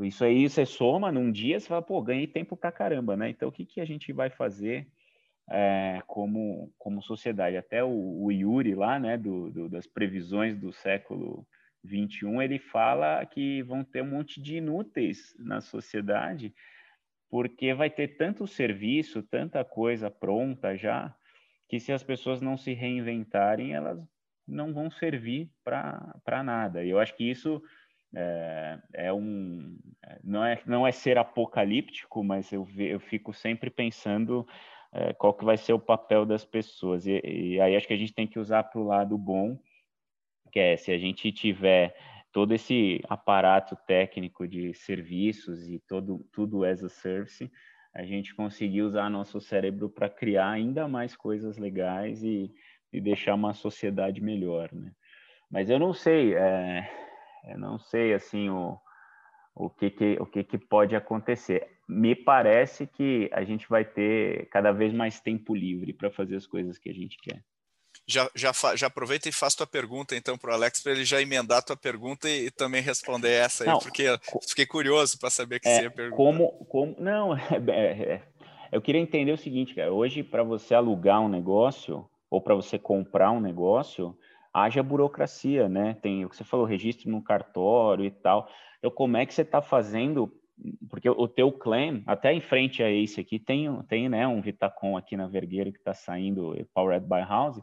isso 0.00 0.24
aí 0.24 0.48
você 0.48 0.66
soma 0.66 1.10
num 1.10 1.32
dia, 1.32 1.58
você 1.58 1.66
fala, 1.66 1.82
pô, 1.82 2.00
ganhei 2.02 2.26
tempo 2.26 2.56
para 2.56 2.70
caramba, 2.70 3.16
né? 3.16 3.30
Então 3.30 3.48
o 3.48 3.52
que, 3.52 3.64
que 3.64 3.80
a 3.80 3.84
gente 3.84 4.12
vai 4.12 4.30
fazer 4.30 4.86
é, 5.50 6.02
como, 6.06 6.72
como 6.78 7.02
sociedade. 7.02 7.56
Até 7.56 7.82
o, 7.82 8.24
o 8.24 8.30
Yuri 8.30 8.74
lá, 8.74 8.98
né, 8.98 9.16
do, 9.16 9.50
do, 9.50 9.68
das 9.68 9.86
previsões 9.86 10.56
do 10.56 10.72
século 10.72 11.46
21, 11.84 12.42
ele 12.42 12.58
fala 12.58 13.24
que 13.26 13.62
vão 13.62 13.84
ter 13.84 14.02
um 14.02 14.10
monte 14.10 14.40
de 14.40 14.56
inúteis 14.56 15.34
na 15.38 15.60
sociedade, 15.60 16.54
porque 17.30 17.74
vai 17.74 17.90
ter 17.90 18.16
tanto 18.16 18.46
serviço, 18.46 19.22
tanta 19.22 19.64
coisa 19.64 20.10
pronta 20.10 20.76
já, 20.76 21.14
que 21.68 21.78
se 21.78 21.92
as 21.92 22.02
pessoas 22.02 22.40
não 22.40 22.56
se 22.56 22.72
reinventarem, 22.72 23.74
elas 23.74 24.02
não 24.46 24.72
vão 24.72 24.90
servir 24.90 25.50
para 25.62 26.42
nada. 26.42 26.82
E 26.82 26.90
eu 26.90 26.98
acho 26.98 27.14
que 27.14 27.24
isso 27.24 27.62
é, 28.14 28.78
é, 28.94 29.12
um 29.12 29.78
não 30.24 30.42
é 30.42 30.58
não 30.64 30.86
é 30.86 30.92
ser 30.92 31.18
apocalíptico, 31.18 32.24
mas 32.24 32.50
eu, 32.50 32.66
eu 32.78 32.98
fico 32.98 33.34
sempre 33.34 33.68
pensando 33.68 34.46
é, 34.92 35.12
qual 35.12 35.34
que 35.34 35.44
vai 35.44 35.56
ser 35.56 35.72
o 35.72 35.78
papel 35.78 36.24
das 36.24 36.44
pessoas. 36.44 37.06
E, 37.06 37.20
e 37.24 37.60
aí 37.60 37.76
acho 37.76 37.86
que 37.86 37.94
a 37.94 37.98
gente 37.98 38.14
tem 38.14 38.26
que 38.26 38.38
usar 38.38 38.64
para 38.64 38.80
o 38.80 38.86
lado 38.86 39.16
bom, 39.16 39.58
que 40.50 40.58
é 40.58 40.76
se 40.76 40.90
a 40.90 40.98
gente 40.98 41.30
tiver 41.30 41.94
todo 42.32 42.52
esse 42.54 43.00
aparato 43.08 43.76
técnico 43.86 44.46
de 44.46 44.72
serviços 44.74 45.68
e 45.68 45.78
todo, 45.80 46.26
tudo 46.32 46.64
as 46.64 46.82
a 46.82 46.88
service, 46.88 47.50
a 47.94 48.04
gente 48.04 48.34
conseguir 48.34 48.82
usar 48.82 49.10
nosso 49.10 49.40
cérebro 49.40 49.88
para 49.88 50.08
criar 50.08 50.50
ainda 50.50 50.86
mais 50.86 51.16
coisas 51.16 51.56
legais 51.56 52.22
e, 52.22 52.52
e, 52.92 53.00
deixar 53.00 53.34
uma 53.34 53.54
sociedade 53.54 54.20
melhor, 54.20 54.72
né? 54.72 54.92
Mas 55.50 55.70
eu 55.70 55.78
não 55.78 55.94
sei, 55.94 56.34
é, 56.34 56.88
eu 57.48 57.58
não 57.58 57.78
sei 57.78 58.12
assim 58.12 58.50
o, 58.50 58.78
o 59.54 59.70
que, 59.70 59.90
que 59.90 60.16
o 60.20 60.26
que, 60.26 60.44
que 60.44 60.58
pode 60.58 60.94
acontecer 60.94 61.77
me 61.88 62.14
parece 62.14 62.86
que 62.86 63.30
a 63.32 63.42
gente 63.44 63.68
vai 63.68 63.84
ter 63.84 64.46
cada 64.50 64.72
vez 64.72 64.92
mais 64.92 65.20
tempo 65.20 65.54
livre 65.54 65.92
para 65.92 66.10
fazer 66.10 66.36
as 66.36 66.46
coisas 66.46 66.76
que 66.78 66.90
a 66.90 66.92
gente 66.92 67.16
quer. 67.16 67.42
já, 68.06 68.30
já, 68.34 68.52
já 68.76 68.86
aproveita 68.86 69.28
e 69.28 69.32
faz 69.32 69.54
tua 69.54 69.66
pergunta 69.66 70.14
então 70.14 70.36
para 70.36 70.50
o 70.50 70.54
Alex 70.54 70.82
para 70.82 70.92
ele 70.92 71.04
já 71.04 71.20
emendar 71.20 71.64
tua 71.64 71.76
pergunta 71.76 72.28
e, 72.28 72.46
e 72.46 72.50
também 72.50 72.82
responder 72.82 73.30
essa 73.30 73.64
aí, 73.64 73.70
não, 73.70 73.78
porque 73.78 74.04
fiquei 74.48 74.66
curioso 74.66 75.18
para 75.18 75.30
saber 75.30 75.60
que 75.60 75.68
é, 75.68 75.76
você 75.76 75.82
ia 75.84 75.90
perguntar. 75.90 76.16
Como, 76.16 76.52
como, 76.66 76.94
não, 76.98 77.34
é, 77.36 77.70
é, 77.70 78.12
é, 78.14 78.22
eu 78.70 78.82
queria 78.82 79.00
entender 79.00 79.32
o 79.32 79.38
seguinte, 79.38 79.74
cara. 79.74 79.92
Hoje 79.92 80.22
para 80.22 80.42
você 80.42 80.74
alugar 80.74 81.20
um 81.20 81.28
negócio 81.28 82.08
ou 82.30 82.40
para 82.40 82.54
você 82.54 82.78
comprar 82.78 83.30
um 83.30 83.40
negócio, 83.40 84.16
haja 84.52 84.82
burocracia, 84.82 85.68
né? 85.68 85.96
Tem 86.02 86.24
o 86.24 86.28
que 86.28 86.36
você 86.36 86.44
falou, 86.44 86.66
registro 86.66 87.10
no 87.10 87.22
cartório 87.22 88.04
e 88.04 88.10
tal. 88.10 88.48
Então, 88.78 88.90
como 88.90 89.16
é 89.16 89.24
que 89.24 89.32
você 89.32 89.42
está 89.42 89.62
fazendo? 89.62 90.30
Porque 90.90 91.08
o 91.08 91.28
teu 91.28 91.52
claim, 91.52 92.02
até 92.06 92.32
em 92.32 92.40
frente 92.40 92.82
a 92.82 92.90
esse 92.90 93.20
aqui, 93.20 93.38
tem, 93.38 93.70
tem 93.84 94.08
né, 94.08 94.26
um 94.26 94.40
Vitacom 94.40 94.96
aqui 94.96 95.16
na 95.16 95.28
Vergueira 95.28 95.70
que 95.70 95.78
está 95.78 95.94
saindo, 95.94 96.54
Powered 96.74 97.06
by 97.06 97.20
House, 97.20 97.60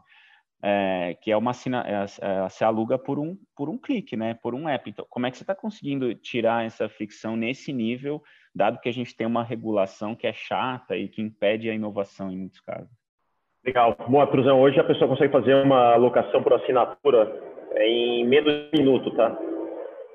é, 0.62 1.16
que 1.20 1.30
é 1.30 1.36
uma 1.36 1.50
assina, 1.50 1.84
é, 1.86 2.04
é, 2.04 2.48
se 2.48 2.64
aluga 2.64 2.98
por 2.98 3.18
um, 3.18 3.36
por 3.54 3.68
um 3.68 3.78
clique, 3.78 4.16
né, 4.16 4.34
por 4.34 4.54
um 4.54 4.68
app. 4.68 4.88
Então, 4.88 5.06
como 5.08 5.26
é 5.26 5.30
que 5.30 5.36
você 5.36 5.42
está 5.42 5.54
conseguindo 5.54 6.14
tirar 6.14 6.64
essa 6.64 6.88
ficção 6.88 7.36
nesse 7.36 7.72
nível, 7.72 8.22
dado 8.54 8.80
que 8.80 8.88
a 8.88 8.92
gente 8.92 9.14
tem 9.14 9.26
uma 9.26 9.44
regulação 9.44 10.14
que 10.14 10.26
é 10.26 10.32
chata 10.32 10.96
e 10.96 11.08
que 11.08 11.20
impede 11.20 11.68
a 11.68 11.74
inovação 11.74 12.30
em 12.30 12.38
muitos 12.38 12.60
casos? 12.60 12.90
Legal. 13.64 13.96
Boa, 14.08 14.26
Truzão. 14.28 14.60
Hoje 14.60 14.78
a 14.78 14.84
pessoa 14.84 15.08
consegue 15.08 15.32
fazer 15.32 15.54
uma 15.56 15.92
alocação 15.92 16.42
por 16.42 16.52
assinatura 16.52 17.56
em 17.78 18.24
menos 18.26 18.52
de 18.52 18.80
um 18.80 18.84
minuto, 18.84 19.10
tá? 19.16 19.36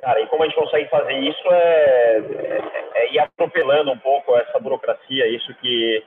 Cara, 0.02 0.20
e 0.20 0.26
como 0.28 0.41
a 0.41 0.47
gente 0.47 0.56
consegue 0.56 0.89
fazer 0.89 1.14
isso 1.14 1.47
é, 1.52 2.18
é, 2.18 2.62
é 2.95 3.14
ir 3.14 3.20
atropelando 3.20 3.91
um 3.91 3.97
pouco 3.97 4.36
essa 4.36 4.60
burocracia, 4.60 5.28
isso 5.28 5.54
que, 5.62 6.04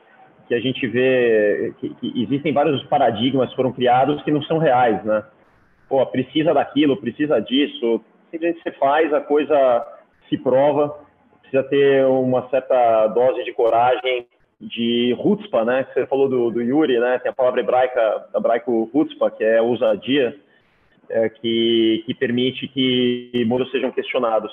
que 0.49 0.55
a 0.55 0.61
gente 0.61 0.85
vê, 0.89 1.73
que, 1.79 1.95
que, 1.95 2.23
existem 2.23 2.53
vários 2.53 2.83
paradigmas 2.85 3.51
que 3.51 3.57
foram 3.57 3.73
criados 3.73 4.21
que 4.25 4.33
não 4.33 4.43
são 4.43 4.59
reais, 4.59 5.03
né? 5.05 5.25
Pô, 5.89 6.05
precisa 6.07 6.53
daquilo, 6.53 6.97
precisa 6.97 7.41
disso, 7.41 8.05
simplesmente 8.33 8.63
você 8.65 8.73
faz, 8.73 9.15
a 9.15 9.21
coisa 9.21 9.87
se 10.29 10.37
prova, 10.39 10.99
precisa 11.43 11.63
ter 11.63 12.05
uma 12.05 12.49
certa 12.49 13.07
dose 13.09 13.45
de 13.45 13.53
coragem 13.53 14.27
de 14.61 15.17
Hutzpa, 15.23 15.65
né? 15.65 15.85
Que 15.85 15.95
você 15.95 16.07
falou 16.07 16.29
do, 16.29 16.51
do 16.51 16.61
Yuri, 16.61 16.99
né? 16.99 17.21
Tem 17.21 17.31
a 17.31 17.35
palavra 17.35 17.61
hebraica, 17.61 18.27
hebraico 18.35 18.91
Hutzpa, 18.93 19.31
que 19.31 19.45
é 19.45 19.63
ousadia, 19.63 20.35
é, 21.11 21.29
que, 21.29 22.03
que 22.07 22.15
permite 22.15 22.69
que 22.69 23.45
mundos 23.47 23.71
sejam 23.71 23.91
questionados. 23.91 24.53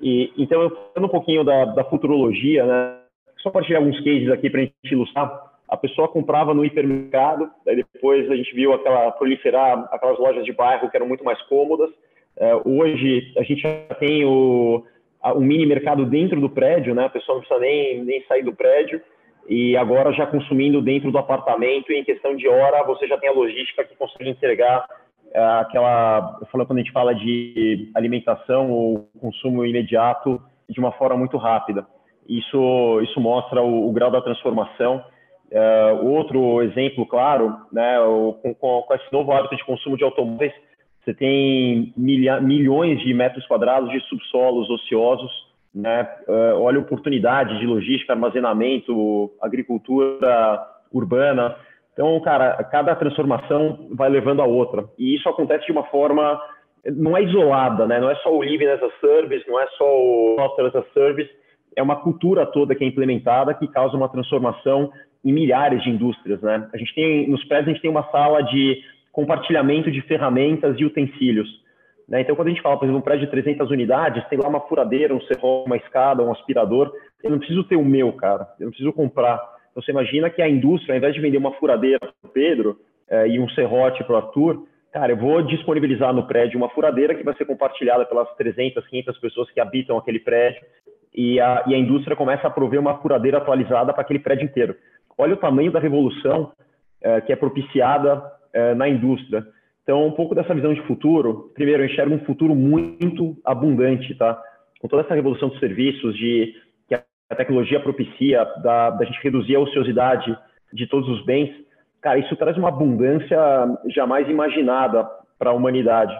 E, 0.00 0.32
então, 0.36 0.62
eu 0.62 0.70
falando 0.70 1.06
um 1.06 1.12
pouquinho 1.12 1.44
da, 1.44 1.64
da 1.66 1.84
futurologia, 1.84 2.64
né? 2.64 2.98
Só 3.38 3.50
partilhar 3.50 3.80
alguns 3.80 3.98
cases 4.00 4.30
aqui 4.30 4.50
para 4.50 4.60
a 4.60 4.64
gente 4.64 4.92
ilustrar. 4.92 5.48
A 5.68 5.76
pessoa 5.76 6.08
comprava 6.08 6.54
no 6.54 6.64
hipermercado, 6.64 7.50
depois 7.64 8.30
a 8.30 8.36
gente 8.36 8.54
viu 8.54 8.72
aquela 8.72 9.10
proliferar 9.12 9.86
aquelas 9.92 10.18
lojas 10.18 10.44
de 10.44 10.52
bairro 10.52 10.90
que 10.90 10.96
eram 10.96 11.06
muito 11.06 11.24
mais 11.24 11.40
cômodas. 11.42 11.90
É, 12.36 12.54
hoje 12.64 13.32
a 13.36 13.42
gente 13.42 13.60
já 13.60 13.94
tem 13.98 14.24
o 14.24 14.84
um 15.34 15.40
mini 15.40 15.66
mercado 15.66 16.06
dentro 16.06 16.40
do 16.40 16.48
prédio, 16.48 16.94
né? 16.94 17.04
A 17.04 17.10
pessoa 17.10 17.36
não 17.36 17.42
precisa 17.42 17.60
nem, 17.60 18.02
nem 18.02 18.24
sair 18.24 18.42
do 18.42 18.54
prédio 18.54 19.00
e 19.48 19.76
agora 19.76 20.12
já 20.12 20.26
consumindo 20.26 20.82
dentro 20.82 21.10
do 21.10 21.16
apartamento, 21.16 21.90
e 21.90 21.96
em 21.96 22.04
questão 22.04 22.36
de 22.36 22.46
hora 22.46 22.84
você 22.84 23.06
já 23.06 23.16
tem 23.16 23.30
a 23.30 23.32
logística 23.32 23.82
que 23.82 23.96
consegue 23.96 24.28
entregar 24.28 24.86
aquela, 25.34 26.40
falando 26.50 26.66
quando 26.66 26.78
a 26.78 26.82
gente 26.82 26.92
fala 26.92 27.14
de 27.14 27.90
alimentação 27.94 28.70
ou 28.70 29.08
consumo 29.20 29.64
imediato 29.64 30.40
de 30.68 30.78
uma 30.80 30.92
forma 30.92 31.16
muito 31.16 31.36
rápida. 31.36 31.86
Isso, 32.28 33.00
isso 33.02 33.20
mostra 33.20 33.62
o, 33.62 33.88
o 33.88 33.92
grau 33.92 34.10
da 34.10 34.20
transformação. 34.20 35.02
É, 35.50 35.92
outro 36.02 36.62
exemplo, 36.62 37.06
claro, 37.06 37.56
né, 37.72 37.98
o, 38.00 38.34
com, 38.34 38.54
com, 38.54 38.94
esse 38.94 39.12
novo 39.12 39.32
hábito 39.32 39.56
de 39.56 39.64
consumo 39.64 39.96
de 39.96 40.04
automóveis, 40.04 40.52
você 41.02 41.14
tem 41.14 41.92
milha, 41.96 42.40
milhões 42.40 43.00
de 43.00 43.14
metros 43.14 43.46
quadrados 43.46 43.90
de 43.90 44.00
subsolos 44.08 44.68
ociosos 44.68 45.48
né? 45.74 46.08
Uh, 46.26 46.60
olha 46.60 46.78
a 46.78 46.82
oportunidade 46.82 47.58
de 47.58 47.66
logística, 47.66 48.12
armazenamento, 48.12 49.30
agricultura 49.40 50.66
urbana. 50.92 51.56
Então, 51.98 52.20
cara, 52.20 52.62
cada 52.70 52.94
transformação 52.94 53.88
vai 53.90 54.08
levando 54.08 54.40
a 54.40 54.44
outra. 54.44 54.84
E 54.96 55.16
isso 55.16 55.28
acontece 55.28 55.66
de 55.66 55.72
uma 55.72 55.82
forma, 55.86 56.40
não 56.86 57.16
é 57.16 57.24
isolada, 57.24 57.88
né? 57.88 57.98
Não 57.98 58.08
é 58.08 58.14
só 58.16 58.32
o 58.32 58.40
Living 58.40 58.66
as 58.66 58.80
a 58.80 58.90
Service, 59.00 59.44
não 59.48 59.58
é 59.58 59.66
só 59.76 59.84
o 59.84 60.36
Software 60.36 60.68
as 60.68 60.76
a 60.76 60.84
Service, 60.94 61.28
é 61.74 61.82
uma 61.82 61.96
cultura 61.96 62.46
toda 62.46 62.72
que 62.76 62.84
é 62.84 62.86
implementada 62.86 63.52
que 63.52 63.66
causa 63.66 63.96
uma 63.96 64.08
transformação 64.08 64.92
em 65.24 65.32
milhares 65.32 65.82
de 65.82 65.90
indústrias, 65.90 66.40
né? 66.40 66.68
A 66.72 66.76
gente 66.76 66.94
tem, 66.94 67.28
nos 67.28 67.42
prédios, 67.46 67.70
a 67.70 67.72
gente 67.72 67.82
tem 67.82 67.90
uma 67.90 68.08
sala 68.12 68.42
de 68.42 68.80
compartilhamento 69.10 69.90
de 69.90 70.00
ferramentas 70.02 70.78
e 70.78 70.84
utensílios. 70.84 71.48
Né? 72.08 72.20
Então, 72.20 72.36
quando 72.36 72.46
a 72.46 72.50
gente 72.50 72.62
fala, 72.62 72.76
por 72.76 72.84
exemplo, 72.84 73.00
um 73.00 73.04
prédio 73.04 73.26
de 73.26 73.32
300 73.32 73.72
unidades, 73.72 74.24
tem 74.28 74.38
lá 74.38 74.48
uma 74.48 74.60
furadeira, 74.60 75.12
um 75.12 75.20
serrão, 75.22 75.64
uma 75.66 75.76
escada, 75.76 76.22
um 76.22 76.30
aspirador. 76.30 76.92
Eu 77.24 77.32
não 77.32 77.38
preciso 77.40 77.64
ter 77.64 77.74
o 77.74 77.84
meu, 77.84 78.12
cara. 78.12 78.46
Eu 78.60 78.66
não 78.66 78.70
preciso 78.70 78.92
comprar. 78.92 79.57
Então, 79.78 79.84
você 79.84 79.92
imagina 79.92 80.28
que 80.28 80.42
a 80.42 80.48
indústria, 80.48 80.92
ao 80.92 80.98
invés 80.98 81.14
de 81.14 81.20
vender 81.20 81.38
uma 81.38 81.52
furadeira 81.52 82.00
para 82.00 82.10
o 82.24 82.28
Pedro 82.28 82.80
é, 83.08 83.28
e 83.28 83.38
um 83.38 83.48
serrote 83.50 84.02
para 84.02 84.12
o 84.12 84.16
Arthur, 84.16 84.66
cara, 84.92 85.12
eu 85.12 85.16
vou 85.16 85.40
disponibilizar 85.42 86.12
no 86.12 86.26
prédio 86.26 86.58
uma 86.58 86.68
furadeira 86.70 87.14
que 87.14 87.22
vai 87.22 87.32
ser 87.36 87.44
compartilhada 87.44 88.04
pelas 88.04 88.28
300, 88.34 88.84
500 88.88 89.18
pessoas 89.18 89.50
que 89.52 89.60
habitam 89.60 89.96
aquele 89.96 90.18
prédio 90.18 90.60
e 91.14 91.38
a, 91.38 91.62
e 91.68 91.76
a 91.76 91.78
indústria 91.78 92.16
começa 92.16 92.48
a 92.48 92.50
prover 92.50 92.80
uma 92.80 92.98
furadeira 92.98 93.38
atualizada 93.38 93.92
para 93.92 94.02
aquele 94.02 94.18
prédio 94.18 94.46
inteiro. 94.46 94.74
Olha 95.16 95.34
o 95.34 95.38
tamanho 95.38 95.70
da 95.70 95.78
revolução 95.78 96.50
é, 97.00 97.20
que 97.20 97.32
é 97.32 97.36
propiciada 97.36 98.20
é, 98.52 98.74
na 98.74 98.88
indústria. 98.88 99.46
Então, 99.84 100.04
um 100.04 100.12
pouco 100.12 100.34
dessa 100.34 100.54
visão 100.54 100.74
de 100.74 100.82
futuro, 100.88 101.52
primeiro, 101.54 101.84
eu 101.84 101.86
enxergo 101.86 102.16
um 102.16 102.24
futuro 102.24 102.52
muito 102.52 103.36
abundante, 103.44 104.12
tá? 104.16 104.42
Com 104.80 104.88
toda 104.88 105.02
essa 105.02 105.14
revolução 105.14 105.48
dos 105.48 105.60
serviços, 105.60 106.16
de 106.16 106.52
a 107.30 107.34
tecnologia 107.34 107.80
propicia, 107.80 108.44
da, 108.62 108.90
da 108.90 109.04
gente 109.04 109.22
reduzir 109.22 109.56
a 109.56 109.60
ociosidade 109.60 110.36
de 110.72 110.86
todos 110.86 111.08
os 111.08 111.24
bens, 111.24 111.50
cara, 112.00 112.18
isso 112.18 112.34
traz 112.36 112.56
uma 112.56 112.68
abundância 112.68 113.38
jamais 113.88 114.28
imaginada 114.28 115.08
para 115.38 115.50
a 115.50 115.52
humanidade. 115.54 116.16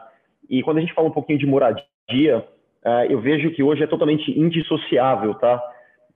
E 0.49 0.63
quando 0.63 0.79
a 0.79 0.81
gente 0.81 0.95
fala 0.95 1.09
um 1.09 1.13
pouquinho 1.13 1.39
de 1.39 1.47
moradia, 1.47 2.39
uh, 2.85 3.05
eu 3.09 3.21
vejo 3.21 3.51
que 3.51 3.63
hoje 3.63 3.83
é 3.83 3.87
totalmente 3.87 4.31
indissociável, 4.39 5.35
tá? 5.35 5.63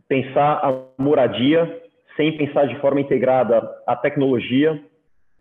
Pensar 0.09 0.61
a 0.63 1.03
moradia 1.03 1.83
sem 2.17 2.37
pensar 2.37 2.67
de 2.67 2.79
forma 2.81 3.01
integrada 3.01 3.63
a 3.87 3.97
tecnologia 3.97 4.81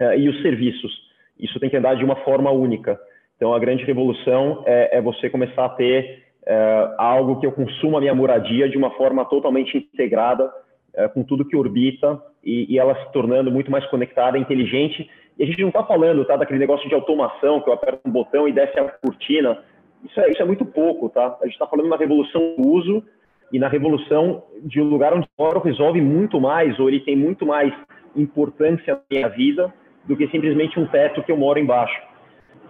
uh, 0.01 0.13
e 0.17 0.29
os 0.29 0.41
serviços 0.41 1.11
isso 1.41 1.59
tem 1.59 1.69
que 1.69 1.75
andar 1.75 1.95
de 1.95 2.05
uma 2.05 2.15
forma 2.17 2.51
única. 2.51 2.99
Então, 3.35 3.53
a 3.53 3.59
grande 3.59 3.83
revolução 3.83 4.63
é, 4.67 4.97
é 4.97 5.01
você 5.01 5.29
começar 5.29 5.65
a 5.65 5.69
ter 5.69 6.23
é, 6.45 6.95
algo 6.97 7.39
que 7.39 7.45
eu 7.45 7.51
consuma 7.51 7.97
a 7.97 8.01
minha 8.01 8.15
moradia 8.15 8.69
de 8.69 8.77
uma 8.77 8.91
forma 8.91 9.23
totalmente 9.25 9.77
integrada 9.77 10.51
é, 10.93 11.07
com 11.07 11.23
tudo 11.23 11.45
que 11.45 11.55
orbita 11.55 12.21
e, 12.43 12.73
e, 12.73 12.79
ela 12.79 12.95
se 12.95 13.11
tornando 13.11 13.51
muito 13.51 13.71
mais 13.71 13.85
conectada, 13.87 14.37
inteligente. 14.37 15.09
E 15.37 15.43
a 15.43 15.45
gente 15.45 15.61
não 15.61 15.69
está 15.69 15.83
falando 15.83 16.25
tá, 16.25 16.35
daquele 16.35 16.59
negócio 16.59 16.87
de 16.89 16.95
automação 16.95 17.61
que 17.61 17.69
eu 17.69 17.73
aperto 17.73 18.01
um 18.05 18.11
botão 18.11 18.47
e 18.47 18.51
desce 18.51 18.79
a 18.79 18.89
cortina. 18.89 19.59
Isso 20.03 20.19
é, 20.19 20.29
isso 20.31 20.41
é 20.41 20.45
muito 20.45 20.65
pouco, 20.65 21.09
tá? 21.09 21.37
A 21.41 21.45
gente 21.45 21.53
está 21.53 21.67
falando 21.67 21.87
na 21.87 21.95
revolução 21.95 22.55
do 22.57 22.67
uso 22.67 23.03
e 23.51 23.59
na 23.59 23.67
revolução 23.67 24.43
de 24.63 24.81
um 24.81 24.85
lugar 24.85 25.13
onde 25.13 25.27
o 25.37 25.59
resolve 25.59 26.01
muito 26.01 26.39
mais 26.39 26.79
ou 26.79 26.89
ele 26.89 27.01
tem 27.01 27.15
muito 27.15 27.45
mais 27.45 27.73
importância 28.15 28.95
na 28.95 29.01
minha 29.09 29.29
vida 29.29 29.73
do 30.05 30.17
que 30.17 30.27
simplesmente 30.29 30.79
um 30.79 30.87
teto 30.87 31.21
que 31.21 31.31
eu 31.31 31.37
moro 31.37 31.59
embaixo. 31.59 32.01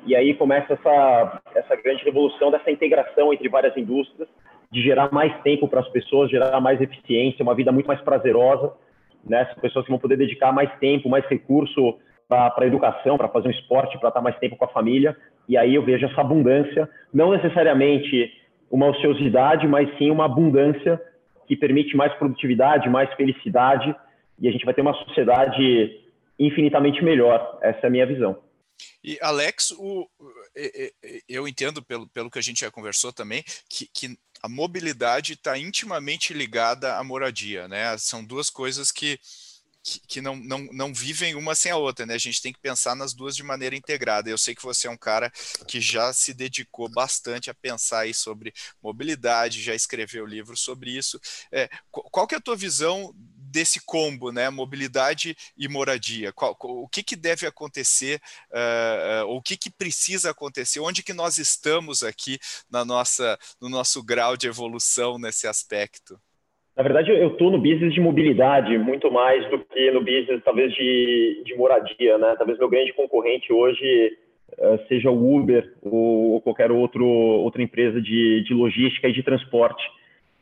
E 0.05 0.15
aí 0.15 0.33
começa 0.33 0.73
essa, 0.73 1.41
essa 1.55 1.75
grande 1.75 2.03
revolução 2.03 2.49
dessa 2.51 2.71
integração 2.71 3.31
entre 3.31 3.47
várias 3.47 3.75
indústrias, 3.77 4.27
de 4.71 4.81
gerar 4.81 5.11
mais 5.11 5.37
tempo 5.41 5.67
para 5.67 5.81
as 5.81 5.89
pessoas, 5.89 6.31
gerar 6.31 6.59
mais 6.59 6.79
eficiência, 6.81 7.43
uma 7.43 7.53
vida 7.53 7.71
muito 7.71 7.87
mais 7.87 8.01
prazerosa, 8.01 8.73
né? 9.23 9.41
As 9.41 9.53
pessoas 9.55 9.85
que 9.85 9.91
vão 9.91 9.99
poder 9.99 10.17
dedicar 10.17 10.51
mais 10.51 10.71
tempo, 10.79 11.09
mais 11.09 11.25
recurso 11.25 11.99
para 12.27 12.53
a 12.57 12.65
educação, 12.65 13.17
para 13.17 13.27
fazer 13.27 13.49
um 13.49 13.51
esporte, 13.51 13.99
para 13.99 14.07
estar 14.07 14.21
mais 14.21 14.37
tempo 14.39 14.55
com 14.55 14.65
a 14.65 14.69
família. 14.69 15.15
E 15.47 15.57
aí 15.57 15.75
eu 15.75 15.83
vejo 15.83 16.05
essa 16.05 16.21
abundância, 16.21 16.89
não 17.13 17.31
necessariamente 17.31 18.31
uma 18.71 18.87
ociosidade, 18.87 19.67
mas 19.67 19.89
sim 19.97 20.09
uma 20.09 20.25
abundância 20.25 20.99
que 21.45 21.57
permite 21.57 21.95
mais 21.97 22.13
produtividade, 22.13 22.89
mais 22.89 23.13
felicidade, 23.15 23.93
e 24.39 24.47
a 24.47 24.51
gente 24.51 24.63
vai 24.63 24.73
ter 24.73 24.81
uma 24.81 24.93
sociedade 24.93 25.99
infinitamente 26.39 27.03
melhor. 27.03 27.59
Essa 27.61 27.81
é 27.83 27.87
a 27.87 27.91
minha 27.91 28.05
visão. 28.05 28.37
E 29.03 29.17
Alex, 29.21 29.71
o, 29.71 30.09
eu 31.27 31.47
entendo 31.47 31.81
pelo, 31.81 32.07
pelo 32.09 32.29
que 32.29 32.39
a 32.39 32.41
gente 32.41 32.61
já 32.61 32.71
conversou 32.71 33.11
também 33.11 33.43
que, 33.67 33.87
que 33.87 34.17
a 34.41 34.49
mobilidade 34.49 35.33
está 35.33 35.57
intimamente 35.57 36.33
ligada 36.33 36.97
à 36.97 37.03
moradia, 37.03 37.67
né? 37.67 37.97
São 37.97 38.23
duas 38.23 38.49
coisas 38.49 38.91
que, 38.91 39.19
que, 39.83 39.99
que, 40.07 40.21
não, 40.21 40.35
não, 40.35 40.59
não 40.71 40.93
vivem 40.93 41.35
uma 41.35 41.55
sem 41.55 41.71
a 41.71 41.77
outra, 41.77 42.05
né? 42.05 42.15
A 42.15 42.19
gente 42.19 42.41
tem 42.41 42.53
que 42.53 42.59
pensar 42.59 42.95
nas 42.95 43.13
duas 43.13 43.35
de 43.35 43.43
maneira 43.43 43.75
integrada. 43.75 44.29
Eu 44.29 44.37
sei 44.37 44.55
que 44.55 44.63
você 44.63 44.87
é 44.87 44.91
um 44.91 44.97
cara 44.97 45.31
que 45.67 45.79
já 45.79 46.11
se 46.13 46.33
dedicou 46.33 46.89
bastante 46.89 47.49
a 47.49 47.55
pensar 47.55 48.01
aí 48.01 48.13
sobre 48.13 48.53
mobilidade, 48.81 49.61
já 49.61 49.75
escreveu 49.75 50.25
livros 50.25 50.61
sobre 50.61 50.91
isso. 50.95 51.19
É, 51.51 51.69
qual 51.89 52.27
que 52.27 52.35
é 52.35 52.37
a 52.37 52.41
tua 52.41 52.55
visão 52.55 53.13
desse 53.51 53.83
combo, 53.85 54.31
né? 54.31 54.49
Mobilidade 54.49 55.35
e 55.57 55.67
moradia. 55.67 56.31
Qual, 56.31 56.55
o 56.61 56.87
que, 56.87 57.03
que 57.03 57.15
deve 57.15 57.45
acontecer, 57.45 58.19
uh, 58.51 59.25
uh, 59.25 59.35
o 59.35 59.41
que, 59.41 59.57
que 59.57 59.69
precisa 59.69 60.31
acontecer, 60.31 60.79
onde 60.79 61.03
que 61.03 61.13
nós 61.13 61.37
estamos 61.37 62.03
aqui 62.03 62.37
na 62.71 62.85
nossa, 62.85 63.37
no 63.61 63.69
nosso 63.69 64.03
grau 64.03 64.37
de 64.37 64.47
evolução 64.47 65.19
nesse 65.19 65.47
aspecto? 65.47 66.17
Na 66.75 66.83
verdade, 66.83 67.11
eu 67.11 67.33
estou 67.33 67.51
no 67.51 67.57
business 67.57 67.93
de 67.93 67.99
mobilidade 67.99 68.77
muito 68.77 69.11
mais 69.11 69.47
do 69.49 69.59
que 69.59 69.91
no 69.91 69.99
business, 69.99 70.41
talvez, 70.43 70.73
de, 70.73 71.43
de 71.45 71.53
moradia, 71.55 72.17
né? 72.17 72.35
Talvez 72.37 72.57
meu 72.57 72.69
grande 72.69 72.93
concorrente 72.93 73.51
hoje 73.51 74.17
uh, 74.57 74.87
seja 74.87 75.11
o 75.11 75.35
Uber 75.35 75.73
ou, 75.81 76.31
ou 76.31 76.41
qualquer 76.41 76.71
outro, 76.71 77.05
outra 77.05 77.61
empresa 77.61 78.01
de, 78.01 78.43
de 78.47 78.53
logística 78.53 79.09
e 79.09 79.13
de 79.13 79.21
transporte. 79.21 79.83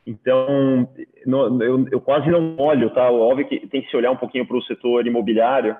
Então, 0.09 0.89
eu, 1.61 1.85
eu, 1.91 2.01
quase 2.01 2.31
não 2.31 2.55
olho, 2.57 2.89
tá? 2.89 3.11
Óbvio 3.11 3.47
que 3.47 3.67
tem 3.67 3.83
que 3.83 3.91
se 3.91 3.95
olhar 3.95 4.09
um 4.09 4.17
pouquinho 4.17 4.43
para 4.43 4.57
o 4.57 4.63
setor 4.63 5.05
imobiliário, 5.05 5.75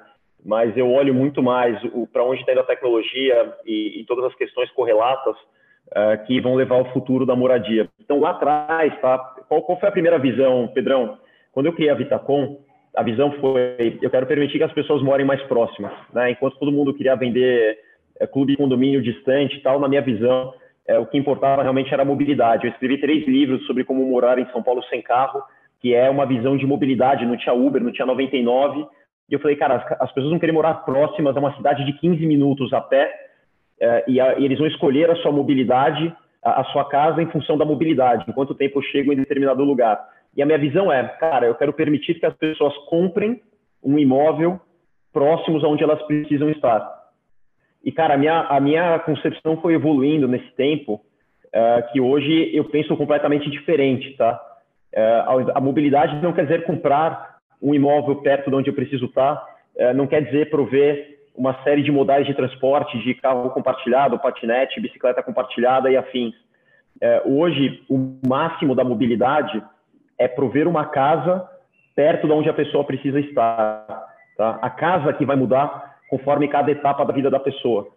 mas 0.46 0.78
eu 0.78 0.92
olho 0.92 1.16
muito 1.16 1.42
mais 1.42 1.82
para 2.14 2.24
onde 2.24 2.42
está 2.42 2.52
indo 2.52 2.62
a 2.62 2.66
tecnologia 2.66 3.56
e, 3.66 4.00
e 4.00 4.06
todas 4.06 4.26
as 4.26 4.36
questões 4.36 4.70
correlatas 4.72 5.36
uh, 5.36 6.24
que 6.28 6.40
vão 6.40 6.54
levar 6.54 6.76
ao 6.76 6.94
futuro 6.94 7.26
da 7.26 7.36
moradia. 7.36 7.90
Então, 8.00 8.20
lá 8.20 8.30
atrás, 8.30 8.94
tá? 9.02 9.18
Qual, 9.48 9.64
qual, 9.64 9.80
foi 9.80 9.90
a 9.90 9.94
primeira 9.94 10.20
visão, 10.20 10.68
Pedrão? 10.76 11.18
Quando 11.52 11.66
eu 11.66 11.74
criei 11.74 11.90
a 11.90 11.96
Vitacom, 11.96 12.60
a 12.96 13.02
visão 13.02 13.32
foi: 13.42 13.98
eu 14.00 14.12
quero 14.12 14.28
permitir 14.28 14.60
que 14.60 14.64
as 14.64 14.74
pessoas 14.74 15.02
morem 15.02 15.26
mais 15.26 15.42
próximas. 15.44 15.92
Né? 16.14 16.32
Enquanto 16.32 16.60
todo 16.60 16.72
mundo 16.72 16.94
queria 16.94 17.16
vender 17.16 17.80
é, 18.20 18.28
clube 18.28 18.56
condomínio 18.56 19.02
distante 19.02 19.58
e 19.58 19.62
tal, 19.62 19.80
na 19.80 19.88
minha 19.88 20.04
visão, 20.04 20.54
é, 20.90 20.98
o 20.98 21.06
que 21.06 21.20
importava 21.20 21.62
realmente 21.62 21.94
era 21.94 22.02
a 22.02 22.06
mobilidade. 22.06 22.66
Eu 22.66 22.72
escrevi 22.72 23.00
três 23.00 23.28
livros 23.28 23.64
sobre 23.68 23.84
como 23.84 24.04
morar 24.06 24.40
em 24.40 24.50
São 24.52 24.64
Paulo 24.64 24.84
sem 24.86 25.04
carro, 25.04 25.44
que 25.80 25.94
é 25.94 26.10
uma 26.10 26.26
visão 26.26 26.58
de 26.58 26.66
mobilidade. 26.66 27.28
Não 27.28 27.38
tinha 27.38 27.54
Uber, 27.54 27.82
não 27.82 27.92
tinha 27.92 28.08
99. 28.08 28.88
E 29.30 29.34
eu 29.34 29.40
falei, 29.40 29.56
cara, 29.56 29.76
as, 29.76 30.02
as 30.02 30.12
pessoas 30.12 30.32
vão 30.32 30.40
querer 30.40 30.52
morar 30.52 30.74
próximas 30.86 31.38
a 31.38 31.40
uma 31.40 31.56
cidade 31.56 31.86
de 31.86 31.94
15 31.94 32.26
minutos 32.26 32.74
a 32.74 32.82
pé 32.82 33.14
é, 33.80 34.04
e, 34.08 34.20
a, 34.20 34.40
e, 34.40 34.46
eles 34.46 34.58
vão 34.58 34.68
escolher 34.68 35.12
a 35.12 35.16
sua 35.18 35.32
mobilidade, 35.32 36.12
a, 36.44 36.62
a, 36.62 36.64
sua 36.66 36.86
casa, 36.86 37.22
em 37.22 37.28
função 37.28 37.56
da 37.56 37.64
mobilidade, 37.66 38.26
em 38.28 38.34
quanto 38.34 38.56
tempo 38.56 38.80
eu 38.80 38.84
chego 38.84 39.14
em 39.14 39.16
determinado 39.16 39.64
lugar. 39.64 40.04
E 40.36 40.42
a 40.42 40.46
minha 40.46 40.58
visão 40.58 40.92
é, 40.92 41.08
cara, 41.20 41.46
eu 41.46 41.54
quero 41.54 41.72
permitir 41.72 42.16
que 42.16 42.26
as 42.26 42.34
pessoas 42.34 42.76
comprem 42.90 43.40
um 43.84 44.00
imóvel 44.00 44.60
próximos 45.14 45.64
aonde 45.64 45.84
elas 45.84 46.02
precisam 46.04 46.50
estar. 46.50 46.99
E, 47.84 47.92
cara, 47.92 48.16
a 48.16 48.18
minha, 48.18 48.42
a 48.42 48.60
minha 48.60 49.00
concepção 49.00 49.62
foi 49.62 49.74
evoluindo 49.74 50.28
nesse 50.28 50.52
tempo, 50.52 51.02
uh, 51.48 51.92
que 51.92 52.02
hoje 52.02 52.50
eu 52.54 52.66
penso 52.66 52.96
completamente 52.98 53.50
diferente, 53.50 54.16
tá? 54.18 54.40
Uh, 54.94 55.52
a, 55.52 55.58
a, 55.58 55.62
mobilidade 55.62 56.22
não 56.22 56.34
quer 56.34 56.44
dizer 56.44 56.66
comprar 56.66 57.38
um 57.62 57.74
imóvel 57.74 58.18
perto 58.18 58.50
de 58.50 58.56
onde 58.56 58.70
eu 58.70 58.74
preciso 58.74 59.06
estar, 59.06 59.36
uh, 59.76 59.94
não 59.94 60.08
quer 60.08 60.24
dizer 60.24 60.50
prover 60.50 61.20
uma 61.40 61.64
série 61.64 61.82
de 61.82 61.92
modais 61.92 62.28
de 62.28 62.34
transporte, 62.34 63.00
de 63.00 63.14
carro 63.14 63.50
compartilhado, 63.52 64.20
patinete, 64.20 64.82
bicicleta 64.82 65.24
compartilhada 65.24 65.90
e 65.90 65.96
afins. 65.96 66.36
É, 67.02 67.22
hoje, 67.26 67.82
o 67.90 68.20
máximo 68.28 68.76
da 68.76 68.84
mobilidade 68.84 69.64
é 70.18 70.28
prover 70.28 70.68
uma 70.68 70.86
casa 70.86 71.48
perto 71.96 72.28
de 72.28 72.34
onde 72.34 72.50
a 72.50 72.54
pessoa 72.54 72.84
precisa 72.84 73.22
estar. 73.22 73.86
Tá? 74.38 74.60
A 74.62 74.70
casa 74.70 75.14
que 75.14 75.26
vai 75.26 75.38
mudar 75.38 75.89
conforme 76.10 76.48
cada 76.48 76.72
etapa 76.72 77.06
da 77.06 77.14
vida 77.14 77.30
da 77.30 77.40
pessoa. 77.40 77.88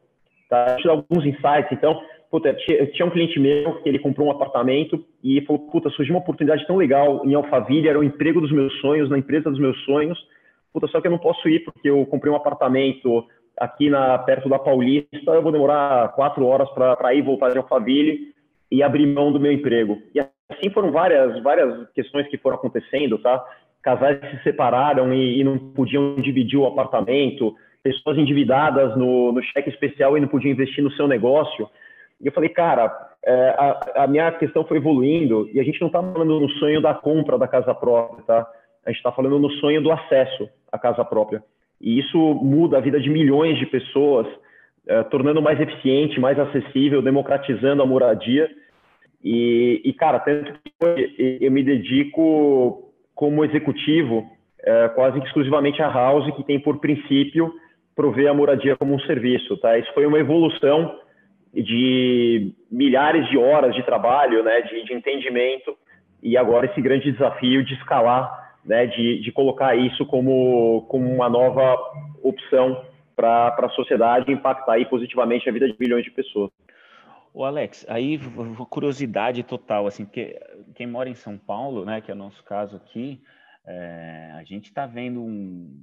Tá? 0.48 0.76
Eu 0.84 0.90
alguns 0.90 1.24
insights. 1.24 1.72
Então, 1.72 2.00
puta, 2.30 2.54
tinha 2.54 3.06
um 3.06 3.10
cliente 3.10 3.38
meu 3.40 3.80
que 3.82 3.88
ele 3.88 3.98
comprou 3.98 4.28
um 4.28 4.30
apartamento 4.30 5.04
e 5.22 5.40
falou, 5.42 5.70
puta, 5.70 5.90
surgiu 5.90 6.14
uma 6.14 6.20
oportunidade 6.20 6.66
tão 6.66 6.76
legal 6.76 7.22
em 7.24 7.34
Alphaville, 7.34 7.88
era 7.88 7.98
o 7.98 8.04
emprego 8.04 8.40
dos 8.40 8.52
meus 8.52 8.72
sonhos, 8.80 9.10
na 9.10 9.18
empresa 9.18 9.50
dos 9.50 9.58
meus 9.58 9.78
sonhos, 9.84 10.18
puta, 10.72 10.86
só 10.88 11.00
que 11.00 11.06
eu 11.06 11.10
não 11.10 11.18
posso 11.18 11.48
ir 11.48 11.60
porque 11.64 11.88
eu 11.88 12.04
comprei 12.06 12.32
um 12.32 12.36
apartamento 12.36 13.26
aqui 13.58 13.90
na, 13.90 14.18
perto 14.18 14.48
da 14.48 14.58
Paulista, 14.58 15.30
eu 15.30 15.42
vou 15.42 15.52
demorar 15.52 16.08
quatro 16.12 16.46
horas 16.46 16.68
para 16.70 17.14
ir 17.14 17.22
voltar 17.22 17.50
de 17.50 17.58
Alphaville 17.58 18.32
e 18.70 18.82
abrir 18.82 19.06
mão 19.06 19.30
do 19.30 19.38
meu 19.38 19.52
emprego. 19.52 19.98
E 20.14 20.20
assim 20.20 20.70
foram 20.72 20.90
várias, 20.90 21.42
várias 21.42 21.90
questões 21.92 22.26
que 22.28 22.38
foram 22.38 22.56
acontecendo, 22.56 23.18
tá? 23.18 23.44
Casais 23.82 24.18
se 24.30 24.42
separaram 24.42 25.12
e, 25.12 25.40
e 25.40 25.44
não 25.44 25.58
podiam 25.58 26.14
dividir 26.16 26.58
o 26.58 26.66
apartamento, 26.66 27.54
pessoas 27.82 28.16
endividadas 28.16 28.96
no, 28.96 29.32
no 29.32 29.42
cheque 29.42 29.70
especial 29.70 30.16
e 30.16 30.20
não 30.20 30.28
podiam 30.28 30.52
investir 30.52 30.82
no 30.82 30.92
seu 30.92 31.08
negócio. 31.08 31.68
E 32.20 32.26
eu 32.26 32.32
falei, 32.32 32.48
cara, 32.48 32.90
é, 33.24 33.48
a, 33.58 34.04
a, 34.04 34.06
minha 34.06 34.30
questão 34.32 34.64
foi 34.64 34.76
evoluindo 34.76 35.48
e 35.52 35.58
a 35.58 35.64
gente 35.64 35.80
não 35.80 35.88
está 35.88 36.00
falando 36.00 36.40
no 36.40 36.48
sonho 36.50 36.80
da 36.80 36.94
compra 36.94 37.36
da 37.36 37.48
casa 37.48 37.74
própria, 37.74 38.24
tá? 38.24 38.46
A 38.86 38.90
gente 38.90 38.98
está 38.98 39.12
falando 39.12 39.38
no 39.38 39.50
sonho 39.52 39.82
do 39.82 39.90
acesso 39.90 40.48
à 40.70 40.78
casa 40.78 41.04
própria. 41.04 41.42
E 41.80 41.98
isso 41.98 42.18
muda 42.34 42.78
a 42.78 42.80
vida 42.80 43.00
de 43.00 43.10
milhões 43.10 43.58
de 43.58 43.66
pessoas, 43.66 44.26
é, 44.86 45.02
tornando 45.04 45.42
mais 45.42 45.60
eficiente, 45.60 46.20
mais 46.20 46.38
acessível, 46.38 47.02
democratizando 47.02 47.82
a 47.82 47.86
moradia. 47.86 48.48
E, 49.22 49.80
e 49.84 49.92
cara, 49.92 50.20
tanto 50.20 50.52
que 50.52 51.38
eu 51.40 51.50
me 51.50 51.62
dedico 51.62 52.92
como 53.14 53.44
executivo 53.44 54.24
é, 54.64 54.88
quase 54.90 55.18
exclusivamente 55.18 55.82
a 55.82 55.88
House, 55.88 56.34
que 56.36 56.44
tem 56.44 56.58
por 56.58 56.78
princípio 56.78 57.52
prover 57.94 58.30
a 58.30 58.34
moradia 58.34 58.76
como 58.76 58.94
um 58.94 59.00
serviço. 59.00 59.56
Tá? 59.58 59.78
Isso 59.78 59.92
foi 59.94 60.06
uma 60.06 60.18
evolução 60.18 60.98
de 61.52 62.52
milhares 62.70 63.28
de 63.28 63.36
horas 63.36 63.74
de 63.74 63.82
trabalho, 63.82 64.42
né, 64.42 64.62
de, 64.62 64.84
de 64.84 64.94
entendimento, 64.94 65.76
e 66.22 66.36
agora 66.36 66.66
esse 66.66 66.80
grande 66.80 67.12
desafio 67.12 67.62
de 67.62 67.74
escalar 67.74 68.42
né, 68.64 68.86
de, 68.86 69.20
de 69.20 69.32
colocar 69.32 69.74
isso 69.76 70.06
como, 70.06 70.82
como 70.88 71.12
uma 71.12 71.28
nova 71.28 71.76
opção 72.22 72.84
para 73.14 73.48
a 73.48 73.68
sociedade 73.70 74.32
impactar 74.32 74.74
aí 74.74 74.86
positivamente 74.86 75.48
a 75.48 75.52
vida 75.52 75.68
de 75.68 75.76
milhões 75.78 76.04
de 76.04 76.10
pessoas. 76.10 76.50
O 77.34 77.44
Alex, 77.44 77.86
aí 77.88 78.20
curiosidade 78.68 79.42
total, 79.42 79.86
assim, 79.86 80.04
porque 80.04 80.38
quem 80.74 80.86
mora 80.86 81.08
em 81.08 81.14
São 81.14 81.38
Paulo, 81.38 81.84
né, 81.84 82.00
que 82.00 82.10
é 82.10 82.14
o 82.14 82.16
nosso 82.16 82.42
caso 82.44 82.76
aqui, 82.76 83.20
é, 83.66 84.32
a 84.34 84.44
gente 84.44 84.66
está 84.66 84.86
vendo 84.86 85.22
um, 85.22 85.82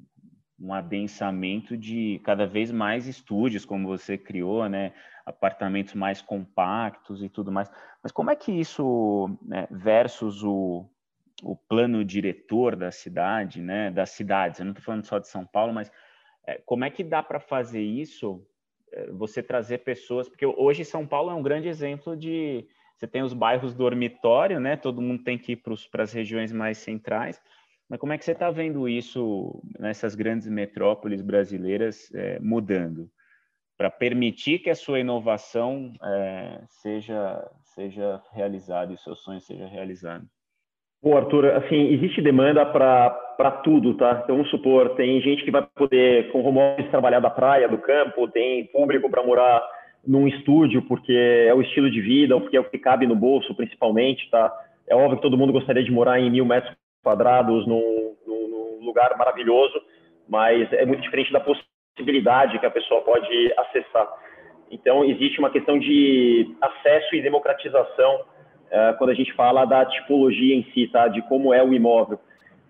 um 0.61 0.73
adensamento 0.73 1.77
de 1.77 2.19
cada 2.23 2.45
vez 2.45 2.71
mais 2.71 3.07
estúdios, 3.07 3.65
como 3.65 3.87
você 3.87 4.17
criou, 4.17 4.67
né, 4.67 4.93
apartamentos 5.25 5.93
mais 5.93 6.21
compactos 6.21 7.23
e 7.23 7.29
tudo 7.29 7.51
mais. 7.51 7.71
Mas 8.03 8.11
como 8.11 8.29
é 8.29 8.35
que 8.35 8.51
isso, 8.51 9.29
né, 9.41 9.67
versus 9.71 10.43
o, 10.43 10.85
o 11.41 11.55
plano 11.55 12.03
diretor 12.03 12.75
da 12.75 12.91
cidade, 12.91 13.61
né, 13.61 13.89
das 13.89 14.09
cidades, 14.09 14.59
eu 14.59 14.65
não 14.65 14.71
estou 14.71 14.83
falando 14.83 15.05
só 15.05 15.17
de 15.17 15.27
São 15.27 15.45
Paulo, 15.45 15.73
mas 15.73 15.91
é, 16.45 16.61
como 16.65 16.83
é 16.83 16.89
que 16.89 17.03
dá 17.03 17.23
para 17.23 17.39
fazer 17.39 17.81
isso, 17.81 18.45
é, 18.91 19.11
você 19.11 19.41
trazer 19.41 19.79
pessoas, 19.79 20.27
porque 20.27 20.45
hoje 20.45 20.83
São 20.83 21.07
Paulo 21.07 21.31
é 21.31 21.33
um 21.33 21.43
grande 21.43 21.69
exemplo 21.69 22.17
de, 22.17 22.67
você 22.97 23.07
tem 23.07 23.21
os 23.23 23.33
bairros 23.33 23.73
dormitório, 23.73 24.59
né, 24.59 24.75
todo 24.75 25.01
mundo 25.01 25.23
tem 25.23 25.37
que 25.37 25.53
ir 25.53 25.63
para 25.91 26.03
as 26.03 26.11
regiões 26.11 26.51
mais 26.51 26.79
centrais, 26.79 27.41
mas 27.89 27.99
como 27.99 28.13
é 28.13 28.17
que 28.17 28.23
você 28.23 28.33
está 28.33 28.51
vendo 28.51 28.87
isso 28.87 29.61
nessas 29.79 30.13
grandes 30.13 30.47
metrópoles 30.47 31.21
brasileiras 31.21 32.13
é, 32.13 32.39
mudando? 32.39 33.09
Para 33.75 33.89
permitir 33.89 34.59
que 34.59 34.69
a 34.69 34.75
sua 34.75 34.99
inovação 34.99 35.91
é, 36.03 36.61
seja, 36.67 37.49
seja 37.63 38.21
realizada 38.31 38.91
e 38.91 38.95
o 38.95 38.99
seu 38.99 39.15
sonho 39.15 39.41
seja 39.41 39.65
realizado. 39.65 40.25
Bom, 41.01 41.17
Arthur, 41.17 41.45
assim, 41.55 41.93
existe 41.93 42.21
demanda 42.21 42.65
para 42.65 43.51
tudo, 43.63 43.95
tá? 43.95 44.19
Então, 44.23 44.35
vamos 44.35 44.51
supor, 44.51 44.95
tem 44.95 45.19
gente 45.21 45.45
que 45.45 45.51
vai 45.51 45.65
poder, 45.73 46.29
com 46.31 46.43
home 46.43 46.59
office, 46.59 46.91
trabalhar 46.91 47.21
da 47.21 47.29
praia, 47.29 47.69
do 47.69 47.77
campo, 47.77 48.27
tem 48.27 48.67
público 48.67 49.09
para 49.09 49.23
morar 49.23 49.65
num 50.05 50.27
estúdio, 50.27 50.81
porque 50.83 51.13
é 51.47 51.53
o 51.53 51.61
estilo 51.61 51.89
de 51.89 52.01
vida, 52.01 52.39
porque 52.39 52.57
é 52.57 52.59
o 52.59 52.69
que 52.69 52.77
cabe 52.77 53.07
no 53.07 53.15
bolso, 53.15 53.55
principalmente, 53.55 54.29
tá? 54.29 54.53
É 54.87 54.95
óbvio 54.95 55.15
que 55.15 55.21
todo 55.21 55.37
mundo 55.37 55.53
gostaria 55.53 55.83
de 55.83 55.91
morar 55.91 56.19
em 56.19 56.29
mil 56.29 56.45
metros 56.45 56.75
quadrados, 57.03 57.65
num, 57.67 58.15
num, 58.25 58.85
lugar 58.85 59.15
maravilhoso, 59.17 59.79
mas 60.27 60.71
é 60.73 60.85
muito 60.85 61.01
diferente 61.01 61.31
da 61.31 61.39
possibilidade 61.39 62.57
que 62.59 62.65
a 62.65 62.71
pessoa 62.71 63.01
pode 63.01 63.53
acessar. 63.57 64.07
Então, 64.71 65.03
existe 65.03 65.39
uma 65.39 65.49
questão 65.49 65.77
de 65.77 66.55
acesso 66.61 67.15
e 67.15 67.21
democratização 67.21 68.21
uh, 68.69 68.97
quando 68.97 69.09
a 69.09 69.13
gente 69.13 69.33
fala 69.33 69.65
da 69.65 69.85
tipologia 69.85 70.55
em 70.55 70.63
si, 70.73 70.87
tá? 70.87 71.07
De 71.07 71.21
como 71.23 71.53
é 71.53 71.63
o 71.63 71.73
imóvel. 71.73 72.19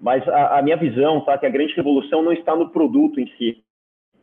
Mas 0.01 0.27
a, 0.27 0.59
a 0.59 0.61
minha 0.61 0.77
visão, 0.77 1.21
tá? 1.21 1.37
Que 1.37 1.45
a 1.45 1.49
grande 1.49 1.73
revolução 1.73 2.21
não 2.21 2.31
está 2.31 2.55
no 2.55 2.69
produto 2.69 3.19
em 3.19 3.27
si. 3.37 3.63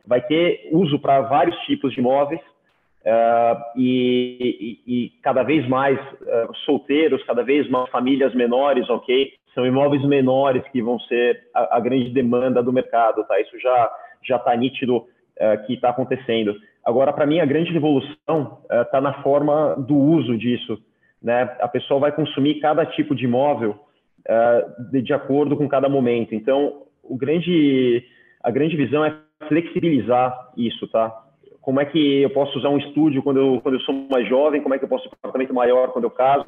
Vai 0.05 0.21
ter 0.21 0.69
uso 0.71 0.99
para 0.99 1.21
vários 1.21 1.55
tipos 1.65 1.93
de 1.93 1.99
imóveis 1.99 2.41
uh, 2.41 3.61
e, 3.75 4.81
e, 4.85 5.05
e, 5.05 5.09
cada 5.21 5.43
vez 5.43 5.67
mais 5.67 5.99
uh, 5.99 6.55
solteiros, 6.65 7.23
cada 7.23 7.43
vez 7.43 7.69
mais 7.69 7.89
famílias 7.89 8.33
menores, 8.33 8.89
ok? 8.89 9.33
São 9.57 9.65
imóveis 9.65 10.05
menores 10.05 10.63
que 10.71 10.81
vão 10.81 10.99
ser 10.99 11.47
a, 11.51 11.77
a 11.77 11.79
grande 11.79 12.11
demanda 12.11 12.61
do 12.61 12.71
mercado, 12.71 13.23
tá? 13.23 13.39
Isso 13.41 13.59
já 13.59 13.91
já 14.23 14.35
está 14.35 14.55
nítido 14.55 14.97
uh, 14.97 15.65
que 15.65 15.73
está 15.73 15.89
acontecendo. 15.89 16.53
Agora, 16.85 17.11
para 17.11 17.25
mim, 17.25 17.39
a 17.39 17.45
grande 17.45 17.71
revolução 17.71 18.59
está 18.69 19.01
na 19.01 19.21
forma 19.23 19.75
do 19.75 19.95
uso 19.95 20.37
disso 20.37 20.77
né? 21.21 21.55
A 21.59 21.67
pessoa 21.67 21.99
vai 21.99 22.11
consumir 22.11 22.59
cada 22.59 22.85
tipo 22.85 23.15
de 23.15 23.25
imóvel 23.25 23.71
uh, 23.71 24.91
de, 24.91 25.01
de, 25.01 25.13
acordo 25.13 25.57
com 25.57 25.67
cada 25.67 25.89
momento. 25.89 26.35
Então, 26.35 26.83
o 27.03 27.17
grande, 27.17 28.03
a 28.43 28.51
grande 28.51 28.75
visão 28.75 29.03
é 29.03 29.15
flexibilizar 29.47 30.51
isso, 30.55 30.87
tá? 30.87 31.13
Como 31.61 31.81
é 31.81 31.85
que 31.85 32.21
eu 32.21 32.29
posso 32.29 32.57
usar 32.57 32.69
um 32.69 32.77
estúdio 32.77 33.21
quando 33.21 33.39
eu, 33.39 33.61
quando 33.61 33.75
eu 33.75 33.81
sou 33.81 33.93
mais 34.09 34.27
jovem? 34.27 34.61
Como 34.61 34.73
é 34.73 34.77
que 34.77 34.85
eu 34.85 34.89
posso 34.89 35.03
ter 35.03 35.09
um 35.09 35.19
apartamento 35.19 35.53
maior 35.53 35.91
quando 35.91 36.05
eu 36.05 36.11
caso? 36.11 36.45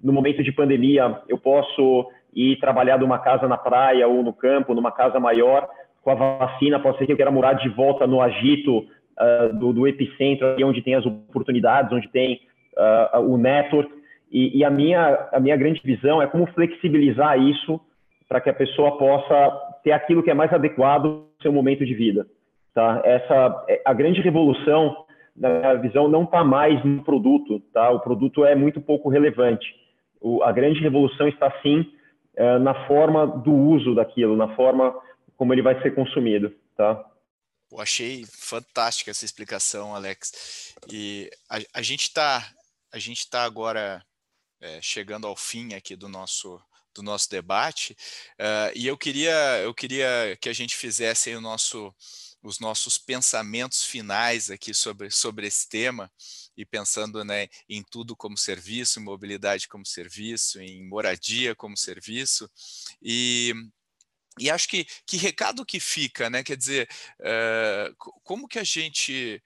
No 0.00 0.12
momento 0.12 0.42
de 0.42 0.52
pandemia, 0.52 1.20
eu 1.28 1.38
posso 1.38 2.08
ir 2.34 2.58
trabalhar 2.58 2.96
de 2.96 3.04
uma 3.04 3.18
casa 3.18 3.46
na 3.46 3.58
praia 3.58 4.08
ou 4.08 4.22
no 4.22 4.32
campo, 4.32 4.74
numa 4.74 4.90
casa 4.90 5.20
maior. 5.20 5.68
Com 6.02 6.10
a 6.10 6.14
vacina, 6.14 6.80
pode 6.80 6.98
ser 6.98 7.06
que 7.06 7.12
eu 7.12 7.16
queira 7.16 7.30
morar 7.30 7.54
de 7.54 7.68
volta 7.68 8.06
no 8.06 8.20
agito 8.20 8.78
uh, 8.78 9.58
do, 9.58 9.72
do, 9.72 9.86
epicentro, 9.86 10.56
onde 10.64 10.82
tem 10.82 10.94
as 10.94 11.06
oportunidades, 11.06 11.92
onde 11.92 12.08
tem 12.08 12.40
uh, 13.14 13.20
o 13.20 13.36
network. 13.36 13.92
E, 14.30 14.58
e, 14.58 14.64
a, 14.64 14.70
minha, 14.70 15.28
a 15.32 15.38
minha 15.38 15.56
grande 15.56 15.80
visão 15.84 16.20
é 16.22 16.26
como 16.26 16.46
flexibilizar 16.52 17.38
isso 17.38 17.80
para 18.28 18.40
que 18.40 18.48
a 18.48 18.54
pessoa 18.54 18.96
possa 18.96 19.50
ter 19.84 19.92
aquilo 19.92 20.22
que 20.22 20.30
é 20.30 20.34
mais 20.34 20.52
adequado 20.52 21.06
ao 21.06 21.42
seu 21.42 21.52
momento 21.52 21.84
de 21.84 21.94
vida. 21.94 22.26
Tá? 22.74 23.02
Essa, 23.04 23.64
é, 23.68 23.82
a 23.84 23.92
grande 23.92 24.22
revolução, 24.22 25.04
na 25.36 25.74
visão, 25.74 26.08
não 26.08 26.24
está 26.24 26.42
mais 26.42 26.82
no 26.84 27.04
produto. 27.04 27.60
Tá? 27.72 27.90
O 27.90 28.00
produto 28.00 28.44
é 28.44 28.54
muito 28.54 28.80
pouco 28.80 29.08
relevante. 29.08 29.66
O, 30.20 30.42
a 30.42 30.50
grande 30.50 30.80
revolução 30.80 31.28
está, 31.28 31.52
sim, 31.62 31.86
uh, 32.38 32.58
na 32.58 32.86
forma 32.86 33.26
do 33.26 33.52
uso 33.52 33.94
daquilo, 33.94 34.36
na 34.36 34.54
forma 34.54 34.94
como 35.36 35.52
ele 35.52 35.62
vai 35.62 35.80
ser 35.82 35.94
consumido. 35.94 36.54
Tá? 36.76 37.04
Eu 37.70 37.80
achei 37.80 38.24
fantástica 38.26 39.10
essa 39.10 39.24
explicação, 39.24 39.94
Alex. 39.94 40.74
E 40.90 41.30
a, 41.48 41.58
a 41.74 41.82
gente 41.82 42.02
está 42.02 42.46
a 42.92 42.98
gente 42.98 43.20
está 43.20 43.44
agora 43.44 44.04
é, 44.60 44.80
chegando 44.82 45.26
ao 45.26 45.34
fim 45.34 45.72
aqui 45.74 45.96
do 45.96 46.08
nosso 46.08 46.60
do 46.94 47.02
nosso 47.02 47.30
debate 47.30 47.96
uh, 48.38 48.70
e 48.74 48.86
eu 48.86 48.98
queria 48.98 49.32
eu 49.62 49.72
queria 49.72 50.36
que 50.38 50.50
a 50.50 50.52
gente 50.52 50.76
fizesse 50.76 51.34
o 51.34 51.40
nosso 51.40 51.92
os 52.42 52.58
nossos 52.58 52.98
pensamentos 52.98 53.84
finais 53.84 54.50
aqui 54.50 54.74
sobre, 54.74 55.10
sobre 55.10 55.46
esse 55.46 55.68
tema 55.68 56.10
e 56.56 56.66
pensando 56.66 57.24
né, 57.24 57.48
em 57.68 57.82
tudo 57.82 58.16
como 58.16 58.36
serviço, 58.36 58.98
em 58.98 59.04
mobilidade 59.04 59.68
como 59.68 59.86
serviço, 59.86 60.60
em 60.60 60.86
moradia 60.86 61.54
como 61.54 61.76
serviço 61.76 62.50
e 63.00 63.54
e 64.38 64.50
acho 64.50 64.66
que 64.66 64.86
que 65.06 65.18
recado 65.18 65.64
que 65.64 65.78
fica, 65.78 66.30
né? 66.30 66.42
Quer 66.42 66.56
dizer, 66.56 66.88
uh, 67.20 67.94
como 68.22 68.48
que 68.48 68.58
a 68.58 68.64
gente 68.64 69.42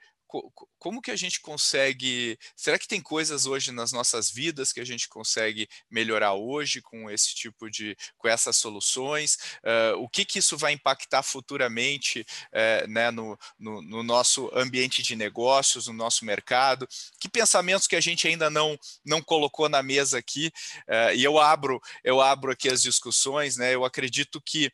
como 0.79 1.01
que 1.01 1.11
a 1.11 1.17
gente 1.17 1.41
consegue? 1.41 2.39
Será 2.55 2.79
que 2.79 2.89
tem 2.89 3.01
coisas 3.01 3.47
hoje 3.47 3.73
nas 3.73 3.93
nossas 3.93 4.31
vidas 4.31 4.73
que 4.73 4.81
a 4.81 4.85
gente 4.85 5.09
consegue 5.09 5.69
melhorar 5.91 6.35
hoje 6.35 6.83
com 6.83 7.11
esse 7.11 7.35
tipo 7.35 7.71
de, 7.71 7.97
com 8.19 8.29
essas 8.29 8.57
soluções? 8.57 9.37
Uh, 9.65 9.99
o 9.99 10.09
que 10.09 10.25
que 10.25 10.39
isso 10.39 10.57
vai 10.57 10.73
impactar 10.73 11.23
futuramente, 11.23 12.27
uh, 12.53 12.89
né, 12.89 13.11
no, 13.11 13.39
no, 13.59 13.83
no, 13.83 14.03
nosso 14.03 14.51
ambiente 14.55 15.03
de 15.03 15.17
negócios, 15.17 15.87
no 15.87 15.93
nosso 15.93 16.25
mercado? 16.25 16.89
Que 17.19 17.29
pensamentos 17.29 17.87
que 17.87 17.97
a 17.97 18.01
gente 18.01 18.27
ainda 18.29 18.51
não 18.51 18.79
não 19.05 19.23
colocou 19.23 19.69
na 19.69 19.83
mesa 19.83 20.19
aqui? 20.19 20.53
Uh, 20.89 21.15
e 21.15 21.25
eu 21.25 21.39
abro 21.39 21.81
eu 22.05 22.21
abro 22.21 22.53
aqui 22.53 22.69
as 22.69 22.83
discussões, 22.83 23.57
né? 23.57 23.75
Eu 23.75 23.85
acredito 23.85 24.41
que 24.41 24.71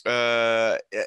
Uh, 0.00 1.06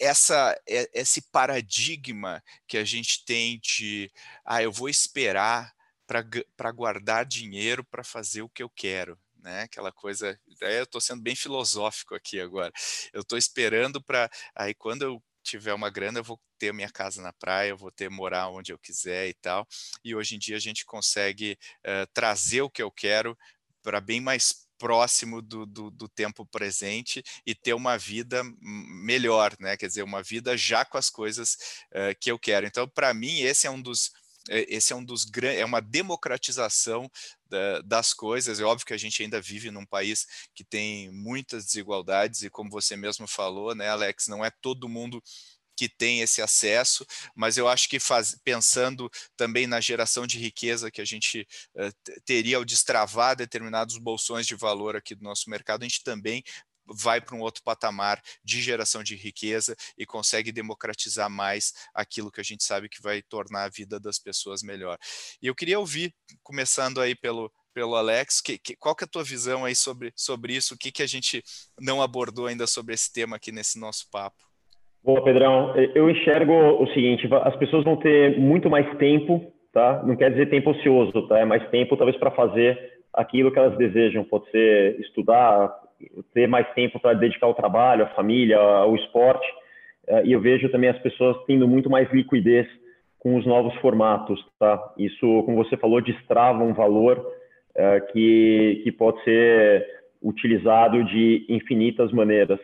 essa, 0.00 0.58
esse 0.66 1.22
paradigma 1.30 2.42
que 2.66 2.76
a 2.76 2.84
gente 2.84 3.24
tem 3.24 3.58
de 3.60 4.10
ah, 4.44 4.62
eu 4.62 4.72
vou 4.72 4.88
esperar 4.88 5.72
para 6.06 6.72
guardar 6.72 7.24
dinheiro 7.24 7.84
para 7.84 8.04
fazer 8.04 8.42
o 8.42 8.48
que 8.48 8.62
eu 8.62 8.68
quero, 8.68 9.18
né? 9.38 9.62
Aquela 9.62 9.92
coisa. 9.92 10.38
eu 10.60 10.84
estou 10.84 11.00
sendo 11.00 11.22
bem 11.22 11.36
filosófico 11.36 12.14
aqui 12.14 12.40
agora. 12.40 12.72
Eu 13.12 13.22
estou 13.22 13.38
esperando 13.38 14.02
para. 14.02 14.30
Aí, 14.54 14.74
quando 14.74 15.02
eu 15.02 15.22
tiver 15.42 15.74
uma 15.74 15.90
grana, 15.90 16.18
eu 16.18 16.24
vou 16.24 16.40
ter 16.58 16.72
minha 16.72 16.90
casa 16.90 17.22
na 17.22 17.32
praia, 17.32 17.70
eu 17.70 17.76
vou 17.76 17.90
ter 17.90 18.08
morar 18.08 18.48
onde 18.48 18.72
eu 18.72 18.78
quiser 18.78 19.28
e 19.28 19.34
tal. 19.34 19.66
E 20.02 20.14
hoje 20.14 20.36
em 20.36 20.38
dia 20.38 20.56
a 20.56 20.60
gente 20.60 20.84
consegue 20.84 21.58
uh, 21.80 22.06
trazer 22.12 22.62
o 22.62 22.70
que 22.70 22.82
eu 22.82 22.90
quero 22.90 23.36
para 23.82 24.00
bem 24.00 24.20
mais 24.20 24.63
próximo 24.78 25.40
do, 25.40 25.66
do, 25.66 25.90
do, 25.90 26.08
tempo 26.08 26.44
presente 26.46 27.22
e 27.46 27.54
ter 27.54 27.74
uma 27.74 27.96
vida 27.96 28.42
melhor, 28.60 29.54
né? 29.58 29.76
Quer 29.76 29.88
dizer, 29.88 30.02
uma 30.02 30.22
vida 30.22 30.56
já 30.56 30.84
com 30.84 30.98
as 30.98 31.10
coisas 31.10 31.56
uh, 31.90 32.14
que 32.20 32.30
eu 32.30 32.38
quero. 32.38 32.66
Então, 32.66 32.88
para 32.88 33.12
mim, 33.14 33.40
esse 33.40 33.66
é 33.66 33.70
um 33.70 33.80
dos 33.80 34.12
eh, 34.48 34.66
esse 34.68 34.92
é 34.92 34.96
um 34.96 35.04
dos 35.04 35.24
grandes, 35.24 35.60
é 35.60 35.64
uma 35.64 35.80
democratização 35.80 37.10
da, 37.48 37.80
das 37.82 38.12
coisas. 38.12 38.60
É 38.60 38.64
óbvio 38.64 38.86
que 38.86 38.94
a 38.94 38.98
gente 38.98 39.22
ainda 39.22 39.40
vive 39.40 39.70
num 39.70 39.86
país 39.86 40.26
que 40.54 40.64
tem 40.64 41.10
muitas 41.10 41.64
desigualdades 41.66 42.42
e 42.42 42.50
como 42.50 42.70
você 42.70 42.96
mesmo 42.96 43.26
falou, 43.26 43.74
né, 43.74 43.88
Alex, 43.88 44.28
não 44.28 44.44
é 44.44 44.50
todo 44.50 44.88
mundo 44.88 45.22
que 45.76 45.88
tem 45.88 46.20
esse 46.20 46.40
acesso, 46.40 47.04
mas 47.34 47.56
eu 47.56 47.68
acho 47.68 47.88
que 47.88 47.98
faz, 47.98 48.36
pensando 48.44 49.10
também 49.36 49.66
na 49.66 49.80
geração 49.80 50.26
de 50.26 50.38
riqueza 50.38 50.90
que 50.90 51.00
a 51.00 51.04
gente 51.04 51.46
uh, 51.76 52.12
teria 52.24 52.56
ao 52.56 52.64
destravar 52.64 53.36
determinados 53.36 53.98
bolsões 53.98 54.46
de 54.46 54.54
valor 54.54 54.96
aqui 54.96 55.14
do 55.14 55.24
nosso 55.24 55.50
mercado, 55.50 55.82
a 55.82 55.88
gente 55.88 56.02
também 56.02 56.42
vai 56.86 57.20
para 57.20 57.34
um 57.34 57.40
outro 57.40 57.62
patamar 57.62 58.22
de 58.42 58.60
geração 58.60 59.02
de 59.02 59.16
riqueza 59.16 59.76
e 59.96 60.04
consegue 60.04 60.52
democratizar 60.52 61.30
mais 61.30 61.72
aquilo 61.94 62.30
que 62.30 62.40
a 62.40 62.44
gente 62.44 62.64
sabe 62.64 62.88
que 62.88 63.02
vai 63.02 63.22
tornar 63.22 63.64
a 63.64 63.68
vida 63.68 63.98
das 63.98 64.18
pessoas 64.18 64.62
melhor. 64.62 64.98
E 65.40 65.46
eu 65.46 65.54
queria 65.54 65.78
ouvir, 65.78 66.14
começando 66.42 67.00
aí 67.00 67.14
pelo, 67.14 67.52
pelo 67.72 67.96
Alex, 67.96 68.40
que, 68.40 68.58
que, 68.58 68.76
qual 68.76 68.94
que 68.94 69.04
é 69.04 69.06
a 69.06 69.08
tua 69.08 69.24
visão 69.24 69.64
aí 69.64 69.74
sobre, 69.74 70.12
sobre 70.14 70.54
isso? 70.54 70.74
O 70.74 70.78
que, 70.78 70.92
que 70.92 71.02
a 71.02 71.06
gente 71.06 71.42
não 71.80 72.02
abordou 72.02 72.46
ainda 72.46 72.66
sobre 72.66 72.94
esse 72.94 73.12
tema 73.12 73.36
aqui 73.36 73.50
nesse 73.50 73.78
nosso 73.78 74.08
papo? 74.10 74.53
Boa, 75.04 75.22
Pedrão. 75.22 75.74
Eu 75.94 76.08
enxergo 76.08 76.54
o 76.82 76.86
seguinte: 76.88 77.28
as 77.42 77.54
pessoas 77.56 77.84
vão 77.84 77.96
ter 77.96 78.38
muito 78.38 78.70
mais 78.70 78.88
tempo, 78.96 79.52
tá? 79.70 80.02
Não 80.02 80.16
quer 80.16 80.30
dizer 80.30 80.48
tempo 80.48 80.70
ocioso, 80.70 81.28
tá? 81.28 81.38
É 81.38 81.44
mais 81.44 81.68
tempo, 81.68 81.94
talvez, 81.94 82.18
para 82.18 82.30
fazer 82.30 82.78
aquilo 83.12 83.52
que 83.52 83.58
elas 83.58 83.76
desejam. 83.76 84.24
Pode 84.24 84.50
ser 84.50 84.98
estudar, 85.00 85.70
ter 86.32 86.48
mais 86.48 86.66
tempo 86.72 86.98
para 86.98 87.12
dedicar 87.12 87.46
ao 87.46 87.54
trabalho, 87.54 88.04
à 88.04 88.08
família, 88.08 88.56
ao 88.58 88.94
esporte. 88.96 89.46
É, 90.06 90.24
e 90.24 90.32
eu 90.32 90.40
vejo 90.40 90.70
também 90.70 90.88
as 90.88 90.98
pessoas 91.00 91.36
tendo 91.46 91.68
muito 91.68 91.90
mais 91.90 92.10
liquidez 92.10 92.66
com 93.18 93.36
os 93.36 93.44
novos 93.44 93.74
formatos, 93.76 94.42
tá? 94.58 94.82
Isso, 94.96 95.42
como 95.44 95.62
você 95.62 95.76
falou, 95.76 96.00
destrava 96.00 96.64
um 96.64 96.72
valor 96.72 97.22
é, 97.74 98.00
que, 98.00 98.80
que 98.82 98.92
pode 98.92 99.22
ser 99.22 99.86
utilizado 100.22 101.04
de 101.04 101.44
infinitas 101.50 102.10
maneiras. 102.10 102.58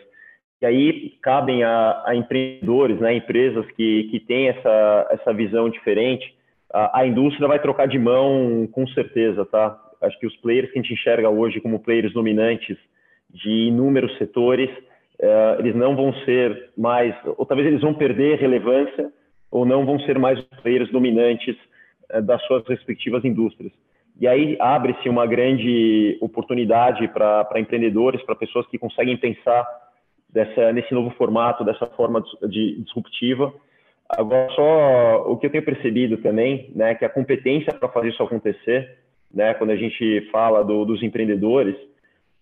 E 0.61 0.67
aí 0.67 1.11
cabem 1.23 1.63
a, 1.63 2.03
a 2.05 2.15
empreendedores, 2.15 3.01
né, 3.01 3.15
empresas 3.15 3.67
que, 3.73 4.05
que 4.05 4.21
têm 4.21 4.49
essa, 4.49 5.09
essa 5.11 5.33
visão 5.33 5.71
diferente. 5.71 6.35
A, 6.73 7.01
a, 7.01 7.07
indústria 7.07 7.49
vai 7.49 7.59
trocar 7.59 7.89
de 7.89 7.99
mão 7.99 8.69
com 8.71 8.87
certeza, 8.89 9.47
tá? 9.47 9.79
Acho 10.03 10.19
que 10.19 10.27
os 10.27 10.37
players 10.37 10.71
que 10.71 10.79
a 10.79 10.83
gente 10.83 10.93
enxerga 10.93 11.31
hoje 11.31 11.61
como 11.61 11.81
players 11.81 12.13
dominantes 12.13 12.77
de 13.33 13.69
inúmeros 13.69 14.17
setores, 14.19 14.71
uh, 15.19 15.61
eles 15.61 15.75
não 15.75 15.97
vão 15.97 16.13
ser 16.25 16.71
mais, 16.77 17.15
ou 17.25 17.47
talvez 17.47 17.67
eles 17.67 17.81
vão 17.81 17.95
perder 17.95 18.39
relevância, 18.39 19.11
ou 19.51 19.65
não 19.65 19.87
vão 19.87 19.99
ser 20.01 20.19
mais 20.19 20.41
players 20.63 20.91
dominantes 20.91 21.57
uh, 22.13 22.21
das 22.21 22.43
suas 22.47 22.67
respectivas 22.67 23.25
indústrias. 23.25 23.73
E 24.21 24.29
aí 24.29 24.57
abre-se 24.61 25.09
uma 25.09 25.27
grande 25.27 26.19
oportunidade 26.21 27.09
para 27.09 27.59
empreendedores, 27.59 28.23
para 28.23 28.35
pessoas 28.35 28.67
que 28.67 28.79
conseguem 28.79 29.17
pensar 29.17 29.67
dessa, 30.33 30.73
nesse 30.73 30.93
novo 30.95 31.11
formato, 31.11 31.65
dessa 31.65 31.87
forma 31.87 32.23
de, 32.49 32.81
disruptiva. 32.83 33.53
Agora, 34.09 34.51
só 34.53 35.31
o 35.31 35.37
que 35.37 35.47
eu 35.47 35.51
tenho 35.51 35.65
percebido 35.65 36.17
também, 36.19 36.71
né, 36.75 36.95
que 36.95 37.05
a 37.05 37.09
competência 37.09 37.73
para 37.73 37.89
fazer 37.89 38.09
isso 38.09 38.23
acontecer, 38.23 38.99
né, 39.33 39.55
quando 39.55 39.71
a 39.71 39.77
gente 39.77 40.29
fala 40.33 40.65
do, 40.65 40.85
dos 40.85 41.03
empreendedores, 41.03 41.77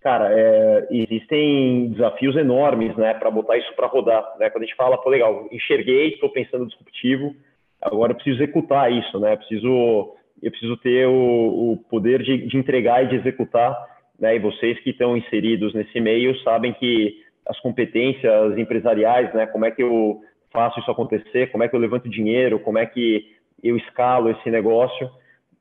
cara, 0.01 0.31
é, 0.33 0.87
existem 0.91 1.91
desafios 1.91 2.37
enormes, 2.37 2.97
né, 2.97 3.15
para 3.15 3.31
botar 3.31 3.59
isso 3.59 3.75
para 3.75 3.87
rodar, 3.87 4.25
né? 4.39 4.49
Quando 4.49 4.63
a 4.63 4.67
gente 4.67 4.77
fala, 4.77 4.97
pô, 4.97 5.11
legal, 5.11 5.49
enxerguei, 5.51 6.11
estou 6.11 6.31
pensando 6.31 6.67
disruptivo, 6.67 7.35
agora 7.83 8.13
eu 8.13 8.17
preciso 8.17 8.43
executar 8.43 8.91
isso, 8.91 9.19
né? 9.19 9.35
Eu 9.35 9.39
preciso, 9.39 10.17
eu 10.43 10.51
preciso 10.51 10.77
ter 10.79 11.07
o, 11.07 11.73
o 11.73 11.77
poder 11.91 12.23
de, 12.23 12.47
de 12.47 12.57
entregar 12.57 13.05
e 13.05 13.09
de 13.09 13.17
executar, 13.17 13.77
né? 14.19 14.37
E 14.37 14.39
vocês 14.39 14.79
que 14.81 14.91
estão 14.91 15.17
inseridos 15.17 15.75
nesse 15.75 16.01
meio 16.01 16.39
sabem 16.41 16.73
que 16.73 17.23
as 17.49 17.59
competências 17.61 18.59
empresariais, 18.59 19.33
né? 19.35 19.47
Como 19.47 19.65
é 19.65 19.71
que 19.71 19.83
eu 19.83 20.21
faço 20.53 20.79
isso 20.81 20.91
acontecer? 20.91 21.51
Como 21.51 21.65
é 21.65 21.69
que 21.69 21.75
eu 21.75 21.81
levanto 21.81 22.09
dinheiro? 22.09 22.61
Como 22.61 22.79
é 22.79 22.87
que 22.87 23.25
eu 23.63 23.77
escalo 23.77 24.31
esse 24.31 24.51
negócio? 24.51 25.11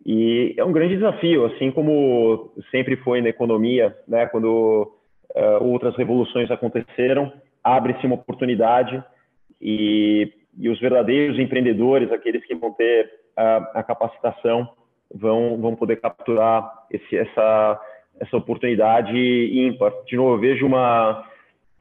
E 0.05 0.53
é 0.57 0.63
um 0.63 0.71
grande 0.71 0.95
desafio, 0.95 1.45
assim 1.45 1.71
como 1.71 2.51
sempre 2.71 2.95
foi 2.97 3.21
na 3.21 3.29
economia, 3.29 3.95
né? 4.07 4.25
Quando 4.27 4.91
uh, 5.35 5.63
outras 5.63 5.95
revoluções 5.95 6.49
aconteceram, 6.51 7.31
abre-se 7.63 8.05
uma 8.05 8.15
oportunidade 8.15 9.03
e, 9.61 10.31
e, 10.57 10.69
os 10.69 10.79
verdadeiros 10.79 11.39
empreendedores, 11.39 12.11
aqueles 12.11 12.45
que 12.45 12.55
vão 12.55 12.71
ter 12.73 13.09
a, 13.35 13.79
a 13.79 13.83
capacitação, 13.83 14.69
vão, 15.13 15.59
vão 15.59 15.75
poder 15.75 15.97
capturar 15.97 16.71
esse, 16.91 17.17
essa, 17.17 17.81
essa 18.19 18.37
oportunidade 18.37 19.17
ímpar. 19.17 19.91
De 20.05 20.15
novo, 20.15 20.35
eu 20.35 20.39
vejo 20.39 20.65
uma, 20.65 21.25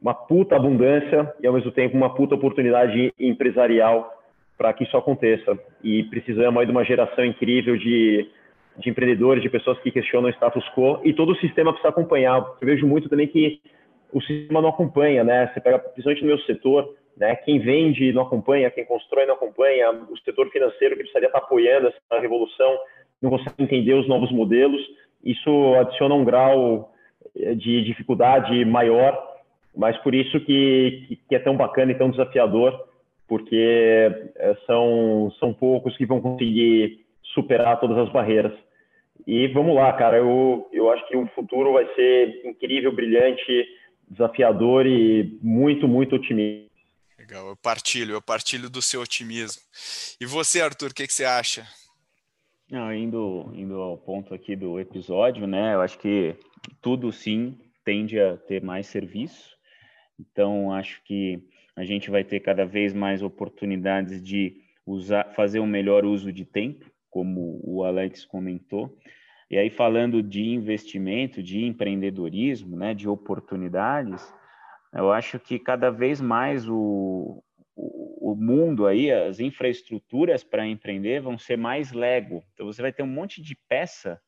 uma 0.07 0.15
puta 0.15 0.55
abundância 0.55 1.35
e, 1.43 1.49
ao 1.49 1.53
mesmo 1.53 1.73
tempo, 1.73 1.97
uma 1.97 2.15
puta 2.15 2.37
oportunidade 2.37 3.13
empresarial 3.19 4.09
para 4.57 4.73
que 4.73 4.85
isso 4.85 4.97
aconteça. 4.97 5.59
E 5.83 6.05
precisamos 6.05 6.61
aí 6.61 6.65
de 6.65 6.71
uma 6.71 6.85
geração 6.85 7.25
incrível 7.25 7.77
de, 7.77 8.31
de 8.79 8.89
empreendedores, 8.89 9.43
de 9.43 9.51
pessoas 9.51 9.77
que 9.81 9.91
questionam 9.91 10.29
o 10.29 10.33
status 10.33 10.65
quo 10.77 11.01
e 11.03 11.13
todo 11.13 11.33
o 11.33 11.37
sistema 11.39 11.73
precisa 11.73 11.89
acompanhar. 11.89 12.39
Eu 12.39 12.67
vejo 12.69 12.87
muito 12.87 13.09
também 13.09 13.27
que 13.27 13.61
o 14.13 14.23
sistema 14.23 14.63
não 14.63 14.69
acompanha, 14.69 15.25
né? 15.25 15.51
Você 15.53 15.61
pega, 15.61 15.81
principalmente 15.81 16.23
no 16.23 16.29
meu 16.29 16.39
setor, 16.43 16.95
né? 17.17 17.35
Quem 17.35 17.59
vende 17.59 18.13
não 18.13 18.23
acompanha, 18.23 18.71
quem 18.71 18.85
constrói 18.85 19.27
não 19.27 19.35
acompanha, 19.35 19.91
o 19.91 20.17
setor 20.19 20.49
financeiro 20.51 20.95
que 20.95 21.01
precisaria 21.01 21.27
estar 21.27 21.39
apoiando 21.39 21.89
essa 21.89 22.21
revolução 22.21 22.79
não 23.21 23.31
consegue 23.31 23.61
entender 23.61 23.95
os 23.95 24.07
novos 24.07 24.31
modelos. 24.31 24.81
Isso 25.25 25.75
adiciona 25.81 26.15
um 26.15 26.25
grau 26.25 26.93
eh, 27.37 27.57
de 27.57 27.83
dificuldade 27.83 28.65
maior, 28.65 29.36
mas 29.77 29.97
por 29.99 30.15
isso 30.15 30.41
que, 30.41 31.19
que 31.29 31.35
é 31.35 31.39
tão 31.39 31.57
bacana 31.57 31.93
e 31.93 31.99
tão 31.99 32.11
desafiador, 32.11 32.73
porque 33.29 33.57
eh, 34.37 34.57
são, 34.67 35.33
são 35.39 35.53
poucos 35.53 35.97
que 35.97 36.07
vão 36.07 36.21
conseguir 36.21 37.05
superar 37.35 37.79
todas 37.79 37.99
as 37.99 38.11
barreiras. 38.11 38.53
E 39.27 39.49
vamos 39.49 39.75
lá, 39.75 39.93
cara, 39.93 40.19
eu, 40.19 40.69
eu 40.73 40.91
acho 40.91 41.07
que 41.09 41.17
o 41.17 41.27
futuro 41.29 41.73
vai 41.73 41.87
ser 41.95 42.47
incrível, 42.47 42.93
brilhante, 42.93 43.67
desafiador 44.09 44.87
e 44.87 45.39
muito, 45.43 45.89
muito 45.89 46.17
otimista. 46.17 46.67
Legal, 47.19 47.49
eu 47.49 47.57
partilho, 47.57 48.15
eu 48.15 48.23
partilho 48.23 48.71
do 48.71 48.81
seu 48.81 49.01
otimismo. 49.01 49.61
E 50.21 50.25
você, 50.25 50.61
Arthur, 50.61 50.91
o 50.91 50.95
que, 50.95 51.07
que 51.07 51.13
você 51.13 51.25
acha? 51.25 51.67
Não, 52.71 52.93
indo, 52.95 53.51
indo 53.55 53.81
ao 53.81 53.99
ponto 53.99 54.33
aqui 54.33 54.55
do 54.55 54.79
episódio, 54.79 55.47
né? 55.47 55.75
Eu 55.75 55.81
acho 55.81 55.99
que 55.99 56.37
tudo 56.81 57.13
sim 57.13 57.59
tende 57.85 58.19
a 58.21 58.37
ter 58.37 58.63
mais 58.63 58.87
serviço. 58.87 59.56
Então, 60.19 60.73
acho 60.73 61.03
que 61.05 61.43
a 61.75 61.85
gente 61.85 62.11
vai 62.11 62.25
ter 62.25 62.41
cada 62.41 62.65
vez 62.65 62.95
mais 62.95 63.23
oportunidades 63.23 64.23
de 64.23 64.63
usar, 64.87 65.33
fazer 65.35 65.61
um 65.61 65.67
melhor 65.67 66.05
uso 66.05 66.33
de 66.33 66.45
tempo, 66.45 66.91
como 67.11 67.61
o 67.63 67.85
Alex 67.85 68.25
comentou. 68.25 68.97
E 69.51 69.57
aí, 69.57 69.71
falando 69.71 70.23
de 70.23 70.43
investimento, 70.43 71.43
de 71.43 71.65
empreendedorismo, 71.65 72.77
né, 72.77 72.95
de 72.95 73.09
oportunidades, 73.09 74.35
eu 74.93 75.13
acho 75.13 75.39
que 75.39 75.59
cada 75.59 75.91
vez 75.91 76.21
mais 76.21 76.69
o, 76.69 77.43
o, 77.77 78.33
o 78.33 78.35
mundo 78.35 78.87
aí, 78.87 79.13
as 79.13 79.39
infraestruturas 79.39 80.43
para 80.43 80.67
empreender 80.67 81.21
vão 81.21 81.39
ser 81.39 81.57
mais 81.57 81.93
Lego. 81.93 82.43
Então 82.55 82.67
você 82.67 82.83
vai 82.83 82.93
ter 82.93 83.03
um 83.03 83.07
monte 83.07 83.43
de 83.43 83.55
peça 83.69 84.21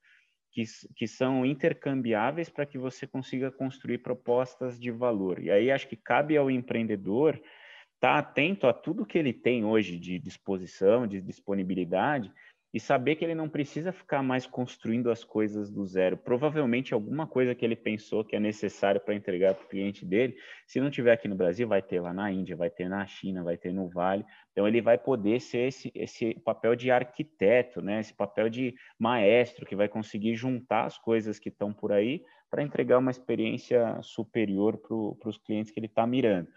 que, 0.50 0.64
que 0.96 1.06
são 1.06 1.44
intercambiáveis 1.44 2.48
para 2.48 2.66
que 2.66 2.78
você 2.78 3.06
consiga 3.06 3.50
construir 3.50 3.98
propostas 3.98 4.78
de 4.78 4.90
valor. 4.90 5.42
E 5.42 5.50
aí 5.50 5.70
acho 5.70 5.88
que 5.88 5.96
cabe 5.96 6.36
ao 6.36 6.50
empreendedor 6.50 7.34
estar 7.34 8.14
tá 8.14 8.18
atento 8.18 8.66
a 8.66 8.72
tudo 8.72 9.06
que 9.06 9.18
ele 9.18 9.32
tem 9.32 9.64
hoje 9.64 9.98
de 9.98 10.18
disposição, 10.18 11.06
de 11.06 11.20
disponibilidade, 11.20 12.32
e 12.72 12.78
saber 12.78 13.16
que 13.16 13.24
ele 13.24 13.34
não 13.34 13.48
precisa 13.48 13.92
ficar 13.92 14.22
mais 14.22 14.46
construindo 14.46 15.10
as 15.10 15.24
coisas 15.24 15.70
do 15.70 15.84
zero. 15.86 16.16
Provavelmente 16.16 16.92
alguma 16.92 17.26
coisa 17.26 17.54
que 17.54 17.64
ele 17.64 17.76
pensou 17.76 18.24
que 18.24 18.36
é 18.36 18.40
necessário 18.40 19.00
para 19.00 19.14
entregar 19.14 19.54
para 19.54 19.64
o 19.64 19.68
cliente 19.68 20.04
dele, 20.04 20.36
se 20.66 20.80
não 20.80 20.90
tiver 20.90 21.12
aqui 21.12 21.26
no 21.26 21.34
Brasil, 21.34 21.66
vai 21.66 21.80
ter 21.80 22.00
lá 22.00 22.12
na 22.12 22.30
Índia, 22.30 22.56
vai 22.56 22.68
ter 22.68 22.88
na 22.88 23.06
China, 23.06 23.42
vai 23.42 23.56
ter 23.56 23.72
no 23.72 23.88
Vale. 23.88 24.24
Então 24.52 24.68
ele 24.68 24.82
vai 24.82 24.98
poder 24.98 25.40
ser 25.40 25.68
esse, 25.68 25.90
esse 25.94 26.34
papel 26.44 26.76
de 26.76 26.90
arquiteto, 26.90 27.80
né? 27.80 28.00
Esse 28.00 28.12
papel 28.12 28.50
de 28.50 28.74
maestro 28.98 29.64
que 29.64 29.76
vai 29.76 29.88
conseguir 29.88 30.34
juntar 30.34 30.84
as 30.84 30.98
coisas 30.98 31.38
que 31.38 31.48
estão 31.48 31.72
por 31.72 31.92
aí 31.92 32.22
para 32.50 32.62
entregar 32.62 32.98
uma 32.98 33.10
experiência 33.10 33.98
superior 34.02 34.78
para 34.78 35.28
os 35.28 35.38
clientes 35.38 35.70
que 35.70 35.78
ele 35.78 35.86
está 35.86 36.06
mirando. 36.06 36.48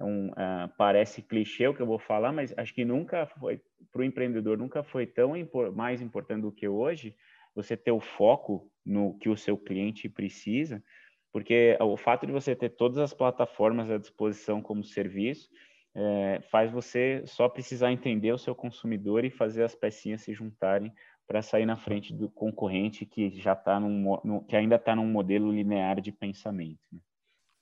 Então, 0.00 0.28
uh, 0.28 0.72
parece 0.78 1.20
clichê 1.20 1.68
o 1.68 1.74
que 1.74 1.82
eu 1.82 1.86
vou 1.86 1.98
falar, 1.98 2.32
mas 2.32 2.56
acho 2.56 2.72
que 2.74 2.86
nunca 2.86 3.26
foi, 3.38 3.60
para 3.92 4.00
o 4.00 4.04
empreendedor, 4.04 4.56
nunca 4.56 4.82
foi 4.82 5.06
tão 5.06 5.36
impor, 5.36 5.76
mais 5.76 6.00
importante 6.00 6.40
do 6.40 6.50
que 6.50 6.66
hoje 6.66 7.14
você 7.54 7.76
ter 7.76 7.92
o 7.92 8.00
foco 8.00 8.66
no 8.82 9.18
que 9.18 9.28
o 9.28 9.36
seu 9.36 9.58
cliente 9.58 10.08
precisa, 10.08 10.82
porque 11.30 11.76
o 11.78 11.98
fato 11.98 12.26
de 12.26 12.32
você 12.32 12.56
ter 12.56 12.70
todas 12.70 12.96
as 12.96 13.12
plataformas 13.12 13.90
à 13.90 13.98
disposição 13.98 14.62
como 14.62 14.82
serviço 14.82 15.50
é, 15.94 16.40
faz 16.50 16.70
você 16.70 17.22
só 17.26 17.46
precisar 17.46 17.92
entender 17.92 18.32
o 18.32 18.38
seu 18.38 18.54
consumidor 18.54 19.22
e 19.26 19.30
fazer 19.30 19.64
as 19.64 19.74
pecinhas 19.74 20.22
se 20.22 20.32
juntarem 20.32 20.90
para 21.26 21.42
sair 21.42 21.66
na 21.66 21.76
frente 21.76 22.14
do 22.14 22.30
concorrente 22.30 23.04
que 23.04 23.38
já 23.38 23.52
está 23.52 23.78
num, 23.78 24.42
que 24.48 24.56
ainda 24.56 24.76
está 24.76 24.96
num 24.96 25.06
modelo 25.06 25.52
linear 25.52 26.00
de 26.00 26.10
pensamento. 26.10 26.80
Né? 26.90 27.00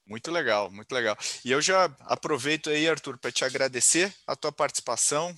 Muito 0.09 0.31
legal, 0.31 0.71
muito 0.71 0.91
legal. 0.93 1.17
E 1.45 1.53
eu 1.53 1.61
já 1.61 1.85
aproveito 2.01 2.71
aí, 2.71 2.89
Arthur, 2.89 3.19
para 3.19 3.31
te 3.31 3.45
agradecer 3.45 4.11
a 4.27 4.35
tua 4.35 4.51
participação. 4.51 5.35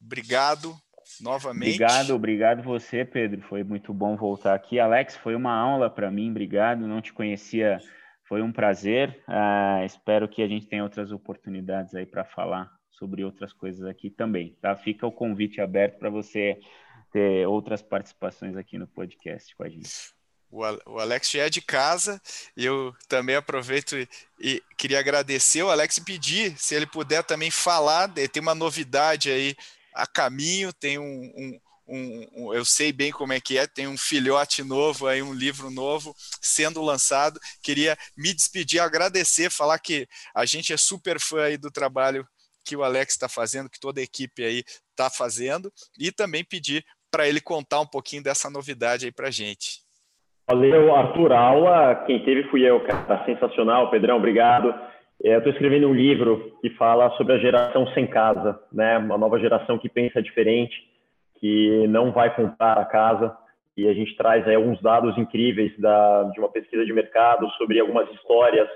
Obrigado 0.00 0.76
novamente. 1.20 1.74
Obrigado, 1.74 2.14
obrigado 2.14 2.62
você, 2.62 3.04
Pedro. 3.04 3.42
Foi 3.42 3.64
muito 3.64 3.92
bom 3.92 4.16
voltar 4.16 4.54
aqui. 4.54 4.78
Alex, 4.78 5.16
foi 5.16 5.34
uma 5.34 5.52
aula 5.52 5.90
para 5.90 6.08
mim. 6.08 6.30
Obrigado. 6.30 6.86
Não 6.86 7.02
te 7.02 7.12
conhecia, 7.12 7.78
foi 8.28 8.42
um 8.42 8.52
prazer. 8.52 9.20
Uh, 9.28 9.84
espero 9.84 10.28
que 10.28 10.40
a 10.40 10.46
gente 10.46 10.68
tenha 10.68 10.84
outras 10.84 11.10
oportunidades 11.10 11.92
aí 11.92 12.06
para 12.06 12.24
falar 12.24 12.70
sobre 12.90 13.24
outras 13.24 13.52
coisas 13.52 13.84
aqui 13.84 14.08
também. 14.08 14.56
Tá? 14.60 14.76
Fica 14.76 15.04
o 15.04 15.12
convite 15.12 15.60
aberto 15.60 15.98
para 15.98 16.10
você 16.10 16.60
ter 17.12 17.44
outras 17.48 17.82
participações 17.82 18.56
aqui 18.56 18.78
no 18.78 18.86
podcast 18.86 19.54
com 19.56 19.64
a 19.64 19.68
gente 19.68 19.90
o 20.52 20.98
Alex 20.98 21.30
já 21.30 21.44
é 21.44 21.50
de 21.50 21.62
casa 21.62 22.20
e 22.54 22.64
eu 22.64 22.94
também 23.08 23.34
aproveito 23.34 23.96
e, 24.38 24.62
queria 24.76 24.98
agradecer 24.98 25.62
o 25.62 25.70
Alex 25.70 25.96
e 25.96 26.04
pedir 26.04 26.54
se 26.58 26.74
ele 26.74 26.86
puder 26.86 27.24
também 27.24 27.50
falar. 27.50 28.12
Tem 28.12 28.42
uma 28.42 28.54
novidade 28.54 29.30
aí 29.30 29.56
a 29.94 30.06
caminho, 30.06 30.72
tem 30.72 30.98
um, 30.98 31.32
um, 31.34 31.60
um, 31.88 32.26
um, 32.34 32.54
eu 32.54 32.64
sei 32.64 32.92
bem 32.92 33.10
como 33.10 33.32
é 33.32 33.40
que 33.40 33.56
é, 33.56 33.66
tem 33.66 33.86
um 33.88 33.96
filhote 33.96 34.62
novo 34.62 35.06
aí, 35.06 35.22
um 35.22 35.32
livro 35.32 35.70
novo 35.70 36.14
sendo 36.40 36.82
lançado. 36.82 37.40
Queria 37.62 37.96
me 38.14 38.34
despedir, 38.34 38.80
agradecer, 38.80 39.50
falar 39.50 39.78
que 39.78 40.06
a 40.34 40.44
gente 40.44 40.72
é 40.72 40.76
super 40.76 41.18
fã 41.18 41.44
aí 41.44 41.56
do 41.56 41.70
trabalho 41.70 42.28
que 42.64 42.76
o 42.76 42.84
Alex 42.84 43.14
está 43.14 43.28
fazendo, 43.28 43.70
que 43.70 43.80
toda 43.80 44.00
a 44.00 44.04
equipe 44.04 44.44
aí 44.44 44.64
está 44.90 45.10
fazendo, 45.10 45.72
e 45.98 46.12
também 46.12 46.44
pedir 46.44 46.84
para 47.10 47.28
ele 47.28 47.40
contar 47.40 47.80
um 47.80 47.86
pouquinho 47.86 48.22
dessa 48.22 48.48
novidade 48.48 49.06
aí 49.06 49.12
para 49.12 49.30
gente. 49.30 49.81
Valeu, 50.52 50.94
Arthur. 50.94 51.32
Aula, 51.32 51.94
quem 52.06 52.22
teve 52.24 52.42
fui 52.50 52.62
eu, 52.62 52.78
cara. 52.80 53.24
Sensacional, 53.24 53.88
Pedrão, 53.88 54.18
obrigado. 54.18 54.68
É, 55.24 55.34
eu 55.34 55.38
estou 55.38 55.50
escrevendo 55.50 55.88
um 55.88 55.94
livro 55.94 56.52
que 56.60 56.68
fala 56.76 57.08
sobre 57.16 57.32
a 57.32 57.38
geração 57.38 57.86
sem 57.94 58.06
casa, 58.06 58.60
né? 58.70 58.98
Uma 58.98 59.16
nova 59.16 59.38
geração 59.38 59.78
que 59.78 59.88
pensa 59.88 60.20
diferente, 60.20 60.74
que 61.40 61.86
não 61.88 62.12
vai 62.12 62.36
comprar 62.36 62.76
a 62.76 62.84
casa. 62.84 63.34
E 63.78 63.88
a 63.88 63.94
gente 63.94 64.14
traz 64.14 64.46
aí 64.46 64.54
alguns 64.54 64.78
dados 64.82 65.16
incríveis 65.16 65.72
da, 65.78 66.24
de 66.24 66.38
uma 66.38 66.50
pesquisa 66.50 66.84
de 66.84 66.92
mercado 66.92 67.48
sobre 67.52 67.80
algumas 67.80 68.06
histórias 68.10 68.68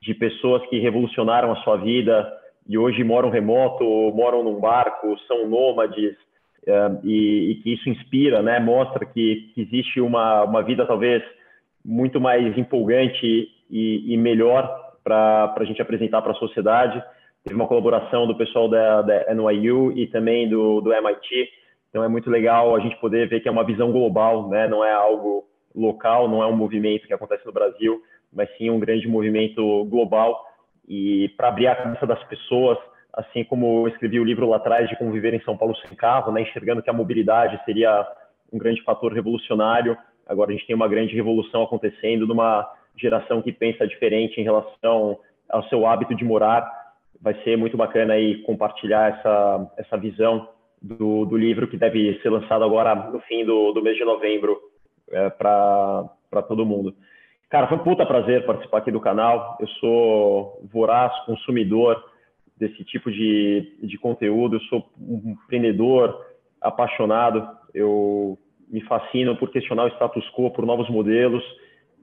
de 0.00 0.14
pessoas 0.14 0.64
que 0.68 0.78
revolucionaram 0.78 1.50
a 1.50 1.56
sua 1.62 1.78
vida 1.78 2.32
e 2.68 2.78
hoje 2.78 3.02
moram 3.02 3.28
remoto, 3.28 3.84
moram 4.14 4.44
num 4.44 4.60
barco, 4.60 5.18
são 5.26 5.48
nômades, 5.48 6.14
e, 7.04 7.50
e, 7.50 7.54
que 7.56 7.72
isso 7.74 7.88
inspira, 7.88 8.42
né? 8.42 8.60
Mostra 8.60 9.04
que, 9.06 9.50
que 9.54 9.62
existe 9.62 10.00
uma, 10.00 10.44
uma 10.44 10.62
vida 10.62 10.86
talvez 10.86 11.22
muito 11.84 12.20
mais 12.20 12.56
empolgante 12.58 13.48
e, 13.70 14.12
e 14.12 14.16
melhor 14.16 14.68
para 15.02 15.54
a 15.56 15.64
gente 15.64 15.80
apresentar 15.80 16.20
para 16.20 16.32
a 16.32 16.36
sociedade. 16.36 17.02
Teve 17.44 17.56
uma 17.56 17.66
colaboração 17.66 18.26
do 18.26 18.36
pessoal 18.36 18.68
da, 18.68 19.02
da 19.02 19.34
NYU 19.34 19.92
e 19.92 20.06
também 20.08 20.48
do, 20.48 20.80
do 20.80 20.92
MIT. 20.92 21.48
Então 21.88 22.04
é 22.04 22.08
muito 22.08 22.28
legal 22.28 22.76
a 22.76 22.80
gente 22.80 22.96
poder 22.96 23.28
ver 23.28 23.40
que 23.40 23.48
é 23.48 23.52
uma 23.52 23.64
visão 23.64 23.90
global, 23.90 24.48
né? 24.48 24.68
Não 24.68 24.84
é 24.84 24.92
algo 24.92 25.46
local, 25.74 26.28
não 26.28 26.42
é 26.42 26.46
um 26.46 26.56
movimento 26.56 27.06
que 27.06 27.14
acontece 27.14 27.46
no 27.46 27.52
Brasil, 27.52 28.02
mas 28.32 28.48
sim 28.58 28.68
um 28.68 28.78
grande 28.78 29.08
movimento 29.08 29.84
global. 29.86 30.44
E 30.86 31.30
para 31.36 31.48
abrir 31.48 31.68
a 31.68 31.76
cabeça 31.76 32.06
das 32.06 32.22
pessoas 32.24 32.78
assim 33.18 33.42
como 33.42 33.82
eu 33.82 33.88
escrevi 33.88 34.20
o 34.20 34.24
livro 34.24 34.48
lá 34.48 34.58
atrás 34.58 34.88
de 34.88 34.96
como 34.96 35.10
viver 35.10 35.34
em 35.34 35.42
São 35.42 35.56
Paulo 35.56 35.74
sem 35.78 35.96
carro, 35.96 36.30
né, 36.30 36.42
enxergando 36.42 36.80
que 36.80 36.88
a 36.88 36.92
mobilidade 36.92 37.60
seria 37.64 38.06
um 38.52 38.58
grande 38.58 38.80
fator 38.82 39.12
revolucionário. 39.12 39.98
Agora 40.24 40.50
a 40.50 40.52
gente 40.52 40.66
tem 40.66 40.76
uma 40.76 40.86
grande 40.86 41.16
revolução 41.16 41.64
acontecendo 41.64 42.28
numa 42.28 42.70
geração 42.96 43.42
que 43.42 43.52
pensa 43.52 43.88
diferente 43.88 44.40
em 44.40 44.44
relação 44.44 45.18
ao 45.48 45.64
seu 45.64 45.84
hábito 45.84 46.14
de 46.14 46.24
morar. 46.24 46.70
Vai 47.20 47.34
ser 47.42 47.58
muito 47.58 47.76
bacana 47.76 48.14
aí 48.14 48.40
compartilhar 48.42 49.18
essa, 49.18 49.72
essa 49.76 49.96
visão 49.96 50.48
do, 50.80 51.24
do 51.24 51.36
livro 51.36 51.66
que 51.66 51.76
deve 51.76 52.20
ser 52.22 52.30
lançado 52.30 52.62
agora 52.62 52.94
no 52.94 53.18
fim 53.20 53.44
do, 53.44 53.72
do 53.72 53.82
mês 53.82 53.96
de 53.96 54.04
novembro 54.04 54.56
é, 55.10 55.28
para 55.28 56.42
todo 56.46 56.64
mundo. 56.64 56.94
Cara, 57.50 57.66
foi 57.66 57.78
um 57.78 57.82
puta 57.82 58.06
prazer 58.06 58.46
participar 58.46 58.78
aqui 58.78 58.92
do 58.92 59.00
canal. 59.00 59.56
Eu 59.58 59.66
sou 59.80 60.60
voraz 60.70 61.12
consumidor 61.24 62.00
desse 62.58 62.84
tipo 62.84 63.10
de, 63.10 63.76
de 63.82 63.98
conteúdo. 63.98 64.56
Eu 64.56 64.60
sou 64.62 64.90
um 65.00 65.36
empreendedor 65.44 66.26
apaixonado, 66.60 67.46
eu 67.72 68.38
me 68.68 68.80
fascino 68.82 69.36
por 69.36 69.50
questionar 69.50 69.84
o 69.84 69.88
status 69.88 70.28
quo, 70.30 70.50
por 70.50 70.66
novos 70.66 70.88
modelos 70.90 71.42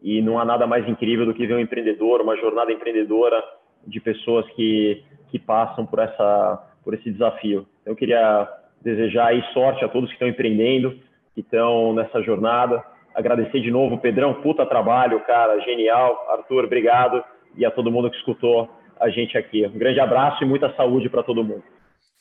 e 0.02 0.22
não 0.22 0.40
há 0.40 0.46
nada 0.46 0.66
mais 0.68 0.88
incrível 0.88 1.26
do 1.26 1.34
que 1.34 1.46
ver 1.46 1.56
um 1.56 1.60
empreendedor, 1.60 2.22
uma 2.22 2.38
jornada 2.38 2.72
empreendedora 2.72 3.44
de 3.86 4.00
pessoas 4.00 4.46
que, 4.52 5.04
que 5.30 5.40
passam 5.40 5.86
por, 5.86 6.00
essa, 6.00 6.70
por 6.84 6.94
esse 6.94 7.12
desafio. 7.12 7.66
Então, 7.82 7.94
eu 7.94 7.98
queria 7.98 8.48
desejar 8.82 9.28
aí 9.28 9.44
sorte 9.54 9.84
a 9.84 9.90
todos 9.90 10.10
que 10.10 10.16
estão 10.16 10.28
empreendendo, 10.28 11.00
que 11.34 11.42
estão 11.42 11.94
nessa 11.94 12.22
jornada. 12.22 12.84
Agradecer 13.14 13.62
de 13.62 13.72
novo, 13.72 13.98
Pedrão, 13.98 14.36
puta 14.36 14.66
trabalho, 14.66 15.20
cara, 15.22 15.60
genial. 15.62 16.24
Arthur, 16.30 16.66
obrigado. 16.66 17.24
E 17.58 17.66
a 17.66 17.72
todo 17.72 17.92
mundo 17.92 18.10
que 18.10 18.18
escutou 18.18 18.70
a 19.00 19.10
gente 19.10 19.38
aqui. 19.38 19.66
Um 19.66 19.78
grande 19.78 20.00
abraço 20.00 20.44
e 20.44 20.48
muita 20.48 20.76
saúde 20.76 21.10
para 21.10 21.24
todo 21.24 21.44
mundo. 21.44 21.64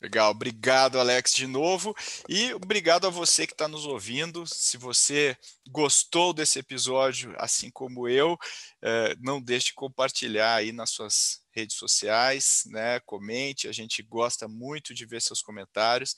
Legal, 0.05 0.33
obrigado 0.33 1.01
Alex 1.01 1.33
de 1.33 1.47
novo 1.47 1.95
e 2.29 2.53
obrigado 2.53 3.07
a 3.07 3.11
você 3.11 3.47
que 3.47 3.55
está 3.55 3.67
nos 3.67 3.87
ouvindo. 3.87 4.47
Se 4.47 4.77
você 4.77 5.35
gostou 5.71 6.35
desse 6.35 6.59
episódio, 6.59 7.35
assim 7.39 7.71
como 7.71 8.07
eu, 8.07 8.37
eh, 8.83 9.17
não 9.19 9.41
deixe 9.41 9.69
de 9.69 9.75
compartilhar 9.75 10.57
aí 10.57 10.73
nas 10.73 10.91
suas 10.91 11.41
redes 11.55 11.77
sociais, 11.77 12.65
né? 12.67 13.01
Comente, 13.07 13.67
a 13.67 13.73
gente 13.73 14.03
gosta 14.03 14.47
muito 14.47 14.93
de 14.93 15.07
ver 15.07 15.23
seus 15.23 15.41
comentários. 15.41 16.15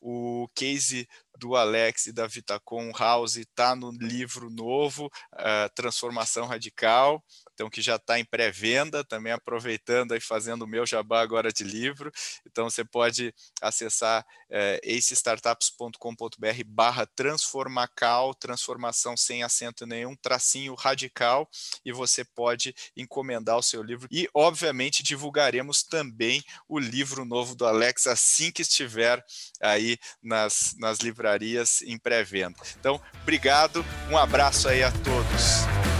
O 0.00 0.48
case 0.54 1.06
do 1.42 1.56
Alex 1.56 2.06
e 2.06 2.12
da 2.12 2.24
Vitacom 2.28 2.92
House 2.96 3.34
está 3.34 3.74
no 3.74 3.90
livro 3.90 4.48
novo, 4.48 5.06
uh, 5.06 5.68
Transformação 5.74 6.46
Radical, 6.46 7.20
então 7.52 7.68
que 7.68 7.82
já 7.82 7.96
está 7.96 8.16
em 8.16 8.24
pré-venda, 8.24 9.02
também 9.02 9.32
aproveitando 9.32 10.14
e 10.14 10.20
fazendo 10.20 10.62
o 10.62 10.68
meu 10.68 10.86
jabá 10.86 11.20
agora 11.20 11.52
de 11.52 11.64
livro. 11.64 12.12
Então 12.46 12.70
você 12.70 12.84
pode 12.84 13.34
acessar 13.60 14.24
uh, 14.50 14.96
acestartups.com.br 14.96 16.64
barra 16.64 17.06
transformacal, 17.06 18.34
transformação 18.34 19.16
sem 19.16 19.42
acento 19.42 19.84
nenhum, 19.84 20.14
tracinho 20.14 20.74
radical, 20.74 21.50
e 21.84 21.90
você 21.92 22.24
pode 22.24 22.72
encomendar 22.96 23.58
o 23.58 23.62
seu 23.62 23.82
livro. 23.82 24.06
E, 24.12 24.28
obviamente, 24.32 25.02
divulgaremos 25.02 25.82
também 25.82 26.40
o 26.68 26.78
livro 26.78 27.24
novo 27.24 27.56
do 27.56 27.66
Alex 27.66 28.06
assim 28.06 28.52
que 28.52 28.62
estiver 28.62 29.24
aí 29.60 29.98
nas, 30.22 30.74
nas 30.78 30.98
livrarias 30.98 31.31
livrarias 31.32 31.82
em 31.82 31.98
pré-venda. 31.98 32.56
Então, 32.78 33.00
obrigado, 33.22 33.84
um 34.10 34.16
abraço 34.16 34.68
aí 34.68 34.82
a 34.82 34.90
todos. 34.90 35.91